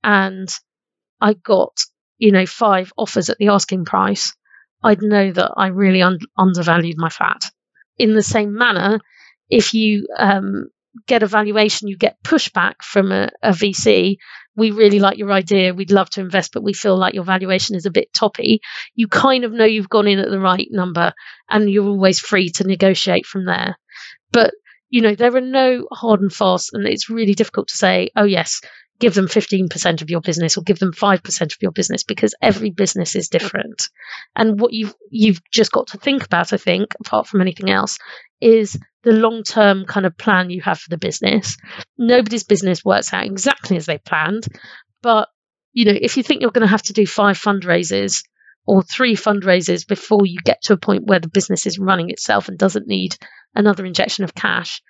and 0.03 0.47
I 1.19 1.33
got, 1.33 1.77
you 2.17 2.31
know, 2.31 2.45
five 2.45 2.93
offers 2.97 3.29
at 3.29 3.37
the 3.37 3.49
asking 3.49 3.85
price, 3.85 4.33
I'd 4.83 5.01
know 5.01 5.31
that 5.31 5.53
I 5.57 5.67
really 5.67 6.01
un- 6.01 6.19
undervalued 6.37 6.97
my 6.97 7.09
flat. 7.09 7.41
In 7.97 8.13
the 8.13 8.23
same 8.23 8.55
manner, 8.55 8.99
if 9.49 9.73
you 9.73 10.07
um, 10.17 10.69
get 11.07 11.23
a 11.23 11.27
valuation, 11.27 11.87
you 11.87 11.97
get 11.97 12.23
pushback 12.23 12.75
from 12.81 13.11
a, 13.11 13.29
a 13.41 13.51
VC 13.51 14.17
we 14.55 14.71
really 14.71 14.99
like 14.99 15.17
your 15.17 15.31
idea, 15.31 15.73
we'd 15.73 15.91
love 15.91 16.09
to 16.11 16.21
invest, 16.21 16.53
but 16.53 16.63
we 16.63 16.73
feel 16.73 16.97
like 16.97 17.13
your 17.13 17.23
valuation 17.23 17.75
is 17.75 17.85
a 17.85 17.91
bit 17.91 18.13
toppy, 18.13 18.61
you 18.95 19.07
kind 19.07 19.43
of 19.43 19.51
know 19.51 19.65
you've 19.65 19.89
gone 19.89 20.07
in 20.07 20.19
at 20.19 20.29
the 20.29 20.39
right 20.39 20.67
number 20.71 21.13
and 21.49 21.69
you're 21.69 21.87
always 21.87 22.19
free 22.19 22.49
to 22.49 22.67
negotiate 22.67 23.25
from 23.25 23.45
there. 23.45 23.77
But, 24.31 24.53
you 24.89 25.01
know, 25.01 25.15
there 25.15 25.35
are 25.35 25.41
no 25.41 25.87
hard 25.91 26.21
and 26.21 26.31
fast, 26.31 26.71
and 26.73 26.87
it's 26.87 27.09
really 27.09 27.33
difficult 27.33 27.67
to 27.69 27.77
say, 27.77 28.09
oh, 28.15 28.23
yes, 28.23 28.61
give 28.99 29.13
them 29.13 29.27
15% 29.27 30.01
of 30.01 30.09
your 30.09 30.21
business 30.21 30.57
or 30.57 30.61
give 30.61 30.79
them 30.79 30.93
5% 30.93 31.41
of 31.41 31.57
your 31.61 31.71
business 31.71 32.03
because 32.03 32.33
every 32.41 32.69
business 32.69 33.15
is 33.15 33.27
different. 33.27 33.89
And 34.37 34.57
what 34.57 34.71
you've, 34.71 34.95
you've 35.09 35.41
just 35.51 35.71
got 35.71 35.87
to 35.87 35.97
think 35.97 36.23
about, 36.23 36.53
I 36.53 36.57
think, 36.57 36.93
apart 37.01 37.27
from 37.27 37.41
anything 37.41 37.69
else, 37.69 37.97
is 38.45 38.77
the 39.03 39.11
long 39.11 39.43
term 39.43 39.85
kind 39.85 40.05
of 40.05 40.17
plan 40.17 40.51
you 40.51 40.61
have 40.61 40.79
for 40.79 40.89
the 40.89 40.97
business. 40.97 41.57
Nobody's 41.97 42.43
business 42.43 42.85
works 42.85 43.11
out 43.11 43.25
exactly 43.25 43.75
as 43.77 43.87
they 43.87 43.97
planned, 43.97 44.45
but 45.01 45.29
you 45.73 45.85
know, 45.85 45.97
if 45.99 46.15
you 46.15 46.23
think 46.23 46.41
you're 46.41 46.51
going 46.51 46.61
to 46.65 46.71
have 46.71 46.83
to 46.83 46.93
do 46.93 47.05
five 47.05 47.37
fundraisers 47.37 48.23
or 48.65 48.81
three 48.83 49.15
fundraisers 49.15 49.87
before 49.87 50.25
you 50.25 50.37
get 50.43 50.61
to 50.63 50.73
a 50.73 50.77
point 50.77 51.05
where 51.05 51.19
the 51.19 51.27
business 51.27 51.65
is 51.65 51.79
running 51.79 52.09
itself 52.09 52.47
and 52.47 52.57
doesn't 52.57 52.87
need 52.87 53.17
another 53.53 53.85
injection 53.85 54.23
of 54.23 54.35
cash, 54.35 54.81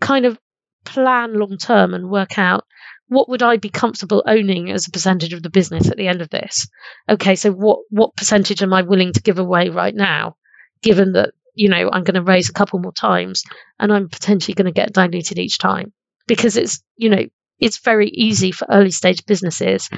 kind 0.00 0.24
of 0.24 0.38
plan 0.84 1.34
long 1.34 1.58
term 1.58 1.94
and 1.94 2.08
work 2.08 2.38
out 2.38 2.64
what 3.08 3.28
would 3.28 3.42
I 3.42 3.58
be 3.58 3.68
comfortable 3.68 4.24
owning 4.26 4.70
as 4.70 4.86
a 4.86 4.90
percentage 4.90 5.34
of 5.34 5.42
the 5.42 5.50
business 5.50 5.90
at 5.90 5.98
the 5.98 6.08
end 6.08 6.22
of 6.22 6.30
this? 6.30 6.66
Okay, 7.08 7.36
so 7.36 7.52
what 7.52 7.80
what 7.90 8.16
percentage 8.16 8.62
am 8.62 8.72
I 8.72 8.82
willing 8.82 9.12
to 9.12 9.22
give 9.22 9.38
away 9.38 9.68
right 9.68 9.94
now, 9.94 10.36
given 10.82 11.12
that 11.12 11.34
you 11.54 11.68
know, 11.68 11.90
I'm 11.92 12.04
going 12.04 12.14
to 12.14 12.22
raise 12.22 12.48
a 12.48 12.54
couple 12.54 12.78
more 12.78 12.92
times 12.92 13.42
and 13.78 13.92
I'm 13.92 14.08
potentially 14.08 14.54
going 14.54 14.66
to 14.66 14.72
get 14.72 14.92
diluted 14.92 15.38
each 15.38 15.58
time. 15.58 15.92
Because 16.26 16.56
it's, 16.56 16.82
you 16.96 17.10
know, 17.10 17.26
it's 17.58 17.78
very 17.78 18.08
easy 18.08 18.52
for 18.52 18.66
early 18.70 18.90
stage 18.90 19.26
businesses, 19.26 19.90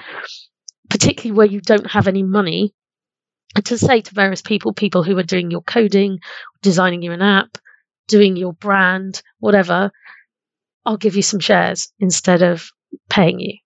particularly 0.89 1.37
where 1.37 1.47
you 1.47 1.61
don't 1.61 1.91
have 1.91 2.09
any 2.09 2.23
money, 2.23 2.75
to 3.65 3.79
say 3.79 4.01
to 4.01 4.15
various 4.15 4.43
people, 4.43 4.73
people 4.73 5.03
who 5.03 5.17
are 5.19 5.23
doing 5.23 5.51
your 5.51 5.63
coding, 5.63 6.19
designing 6.63 7.03
you 7.03 7.13
an 7.13 7.23
app, 7.23 7.57
doing 8.09 8.37
your 8.37 8.53
brand, 8.53 9.23
whatever, 9.39 9.93
I'll 10.85 10.97
give 10.97 11.17
you 11.17 11.23
some 11.23 11.41
shares 11.41 11.93
instead 11.99 12.43
of 12.43 12.69
paying 13.09 13.39
you 13.39 13.59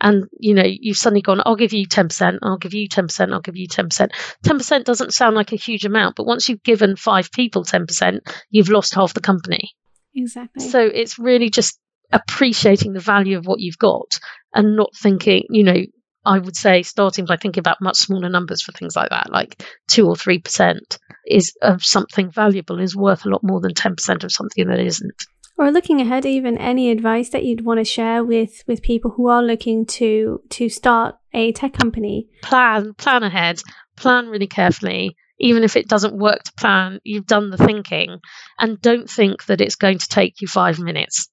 and 0.00 0.24
you 0.38 0.54
know 0.54 0.64
you've 0.64 0.96
suddenly 0.96 1.22
gone 1.22 1.40
i'll 1.44 1.56
give 1.56 1.72
you 1.72 1.86
10% 1.86 2.38
i'll 2.42 2.58
give 2.58 2.74
you 2.74 2.88
10% 2.88 3.32
i'll 3.32 3.40
give 3.40 3.56
you 3.56 3.68
10% 3.68 4.08
10% 4.44 4.84
doesn't 4.84 5.14
sound 5.14 5.36
like 5.36 5.52
a 5.52 5.56
huge 5.56 5.84
amount 5.84 6.16
but 6.16 6.26
once 6.26 6.48
you've 6.48 6.62
given 6.62 6.96
five 6.96 7.30
people 7.32 7.64
10% 7.64 8.20
you've 8.50 8.68
lost 8.68 8.94
half 8.94 9.14
the 9.14 9.20
company. 9.20 9.70
Exactly. 10.14 10.68
So 10.68 10.80
it's 10.80 11.18
really 11.18 11.50
just 11.50 11.78
appreciating 12.12 12.92
the 12.92 13.00
value 13.00 13.36
of 13.38 13.46
what 13.46 13.60
you've 13.60 13.78
got 13.78 14.18
and 14.54 14.76
not 14.76 14.90
thinking 14.96 15.44
you 15.50 15.62
know 15.62 15.76
i 16.24 16.38
would 16.38 16.56
say 16.56 16.82
starting 16.82 17.26
by 17.26 17.36
thinking 17.36 17.60
about 17.60 17.82
much 17.82 17.96
smaller 17.96 18.30
numbers 18.30 18.62
for 18.62 18.72
things 18.72 18.96
like 18.96 19.10
that 19.10 19.30
like 19.30 19.62
2 19.88 20.06
or 20.06 20.14
3% 20.14 20.78
is 21.26 21.54
of 21.60 21.84
something 21.84 22.30
valuable 22.30 22.80
is 22.80 22.96
worth 22.96 23.26
a 23.26 23.28
lot 23.28 23.42
more 23.44 23.60
than 23.60 23.74
10% 23.74 24.24
of 24.24 24.32
something 24.32 24.68
that 24.68 24.80
isn't 24.80 25.12
or 25.58 25.72
looking 25.72 26.00
ahead 26.00 26.24
even 26.24 26.56
any 26.56 26.90
advice 26.90 27.30
that 27.30 27.44
you'd 27.44 27.64
want 27.64 27.78
to 27.78 27.84
share 27.84 28.24
with 28.24 28.62
with 28.66 28.82
people 28.82 29.10
who 29.10 29.28
are 29.28 29.42
looking 29.42 29.84
to 29.84 30.40
to 30.48 30.68
start 30.68 31.16
a 31.34 31.52
tech 31.52 31.72
company 31.72 32.28
plan 32.42 32.94
plan 32.94 33.22
ahead 33.22 33.60
plan 33.96 34.28
really 34.28 34.46
carefully 34.46 35.16
even 35.40 35.62
if 35.62 35.76
it 35.76 35.88
doesn't 35.88 36.18
work 36.18 36.42
to 36.42 36.52
plan 36.54 37.00
you've 37.04 37.26
done 37.26 37.50
the 37.50 37.56
thinking 37.56 38.18
and 38.58 38.80
don't 38.80 39.10
think 39.10 39.44
that 39.46 39.60
it's 39.60 39.76
going 39.76 39.98
to 39.98 40.08
take 40.08 40.40
you 40.40 40.48
5 40.48 40.78
minutes 40.78 41.28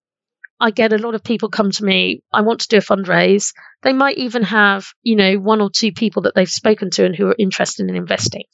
I 0.58 0.72
get 0.72 0.94
a 0.94 0.98
lot 0.98 1.16
of 1.16 1.24
people 1.24 1.50
come 1.50 1.70
to 1.72 1.84
me, 1.84 2.22
I 2.32 2.40
want 2.40 2.62
to 2.62 2.70
do 2.70 2.78
a 2.78 2.80
fundraise. 2.80 3.54
They 3.84 3.92
might 3.92 4.18
even 4.18 4.42
have, 4.44 4.88
you 5.04 5.18
know, 5.18 5.36
one 5.38 5.60
or 5.60 5.70
two 5.70 5.92
people 5.92 6.22
that 6.22 6.34
they've 6.34 6.48
spoken 6.48 6.92
to 6.92 7.06
and 7.06 7.14
who 7.14 7.28
are 7.28 7.36
interested 7.38 7.90
in 7.90 7.94
investing. 7.94 8.46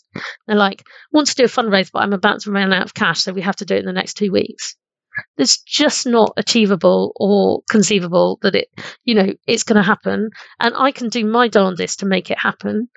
They're 0.48 0.56
like, 0.56 0.84
want 1.12 1.28
to 1.28 1.36
do 1.36 1.44
a 1.44 1.48
fundraise, 1.48 1.92
but 1.94 2.00
I'm 2.00 2.14
about 2.14 2.42
to 2.42 2.52
run 2.52 2.74
out 2.74 2.86
of 2.86 2.96
cash, 2.96 3.22
so 3.22 3.34
we 3.34 3.42
have 3.42 3.58
to 3.58 3.66
do 3.66 3.76
it 3.76 3.82
in 3.82 3.86
the 3.86 3.94
next 3.94 4.16
two 4.16 4.32
weeks 4.32 4.76
it's 5.38 5.62
just 5.62 6.06
not 6.06 6.34
achievable 6.38 7.14
or 7.16 7.62
conceivable 7.70 8.40
that 8.42 8.56
it, 8.56 8.68
you 9.04 9.16
know, 9.16 9.34
it's 9.48 9.64
going 9.64 9.78
to 9.78 9.84
happen. 9.84 10.30
And 10.60 10.76
I 10.76 10.92
can 10.92 11.10
do 11.10 11.26
my 11.26 11.48
darndest 11.48 12.00
to 12.00 12.06
make 12.06 12.32
it 12.32 12.40
happen. 12.40 12.90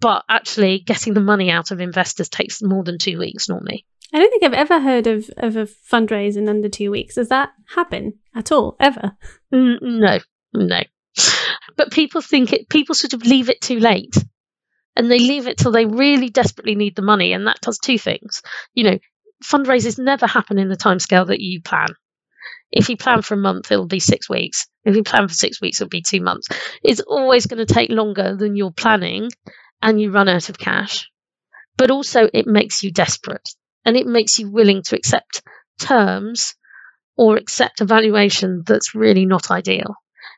But 0.00 0.24
actually, 0.28 0.80
getting 0.80 1.14
the 1.14 1.20
money 1.20 1.50
out 1.50 1.70
of 1.70 1.80
investors 1.80 2.28
takes 2.28 2.62
more 2.62 2.84
than 2.84 2.98
two 2.98 3.18
weeks 3.18 3.48
normally. 3.48 3.86
I 4.12 4.18
don't 4.18 4.30
think 4.30 4.42
I've 4.42 4.52
ever 4.52 4.80
heard 4.80 5.06
of, 5.06 5.30
of 5.36 5.56
a 5.56 5.66
fundraise 5.66 6.36
in 6.36 6.48
under 6.48 6.68
two 6.68 6.90
weeks. 6.90 7.14
Does 7.14 7.28
that 7.28 7.50
happen 7.74 8.14
at 8.34 8.50
all, 8.50 8.76
ever? 8.80 9.16
Mm, 9.54 9.78
no, 9.80 10.18
no. 10.52 10.80
But 11.76 11.92
people 11.92 12.20
think 12.20 12.52
it, 12.52 12.68
people 12.68 12.94
sort 12.94 13.14
of 13.14 13.24
leave 13.24 13.48
it 13.48 13.60
too 13.60 13.78
late 13.78 14.16
and 14.96 15.10
they 15.10 15.18
leave 15.18 15.46
it 15.46 15.58
till 15.58 15.72
they 15.72 15.86
really 15.86 16.28
desperately 16.28 16.74
need 16.74 16.96
the 16.96 17.02
money. 17.02 17.32
And 17.32 17.46
that 17.46 17.60
does 17.60 17.78
two 17.78 17.98
things. 17.98 18.42
You 18.74 18.84
know, 18.84 18.98
fundraisers 19.42 19.98
never 19.98 20.26
happen 20.26 20.58
in 20.58 20.68
the 20.68 20.76
timescale 20.76 21.26
that 21.28 21.40
you 21.40 21.60
plan. 21.62 21.88
If 22.72 22.88
you 22.88 22.96
plan 22.96 23.22
for 23.22 23.34
a 23.34 23.38
month, 23.38 23.72
it'll 23.72 23.86
be 23.86 24.00
six 24.00 24.28
weeks. 24.28 24.66
If 24.84 24.94
you 24.94 25.02
plan 25.02 25.26
for 25.26 25.34
six 25.34 25.60
weeks, 25.60 25.80
it'll 25.80 25.88
be 25.88 26.02
two 26.02 26.20
months. 26.20 26.48
It's 26.84 27.00
always 27.00 27.46
going 27.46 27.64
to 27.64 27.72
take 27.72 27.90
longer 27.90 28.36
than 28.36 28.56
you're 28.56 28.72
planning 28.72 29.30
and 29.82 30.00
you 30.00 30.12
run 30.12 30.28
out 30.28 30.48
of 30.48 30.58
cash. 30.58 31.10
But 31.76 31.90
also, 31.90 32.28
it 32.32 32.46
makes 32.46 32.82
you 32.82 32.92
desperate 32.92 33.48
and 33.84 33.96
it 33.96 34.06
makes 34.06 34.38
you 34.38 34.50
willing 34.50 34.82
to 34.84 34.96
accept 34.96 35.42
terms 35.80 36.54
or 37.16 37.36
accept 37.36 37.80
a 37.80 37.84
valuation 37.84 38.62
that's 38.64 38.94
really 38.94 39.26
not 39.26 39.50
ideal. 39.50 39.94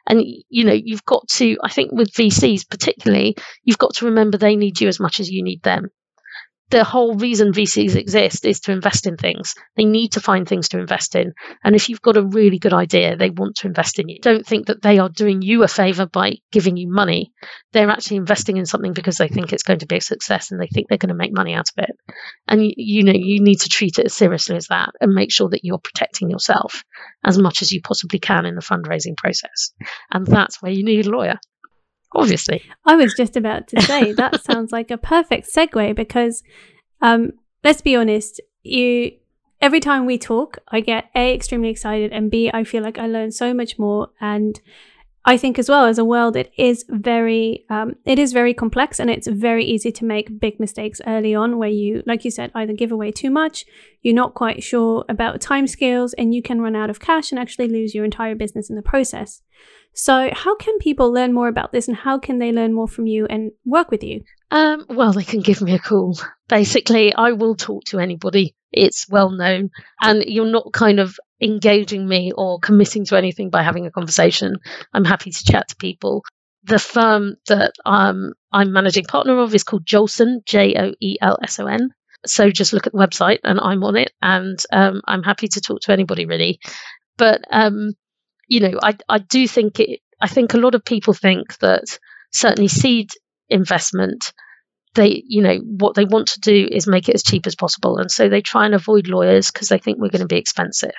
And, 0.07 0.22
you 0.48 0.64
know, 0.64 0.72
you've 0.72 1.05
got 1.05 1.28
to, 1.34 1.59
I 1.62 1.70
think 1.70 1.92
with 1.92 2.12
VCs 2.12 2.68
particularly, 2.68 3.36
you've 3.62 3.78
got 3.78 3.94
to 3.96 4.07
remember 4.07 4.38
they 4.38 4.57
need 4.57 4.80
you 4.80 4.88
as 4.88 4.98
much 4.98 5.20
as 5.20 5.28
you 5.28 5.44
need 5.44 5.62
them 5.62 5.90
the 6.72 6.84
whole 6.84 7.14
reason 7.14 7.52
VCs 7.52 7.96
exist 7.96 8.46
is 8.46 8.60
to 8.60 8.72
invest 8.72 9.06
in 9.06 9.18
things. 9.18 9.54
They 9.76 9.84
need 9.84 10.12
to 10.12 10.20
find 10.20 10.48
things 10.48 10.70
to 10.70 10.78
invest 10.78 11.14
in. 11.14 11.34
And 11.62 11.76
if 11.76 11.90
you've 11.90 12.00
got 12.00 12.16
a 12.16 12.24
really 12.24 12.58
good 12.58 12.72
idea, 12.72 13.14
they 13.14 13.28
want 13.28 13.56
to 13.56 13.66
invest 13.66 13.98
in 13.98 14.08
you. 14.08 14.18
Don't 14.22 14.46
think 14.46 14.66
that 14.66 14.80
they 14.80 14.98
are 14.98 15.10
doing 15.10 15.42
you 15.42 15.64
a 15.64 15.68
favor 15.68 16.06
by 16.06 16.38
giving 16.50 16.78
you 16.78 16.90
money. 16.90 17.30
They're 17.72 17.90
actually 17.90 18.16
investing 18.16 18.56
in 18.56 18.64
something 18.64 18.94
because 18.94 19.18
they 19.18 19.28
think 19.28 19.52
it's 19.52 19.64
going 19.64 19.80
to 19.80 19.86
be 19.86 19.98
a 19.98 20.00
success 20.00 20.50
and 20.50 20.58
they 20.58 20.66
think 20.66 20.88
they're 20.88 20.96
going 20.96 21.10
to 21.10 21.14
make 21.14 21.36
money 21.36 21.52
out 21.52 21.68
of 21.76 21.84
it. 21.84 21.94
And 22.48 22.64
you, 22.64 22.72
you 22.76 23.02
know, 23.04 23.12
you 23.14 23.42
need 23.42 23.60
to 23.60 23.68
treat 23.68 23.98
it 23.98 24.06
as 24.06 24.14
seriously 24.14 24.56
as 24.56 24.68
that 24.68 24.92
and 24.98 25.12
make 25.12 25.30
sure 25.30 25.50
that 25.50 25.64
you're 25.64 25.78
protecting 25.78 26.30
yourself 26.30 26.84
as 27.22 27.36
much 27.36 27.60
as 27.60 27.70
you 27.70 27.82
possibly 27.82 28.18
can 28.18 28.46
in 28.46 28.54
the 28.54 28.62
fundraising 28.62 29.16
process. 29.18 29.72
And 30.10 30.26
that's 30.26 30.62
where 30.62 30.72
you 30.72 30.84
need 30.84 31.06
a 31.06 31.10
lawyer 31.10 31.38
obviously. 32.14 32.62
I 32.84 32.96
was 32.96 33.14
just 33.14 33.36
about 33.36 33.68
to 33.68 33.80
say 33.82 34.12
that 34.12 34.42
sounds 34.50 34.72
like 34.72 34.90
a 34.90 34.98
perfect 34.98 35.48
segue 35.54 35.94
because 35.96 36.42
um, 37.00 37.32
let's 37.64 37.80
be 37.80 37.96
honest, 37.96 38.40
you 38.62 39.12
every 39.60 39.80
time 39.80 40.06
we 40.06 40.18
talk, 40.18 40.58
I 40.68 40.80
get 40.80 41.10
A 41.14 41.34
extremely 41.34 41.68
excited 41.68 42.12
and 42.12 42.30
B 42.30 42.50
I 42.52 42.64
feel 42.64 42.82
like 42.82 42.98
I 42.98 43.06
learn 43.06 43.30
so 43.30 43.54
much 43.54 43.78
more 43.78 44.08
and 44.20 44.60
I 45.24 45.36
think 45.36 45.58
as 45.58 45.68
well 45.68 45.86
as 45.86 45.98
a 45.98 46.04
world, 46.04 46.34
it 46.36 46.52
is 46.58 46.84
very, 46.88 47.64
um, 47.70 47.94
it 48.04 48.18
is 48.18 48.32
very 48.32 48.54
complex, 48.54 48.98
and 48.98 49.08
it's 49.08 49.28
very 49.28 49.64
easy 49.64 49.92
to 49.92 50.04
make 50.04 50.40
big 50.40 50.58
mistakes 50.58 51.00
early 51.06 51.32
on, 51.34 51.58
where 51.58 51.68
you, 51.68 52.02
like 52.06 52.24
you 52.24 52.30
said, 52.30 52.50
either 52.54 52.72
give 52.72 52.90
away 52.90 53.12
too 53.12 53.30
much, 53.30 53.64
you're 54.02 54.14
not 54.14 54.34
quite 54.34 54.64
sure 54.64 55.04
about 55.08 55.40
timescales, 55.40 56.12
and 56.18 56.34
you 56.34 56.42
can 56.42 56.60
run 56.60 56.74
out 56.74 56.90
of 56.90 56.98
cash 56.98 57.30
and 57.30 57.38
actually 57.38 57.68
lose 57.68 57.94
your 57.94 58.04
entire 58.04 58.34
business 58.34 58.68
in 58.68 58.74
the 58.74 58.82
process. 58.82 59.42
So, 59.94 60.30
how 60.32 60.56
can 60.56 60.78
people 60.78 61.12
learn 61.12 61.32
more 61.32 61.48
about 61.48 61.70
this, 61.70 61.86
and 61.86 61.96
how 61.96 62.18
can 62.18 62.38
they 62.38 62.50
learn 62.50 62.72
more 62.72 62.88
from 62.88 63.06
you 63.06 63.26
and 63.26 63.52
work 63.64 63.92
with 63.92 64.02
you? 64.02 64.22
Um, 64.50 64.86
well, 64.88 65.12
they 65.12 65.24
can 65.24 65.40
give 65.40 65.62
me 65.62 65.74
a 65.74 65.78
call. 65.78 66.18
Basically, 66.48 67.14
I 67.14 67.32
will 67.32 67.54
talk 67.54 67.84
to 67.86 68.00
anybody. 68.00 68.56
It's 68.72 69.08
well 69.08 69.30
known, 69.30 69.70
and 70.00 70.24
you're 70.26 70.46
not 70.50 70.72
kind 70.72 71.00
of 71.00 71.18
engaging 71.40 72.06
me 72.08 72.32
or 72.36 72.58
committing 72.60 73.04
to 73.06 73.16
anything 73.16 73.50
by 73.50 73.62
having 73.62 73.86
a 73.86 73.90
conversation. 73.90 74.56
I'm 74.92 75.04
happy 75.04 75.30
to 75.30 75.44
chat 75.44 75.68
to 75.68 75.76
people. 75.76 76.22
The 76.64 76.78
firm 76.78 77.36
that 77.48 77.72
um, 77.84 78.32
I'm 78.52 78.72
managing 78.72 79.04
partner 79.04 79.38
of 79.40 79.54
is 79.54 79.64
called 79.64 79.84
Joelson, 79.84 80.44
J 80.46 80.74
O 80.78 80.92
E 81.00 81.16
L 81.20 81.38
S 81.42 81.58
O 81.58 81.66
N. 81.66 81.90
So 82.24 82.50
just 82.50 82.72
look 82.72 82.86
at 82.86 82.92
the 82.92 82.98
website 82.98 83.38
and 83.44 83.58
I'm 83.60 83.82
on 83.84 83.96
it, 83.96 84.12
and 84.22 84.58
um, 84.72 85.00
I'm 85.06 85.22
happy 85.24 85.48
to 85.48 85.60
talk 85.60 85.80
to 85.82 85.92
anybody 85.92 86.26
really. 86.26 86.60
But 87.18 87.42
um, 87.50 87.94
you 88.48 88.60
know, 88.60 88.78
I 88.82 88.96
I 89.08 89.18
do 89.18 89.48
think 89.48 89.80
it. 89.80 90.00
I 90.20 90.28
think 90.28 90.54
a 90.54 90.58
lot 90.58 90.74
of 90.74 90.84
people 90.84 91.14
think 91.14 91.58
that 91.58 91.84
certainly 92.32 92.68
seed 92.68 93.10
investment 93.48 94.32
they 94.95 95.22
you 95.26 95.43
know 95.43 95.59
what 95.59 95.95
they 95.95 96.05
want 96.05 96.28
to 96.28 96.40
do 96.40 96.68
is 96.70 96.86
make 96.86 97.09
it 97.09 97.14
as 97.14 97.22
cheap 97.22 97.47
as 97.47 97.55
possible. 97.55 97.99
And 97.99 98.11
so 98.11 98.28
they 98.28 98.40
try 98.40 98.66
and 98.66 98.74
avoid 98.74 99.09
lawyers 99.09 99.51
because 99.51 99.68
they 99.68 99.78
think 99.78 99.99
we're 99.99 100.11
going 100.11 100.20
to 100.20 100.26
be 100.26 100.38
expensive. 100.38 100.90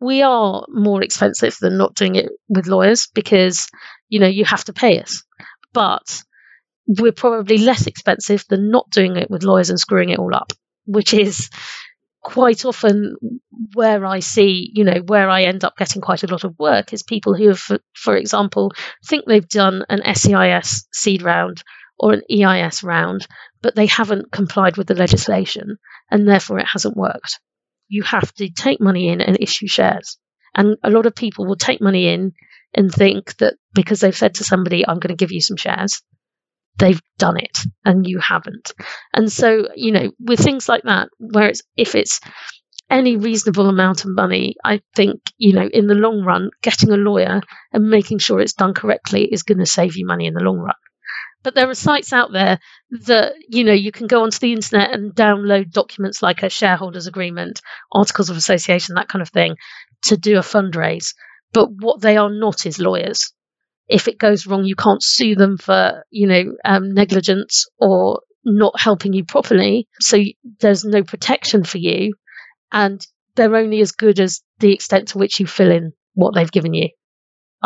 We 0.00 0.22
are 0.22 0.64
more 0.68 1.02
expensive 1.02 1.56
than 1.60 1.78
not 1.78 1.94
doing 1.94 2.14
it 2.16 2.26
with 2.48 2.66
lawyers 2.66 3.08
because 3.14 3.68
you 4.08 4.20
know 4.20 4.26
you 4.26 4.44
have 4.44 4.64
to 4.64 4.72
pay 4.72 5.00
us. 5.00 5.24
But 5.72 6.22
we're 6.86 7.12
probably 7.12 7.58
less 7.58 7.86
expensive 7.86 8.44
than 8.48 8.70
not 8.70 8.88
doing 8.90 9.16
it 9.16 9.30
with 9.30 9.42
lawyers 9.42 9.70
and 9.70 9.78
screwing 9.80 10.10
it 10.10 10.18
all 10.18 10.34
up 10.34 10.52
which 10.86 11.12
is 11.12 11.50
quite 12.22 12.64
often 12.64 13.16
where 13.74 14.04
I 14.04 14.20
see, 14.20 14.70
you 14.74 14.84
know, 14.84 15.00
where 15.06 15.28
I 15.28 15.42
end 15.42 15.64
up 15.64 15.76
getting 15.76 16.02
quite 16.02 16.24
a 16.24 16.28
lot 16.28 16.44
of 16.44 16.58
work 16.58 16.92
is 16.92 17.02
people 17.02 17.34
who 17.34 17.48
have, 17.48 17.58
for, 17.58 17.78
for 17.94 18.16
example, 18.16 18.72
think 19.06 19.24
they've 19.26 19.48
done 19.48 19.84
an 19.88 20.00
SEIS 20.14 20.88
seed 20.92 21.22
round 21.22 21.62
or 21.98 22.12
an 22.12 22.22
EIS 22.30 22.82
round, 22.82 23.26
but 23.62 23.74
they 23.74 23.86
haven't 23.86 24.32
complied 24.32 24.76
with 24.76 24.86
the 24.86 24.94
legislation 24.94 25.78
and 26.10 26.28
therefore 26.28 26.58
it 26.58 26.66
hasn't 26.66 26.96
worked. 26.96 27.40
You 27.88 28.02
have 28.02 28.32
to 28.34 28.50
take 28.50 28.80
money 28.80 29.08
in 29.08 29.20
and 29.20 29.38
issue 29.40 29.66
shares. 29.66 30.18
And 30.54 30.76
a 30.82 30.90
lot 30.90 31.06
of 31.06 31.14
people 31.14 31.46
will 31.46 31.56
take 31.56 31.80
money 31.80 32.08
in 32.08 32.32
and 32.74 32.92
think 32.92 33.36
that 33.38 33.54
because 33.74 34.00
they've 34.00 34.16
said 34.16 34.36
to 34.36 34.44
somebody, 34.44 34.86
I'm 34.86 34.98
going 34.98 35.16
to 35.16 35.22
give 35.22 35.32
you 35.32 35.40
some 35.40 35.56
shares, 35.56 36.02
they've 36.78 37.00
done 37.18 37.38
it 37.38 37.58
and 37.84 38.06
you 38.06 38.18
haven't. 38.18 38.72
And 39.12 39.30
so, 39.30 39.68
you 39.74 39.92
know, 39.92 40.12
with 40.18 40.40
things 40.40 40.68
like 40.68 40.82
that, 40.84 41.08
where 41.18 41.48
it's, 41.48 41.62
if 41.76 41.94
it's 41.94 42.20
any 42.90 43.16
reasonable 43.16 43.68
amount 43.68 44.04
of 44.04 44.10
money, 44.10 44.56
I 44.64 44.80
think, 44.94 45.20
you 45.38 45.54
know, 45.54 45.68
in 45.68 45.86
the 45.86 45.94
long 45.94 46.22
run, 46.22 46.50
getting 46.62 46.90
a 46.90 46.96
lawyer 46.96 47.40
and 47.72 47.90
making 47.90 48.18
sure 48.18 48.40
it's 48.40 48.52
done 48.52 48.74
correctly 48.74 49.24
is 49.24 49.42
going 49.42 49.58
to 49.58 49.66
save 49.66 49.96
you 49.96 50.06
money 50.06 50.26
in 50.26 50.34
the 50.34 50.44
long 50.44 50.58
run. 50.58 50.74
But 51.46 51.54
there 51.54 51.70
are 51.70 51.76
sites 51.76 52.12
out 52.12 52.32
there 52.32 52.58
that, 52.90 53.34
you 53.48 53.62
know, 53.62 53.72
you 53.72 53.92
can 53.92 54.08
go 54.08 54.24
onto 54.24 54.40
the 54.40 54.52
internet 54.52 54.92
and 54.92 55.14
download 55.14 55.70
documents 55.70 56.20
like 56.20 56.42
a 56.42 56.48
shareholders 56.48 57.06
agreement, 57.06 57.60
articles 57.92 58.30
of 58.30 58.36
association, 58.36 58.96
that 58.96 59.06
kind 59.06 59.22
of 59.22 59.28
thing, 59.28 59.54
to 60.06 60.16
do 60.16 60.38
a 60.38 60.40
fundraise. 60.40 61.14
But 61.52 61.68
what 61.70 62.00
they 62.00 62.16
are 62.16 62.30
not 62.30 62.66
is 62.66 62.80
lawyers. 62.80 63.32
If 63.86 64.08
it 64.08 64.18
goes 64.18 64.44
wrong, 64.48 64.64
you 64.64 64.74
can't 64.74 65.00
sue 65.00 65.36
them 65.36 65.56
for, 65.56 66.04
you 66.10 66.26
know, 66.26 66.56
um, 66.64 66.92
negligence 66.92 67.66
or 67.78 68.22
not 68.44 68.80
helping 68.80 69.12
you 69.12 69.24
properly. 69.24 69.86
So 70.00 70.18
there's 70.58 70.84
no 70.84 71.04
protection 71.04 71.62
for 71.62 71.78
you. 71.78 72.14
And 72.72 73.00
they're 73.36 73.54
only 73.54 73.82
as 73.82 73.92
good 73.92 74.18
as 74.18 74.42
the 74.58 74.74
extent 74.74 75.10
to 75.10 75.18
which 75.18 75.38
you 75.38 75.46
fill 75.46 75.70
in 75.70 75.92
what 76.12 76.34
they've 76.34 76.50
given 76.50 76.74
you. 76.74 76.88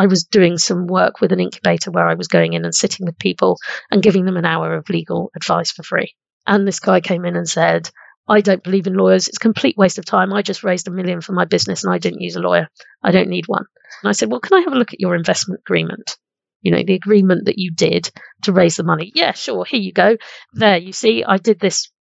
I 0.00 0.06
was 0.06 0.24
doing 0.24 0.56
some 0.56 0.86
work 0.86 1.20
with 1.20 1.30
an 1.30 1.40
incubator 1.40 1.90
where 1.90 2.08
I 2.08 2.14
was 2.14 2.26
going 2.26 2.54
in 2.54 2.64
and 2.64 2.74
sitting 2.74 3.04
with 3.04 3.18
people 3.18 3.58
and 3.90 4.02
giving 4.02 4.24
them 4.24 4.38
an 4.38 4.46
hour 4.46 4.74
of 4.74 4.88
legal 4.88 5.30
advice 5.36 5.72
for 5.72 5.82
free. 5.82 6.14
And 6.46 6.66
this 6.66 6.80
guy 6.80 7.02
came 7.02 7.26
in 7.26 7.36
and 7.36 7.46
said, 7.46 7.90
I 8.26 8.40
don't 8.40 8.64
believe 8.64 8.86
in 8.86 8.94
lawyers. 8.94 9.28
It's 9.28 9.36
a 9.36 9.40
complete 9.40 9.76
waste 9.76 9.98
of 9.98 10.06
time. 10.06 10.32
I 10.32 10.40
just 10.40 10.64
raised 10.64 10.88
a 10.88 10.90
million 10.90 11.20
for 11.20 11.32
my 11.34 11.44
business 11.44 11.84
and 11.84 11.92
I 11.92 11.98
didn't 11.98 12.22
use 12.22 12.34
a 12.34 12.40
lawyer. 12.40 12.68
I 13.02 13.10
don't 13.10 13.28
need 13.28 13.46
one. 13.46 13.66
And 14.02 14.08
I 14.08 14.12
said, 14.12 14.30
Well, 14.30 14.40
can 14.40 14.56
I 14.56 14.62
have 14.62 14.72
a 14.72 14.78
look 14.78 14.94
at 14.94 15.00
your 15.00 15.14
investment 15.14 15.60
agreement? 15.66 16.16
You 16.62 16.72
know, 16.72 16.82
the 16.82 16.94
agreement 16.94 17.44
that 17.44 17.58
you 17.58 17.70
did 17.70 18.10
to 18.44 18.54
raise 18.54 18.76
the 18.76 18.84
money. 18.84 19.12
Yeah, 19.14 19.32
sure. 19.32 19.66
Here 19.66 19.80
you 19.80 19.92
go. 19.92 20.16
There, 20.54 20.78
you 20.78 20.92
see, 20.92 21.24
I 21.24 21.36
did 21.36 21.60
this 21.60 21.92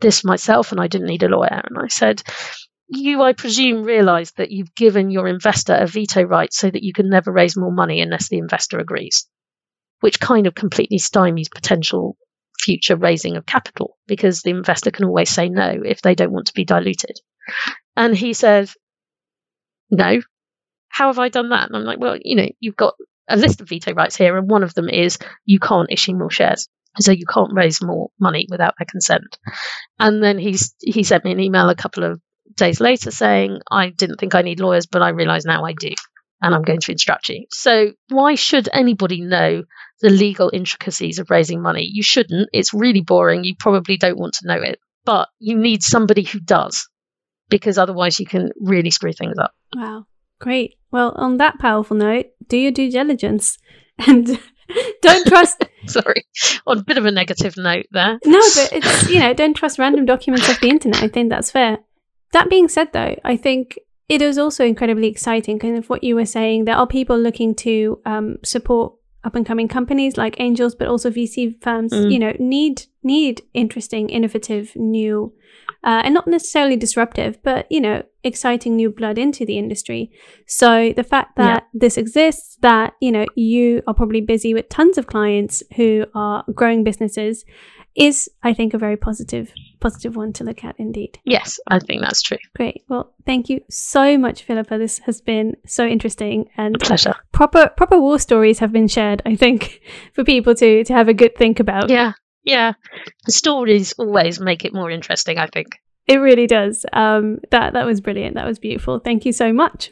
this 0.00 0.24
myself 0.24 0.72
and 0.72 0.80
I 0.80 0.88
didn't 0.88 1.06
need 1.06 1.22
a 1.22 1.28
lawyer. 1.28 1.62
And 1.64 1.78
I 1.78 1.86
said, 1.86 2.24
you, 2.88 3.22
I 3.22 3.32
presume, 3.32 3.82
realize 3.82 4.32
that 4.32 4.50
you've 4.50 4.74
given 4.74 5.10
your 5.10 5.26
investor 5.26 5.74
a 5.74 5.86
veto 5.86 6.22
right 6.22 6.52
so 6.52 6.70
that 6.70 6.82
you 6.82 6.92
can 6.92 7.08
never 7.08 7.32
raise 7.32 7.56
more 7.56 7.72
money 7.72 8.00
unless 8.00 8.28
the 8.28 8.38
investor 8.38 8.78
agrees, 8.78 9.28
which 10.00 10.20
kind 10.20 10.46
of 10.46 10.54
completely 10.54 10.98
stymies 10.98 11.50
potential 11.50 12.16
future 12.60 12.96
raising 12.96 13.36
of 13.36 13.46
capital 13.46 13.96
because 14.06 14.42
the 14.42 14.50
investor 14.50 14.90
can 14.90 15.04
always 15.04 15.30
say 15.30 15.48
no 15.48 15.80
if 15.84 16.00
they 16.00 16.14
don't 16.14 16.32
want 16.32 16.46
to 16.46 16.54
be 16.54 16.64
diluted. 16.64 17.18
And 17.96 18.16
he 18.16 18.32
said, 18.32 18.70
No. 19.90 20.20
How 20.88 21.08
have 21.08 21.18
I 21.18 21.28
done 21.28 21.50
that? 21.50 21.66
And 21.66 21.76
I'm 21.76 21.84
like, 21.84 22.00
Well, 22.00 22.18
you 22.20 22.36
know, 22.36 22.48
you've 22.60 22.76
got 22.76 22.94
a 23.28 23.36
list 23.36 23.60
of 23.60 23.68
veto 23.68 23.92
rights 23.92 24.16
here, 24.16 24.36
and 24.36 24.48
one 24.48 24.62
of 24.62 24.74
them 24.74 24.88
is 24.88 25.18
you 25.44 25.58
can't 25.58 25.90
issue 25.90 26.14
more 26.14 26.30
shares. 26.30 26.68
So 26.98 27.12
you 27.12 27.26
can't 27.26 27.52
raise 27.52 27.82
more 27.82 28.08
money 28.18 28.46
without 28.48 28.74
their 28.78 28.86
consent. 28.90 29.36
And 29.98 30.22
then 30.22 30.38
he's 30.38 30.74
he 30.80 31.02
sent 31.02 31.24
me 31.24 31.32
an 31.32 31.40
email 31.40 31.68
a 31.68 31.74
couple 31.74 32.04
of 32.04 32.20
days 32.56 32.80
later 32.80 33.10
saying, 33.10 33.60
I 33.70 33.90
didn't 33.90 34.18
think 34.18 34.34
I 34.34 34.42
need 34.42 34.60
lawyers, 34.60 34.86
but 34.86 35.02
I 35.02 35.10
realize 35.10 35.44
now 35.44 35.64
I 35.64 35.72
do. 35.72 35.90
And 36.42 36.54
I'm 36.54 36.62
going 36.62 36.80
to 36.80 36.92
instruct 36.92 37.30
you. 37.30 37.46
So, 37.50 37.92
why 38.10 38.34
should 38.34 38.68
anybody 38.70 39.22
know 39.22 39.64
the 40.02 40.10
legal 40.10 40.50
intricacies 40.52 41.18
of 41.18 41.30
raising 41.30 41.62
money? 41.62 41.88
You 41.90 42.02
shouldn't. 42.02 42.50
It's 42.52 42.74
really 42.74 43.00
boring. 43.00 43.44
You 43.44 43.54
probably 43.58 43.96
don't 43.96 44.18
want 44.18 44.34
to 44.34 44.46
know 44.46 44.60
it. 44.60 44.78
But 45.06 45.28
you 45.38 45.56
need 45.56 45.82
somebody 45.82 46.24
who 46.24 46.40
does, 46.40 46.90
because 47.48 47.78
otherwise 47.78 48.20
you 48.20 48.26
can 48.26 48.50
really 48.60 48.90
screw 48.90 49.14
things 49.14 49.38
up. 49.38 49.52
Wow. 49.74 50.04
Great. 50.38 50.74
Well, 50.90 51.12
on 51.16 51.38
that 51.38 51.58
powerful 51.58 51.96
note, 51.96 52.26
do 52.48 52.58
your 52.58 52.72
due 52.72 52.90
diligence 52.90 53.56
and 54.06 54.38
don't 55.02 55.26
trust. 55.26 55.64
Sorry, 55.86 56.26
on 56.66 56.78
a 56.78 56.82
bit 56.82 56.98
of 56.98 57.06
a 57.06 57.10
negative 57.10 57.56
note 57.56 57.86
there. 57.92 58.18
No, 58.24 58.40
but 58.40 58.70
it's 58.72 59.08
you 59.08 59.20
know 59.20 59.32
don't 59.34 59.54
trust 59.54 59.78
random 59.78 60.04
documents 60.04 60.48
off 60.48 60.60
the 60.60 60.68
internet. 60.68 61.02
I 61.02 61.08
think 61.08 61.30
that's 61.30 61.50
fair. 61.50 61.78
That 62.36 62.50
being 62.50 62.68
said, 62.68 62.92
though, 62.92 63.16
I 63.24 63.38
think 63.38 63.78
it 64.10 64.20
is 64.20 64.36
also 64.36 64.62
incredibly 64.62 65.08
exciting. 65.08 65.58
Kind 65.58 65.78
of 65.78 65.88
what 65.88 66.04
you 66.04 66.14
were 66.14 66.26
saying, 66.26 66.66
there 66.66 66.76
are 66.76 66.86
people 66.86 67.18
looking 67.18 67.54
to 67.54 67.98
um, 68.04 68.36
support 68.44 68.92
up 69.24 69.34
and 69.36 69.46
coming 69.46 69.68
companies 69.68 70.18
like 70.18 70.38
angels, 70.38 70.74
but 70.74 70.86
also 70.86 71.10
VC 71.10 71.58
firms. 71.62 71.94
Mm. 71.94 72.12
You 72.12 72.18
know, 72.18 72.32
need 72.38 72.82
need 73.02 73.40
interesting, 73.54 74.10
innovative, 74.10 74.76
new, 74.76 75.32
uh, 75.86 76.02
and 76.04 76.12
not 76.12 76.26
necessarily 76.26 76.76
disruptive, 76.76 77.40
but 77.44 77.70
you 77.70 77.80
know, 77.80 78.02
exciting 78.24 78.74
new 78.74 78.90
blood 78.90 79.18
into 79.18 79.46
the 79.46 79.56
industry. 79.56 80.10
So 80.46 80.92
the 80.92 81.04
fact 81.04 81.36
that 81.36 81.62
yeah. 81.62 81.68
this 81.72 81.96
exists, 81.96 82.58
that 82.60 82.94
you 83.00 83.12
know, 83.12 83.24
you 83.36 83.82
are 83.86 83.94
probably 83.94 84.20
busy 84.20 84.52
with 84.52 84.68
tons 84.68 84.98
of 84.98 85.06
clients 85.06 85.62
who 85.76 86.04
are 86.14 86.44
growing 86.52 86.82
businesses 86.82 87.44
is, 87.94 88.28
I 88.42 88.52
think, 88.52 88.74
a 88.74 88.78
very 88.78 88.96
positive 88.96 89.52
positive 89.78 90.16
one 90.16 90.32
to 90.32 90.44
look 90.44 90.64
at 90.64 90.74
indeed. 90.78 91.20
Yes, 91.24 91.60
I 91.68 91.78
think 91.78 92.02
that's 92.02 92.20
true. 92.20 92.38
Great. 92.56 92.82
Well, 92.88 93.14
thank 93.24 93.48
you 93.48 93.60
so 93.70 94.18
much, 94.18 94.42
Philippa. 94.42 94.78
This 94.78 94.98
has 95.00 95.20
been 95.20 95.56
so 95.66 95.86
interesting 95.86 96.48
and 96.56 96.74
a 96.74 96.78
pleasure. 96.80 97.14
Proper 97.30 97.70
proper 97.76 98.00
war 98.00 98.18
stories 98.18 98.58
have 98.58 98.72
been 98.72 98.88
shared, 98.88 99.22
I 99.24 99.36
think, 99.36 99.80
for 100.14 100.24
people 100.24 100.56
to 100.56 100.82
to 100.82 100.92
have 100.92 101.06
a 101.06 101.14
good 101.14 101.36
think 101.36 101.60
about. 101.60 101.90
Yeah. 101.90 102.14
Yeah. 102.46 102.72
The 103.26 103.32
stories 103.32 103.92
always 103.98 104.40
make 104.40 104.64
it 104.64 104.72
more 104.72 104.90
interesting, 104.90 105.36
I 105.36 105.48
think. 105.48 105.78
It 106.06 106.18
really 106.18 106.46
does. 106.46 106.86
Um, 106.92 107.40
that 107.50 107.74
that 107.74 107.84
was 107.84 108.00
brilliant. 108.00 108.36
That 108.36 108.46
was 108.46 108.58
beautiful. 108.58 109.00
Thank 109.00 109.26
you 109.26 109.32
so 109.32 109.52
much. 109.52 109.90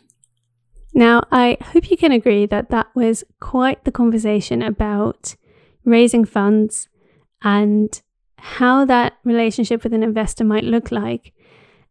Now, 0.95 1.25
I 1.33 1.59
hope 1.61 1.91
you 1.91 1.97
can 1.97 2.13
agree 2.13 2.47
that 2.47 2.71
that 2.71 2.87
was 2.95 3.25
quite 3.41 3.85
the 3.85 3.91
conversation 3.91 4.63
about 4.63 5.35
raising 5.85 6.25
funds 6.25 6.89
and 7.43 8.01
how 8.39 8.85
that 8.85 9.15
relationship 9.25 9.83
with 9.83 9.93
an 9.93 10.05
investor 10.05 10.45
might 10.45 10.63
look 10.63 10.93
like, 10.93 11.33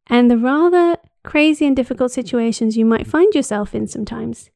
and 0.07 0.31
the 0.31 0.37
rather 0.37 0.97
crazy 1.23 1.65
and 1.65 1.75
difficult 1.75 2.11
situations 2.11 2.77
you 2.77 2.85
might 2.85 3.07
find 3.07 3.33
yourself 3.35 3.75
in 3.75 3.87
sometimes. 3.87 4.49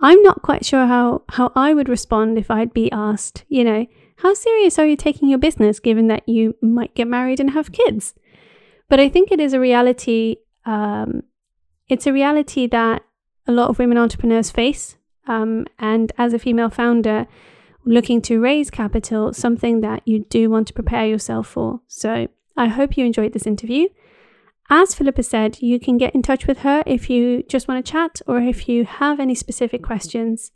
I'm 0.00 0.22
not 0.22 0.42
quite 0.42 0.64
sure 0.64 0.86
how, 0.86 1.22
how 1.30 1.52
I 1.54 1.72
would 1.72 1.88
respond 1.88 2.38
if 2.38 2.50
I'd 2.50 2.74
be 2.74 2.90
asked, 2.90 3.44
you 3.48 3.62
know, 3.64 3.86
how 4.16 4.34
serious 4.34 4.78
are 4.78 4.86
you 4.86 4.96
taking 4.96 5.28
your 5.28 5.38
business 5.38 5.80
given 5.80 6.06
that 6.08 6.28
you 6.28 6.54
might 6.62 6.94
get 6.94 7.06
married 7.06 7.40
and 7.40 7.50
have 7.50 7.72
kids? 7.72 8.14
But 8.88 9.00
I 9.00 9.08
think 9.08 9.30
it 9.30 9.40
is 9.40 9.52
a 9.52 9.60
reality. 9.60 10.36
Um, 10.64 11.22
it's 11.88 12.06
a 12.06 12.12
reality 12.12 12.66
that 12.68 13.02
a 13.46 13.52
lot 13.52 13.68
of 13.68 13.78
women 13.78 13.98
entrepreneurs 13.98 14.50
face 14.50 14.96
Um, 15.26 15.66
and 15.78 16.12
as 16.18 16.32
a 16.32 16.38
female 16.38 16.70
founder 16.70 17.26
looking 17.84 18.20
to 18.22 18.40
raise 18.40 18.70
capital, 18.70 19.32
something 19.32 19.80
that 19.80 20.02
you 20.04 20.24
do 20.30 20.50
want 20.50 20.66
to 20.68 20.74
prepare 20.74 21.06
yourself 21.06 21.46
for. 21.48 21.80
So 21.86 22.28
I 22.56 22.66
hope 22.68 22.96
you 22.96 23.04
enjoyed 23.04 23.32
this 23.32 23.46
interview. 23.46 23.88
As 24.68 24.94
Philippa 24.94 25.22
said, 25.22 25.62
you 25.62 25.78
can 25.78 25.96
get 25.96 26.14
in 26.14 26.22
touch 26.22 26.46
with 26.46 26.58
her 26.58 26.82
if 26.86 27.08
you 27.08 27.44
just 27.44 27.68
want 27.68 27.84
to 27.84 27.92
chat 27.92 28.20
or 28.26 28.38
if 28.38 28.68
you 28.68 28.84
have 28.84 29.20
any 29.20 29.34
specific 29.34 29.82
questions 29.82 30.50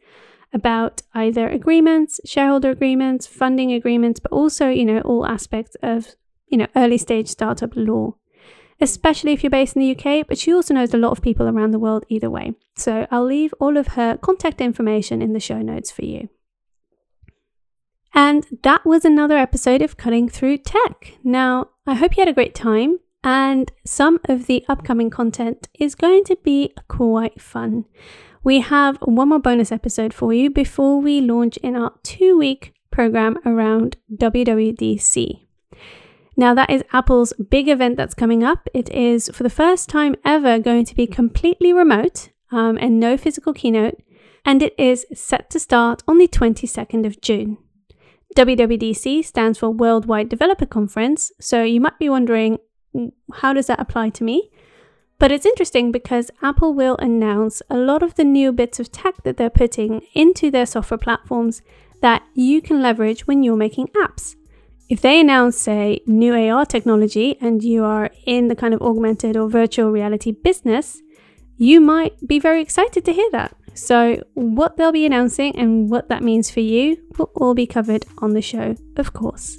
about 0.53 1.03
either 1.15 1.49
agreements, 1.49 2.21
shareholder 2.25 2.71
agreements, 2.71 3.27
funding 3.27 3.73
agreements, 3.73 4.21
but 4.21 4.33
also, 4.33 4.69
you 4.69 4.85
know, 4.85 5.01
all 5.03 5.27
aspects 5.27 5.77
of, 5.83 6.17
you 6.49 6.59
know, 6.59 6.67
early 6.75 6.99
stage 6.99 7.29
startup 7.29 7.73
law, 7.77 8.15
especially 8.81 9.33
if 9.33 9.43
you're 9.43 9.51
based 9.51 9.77
in 9.77 9.83
the 9.83 9.97
UK, 9.97 10.27
but 10.27 10.39
she 10.39 10.53
also 10.53 10.75
knows 10.75 10.93
a 10.93 10.99
lot 10.99 11.13
of 11.13 11.23
people 11.23 11.47
around 11.47 11.71
the 11.71 11.79
world 11.79 12.05
either 12.09 12.31
way. 12.31 12.55
So 12.77 13.07
I'll 13.11 13.25
leave 13.25 13.55
all 13.61 13.77
of 13.77 13.89
her 13.89 14.17
contact 14.17 14.61
information 14.61 15.23
in 15.23 15.33
the 15.33 15.41
show 15.41 15.63
notes 15.63 15.91
for 15.91 16.05
you. 16.05 16.29
And 18.13 18.47
that 18.65 18.85
was 18.85 19.05
another 19.05 19.37
episode 19.37 19.83
of 19.83 19.97
Cutting 19.97 20.29
Through 20.29 20.59
Tech. 20.59 21.15
Now, 21.23 21.71
I 21.87 21.95
hope 21.95 22.17
you 22.17 22.23
had 22.23 22.29
a 22.29 22.35
great 22.35 22.57
time, 22.57 22.99
and 23.23 23.71
some 23.87 24.19
of 24.25 24.47
the 24.47 24.65
upcoming 24.69 25.11
content 25.11 25.69
is 25.79 25.95
going 25.95 26.25
to 26.25 26.37
be 26.43 26.75
quite 26.89 27.41
fun. 27.41 27.85
We 28.43 28.61
have 28.61 28.97
one 29.03 29.29
more 29.29 29.39
bonus 29.39 29.71
episode 29.71 30.15
for 30.15 30.33
you 30.33 30.49
before 30.49 31.01
we 31.01 31.21
launch 31.21 31.59
in 31.59 31.77
our 31.77 31.93
two 32.03 32.39
week 32.39 32.73
program 32.91 33.39
around 33.45 33.99
WWDC. 34.15 35.47
Now, 36.37 36.55
that 36.55 36.71
is 36.71 36.83
Apple's 36.91 37.35
big 37.35 37.69
event 37.69 37.99
that's 37.99 38.15
coming 38.15 38.43
up. 38.43 38.67
It 38.73 38.89
is, 38.91 39.29
for 39.35 39.43
the 39.43 39.51
first 39.51 39.91
time 39.91 40.17
ever, 40.25 40.59
going 40.59 40.87
to 40.87 40.95
be 40.95 41.07
completely 41.07 41.75
remote 41.75 42.31
um, 42.51 42.79
and 42.81 42.99
no 42.99 43.19
physical 43.19 43.53
keynote, 43.53 44.03
and 44.43 44.63
it 44.63 44.75
is 44.79 45.05
set 45.13 45.51
to 45.51 45.61
start 45.61 46.03
on 46.09 46.17
the 46.17 46.27
22nd 46.27 47.05
of 47.05 47.21
June. 47.21 47.59
WWDC 48.37 49.23
stands 49.23 49.59
for 49.59 49.69
Worldwide 49.69 50.31
Developer 50.31 50.65
Conference, 50.65 51.31
so 51.41 51.63
you 51.63 51.81
might 51.81 51.99
be 51.99 52.09
wondering 52.09 52.59
how 53.35 53.53
does 53.53 53.67
that 53.67 53.81
apply 53.81 54.09
to 54.11 54.25
me? 54.25 54.51
But 55.21 55.31
it's 55.31 55.45
interesting 55.45 55.93
because 55.93 56.31
Apple 56.41 56.73
will 56.73 56.97
announce 56.97 57.61
a 57.69 57.77
lot 57.77 58.03
of 58.03 58.15
the 58.15 58.25
new 58.25 58.53
bits 58.53 58.81
of 58.81 58.91
tech 58.91 59.23
that 59.25 59.37
they're 59.37 59.51
putting 59.51 60.01
into 60.15 60.51
their 60.51 60.65
software 60.65 60.97
platforms 60.97 61.61
that 62.01 62.23
you 62.35 62.63
can 62.63 62.81
leverage 62.81 63.27
when 63.27 63.43
you're 63.43 63.55
making 63.55 63.89
apps. 63.89 64.35
If 64.89 65.03
they 65.03 65.21
announce, 65.21 65.61
say, 65.61 66.01
new 66.07 66.35
AR 66.35 66.65
technology 66.65 67.37
and 67.39 67.63
you 67.63 67.85
are 67.85 68.11
in 68.25 68.49
the 68.49 68.57
kind 68.57 68.73
of 68.73 68.81
augmented 68.81 69.37
or 69.37 69.51
virtual 69.51 69.91
reality 69.91 70.33
business, 70.33 71.03
you 71.59 71.83
might 71.83 72.15
be 72.27 72.39
very 72.39 72.63
excited 72.63 73.05
to 73.05 73.13
hear 73.13 73.29
that. 73.33 73.55
So, 73.75 74.23
what 74.33 74.79
they'll 74.79 74.91
be 74.91 75.05
announcing 75.05 75.55
and 75.55 75.91
what 75.91 76.09
that 76.09 76.25
means 76.25 76.51
for 76.51 76.61
you 76.61 76.97
will 77.19 77.31
all 77.37 77.55
be 77.55 77.67
covered 77.67 78.07
on 78.19 78.33
the 78.33 78.43
show, 78.43 78.75
of 78.97 79.13
course. 79.13 79.59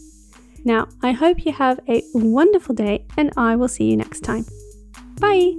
Now, 0.66 0.88
I 1.04 1.12
hope 1.12 1.46
you 1.46 1.52
have 1.54 1.80
a 1.88 2.04
wonderful 2.16 2.74
day 2.74 3.06
and 3.16 3.32
I 3.38 3.56
will 3.56 3.70
see 3.70 3.86
you 3.86 3.96
next 3.96 4.22
time. 4.22 4.46
Bye! 5.22 5.54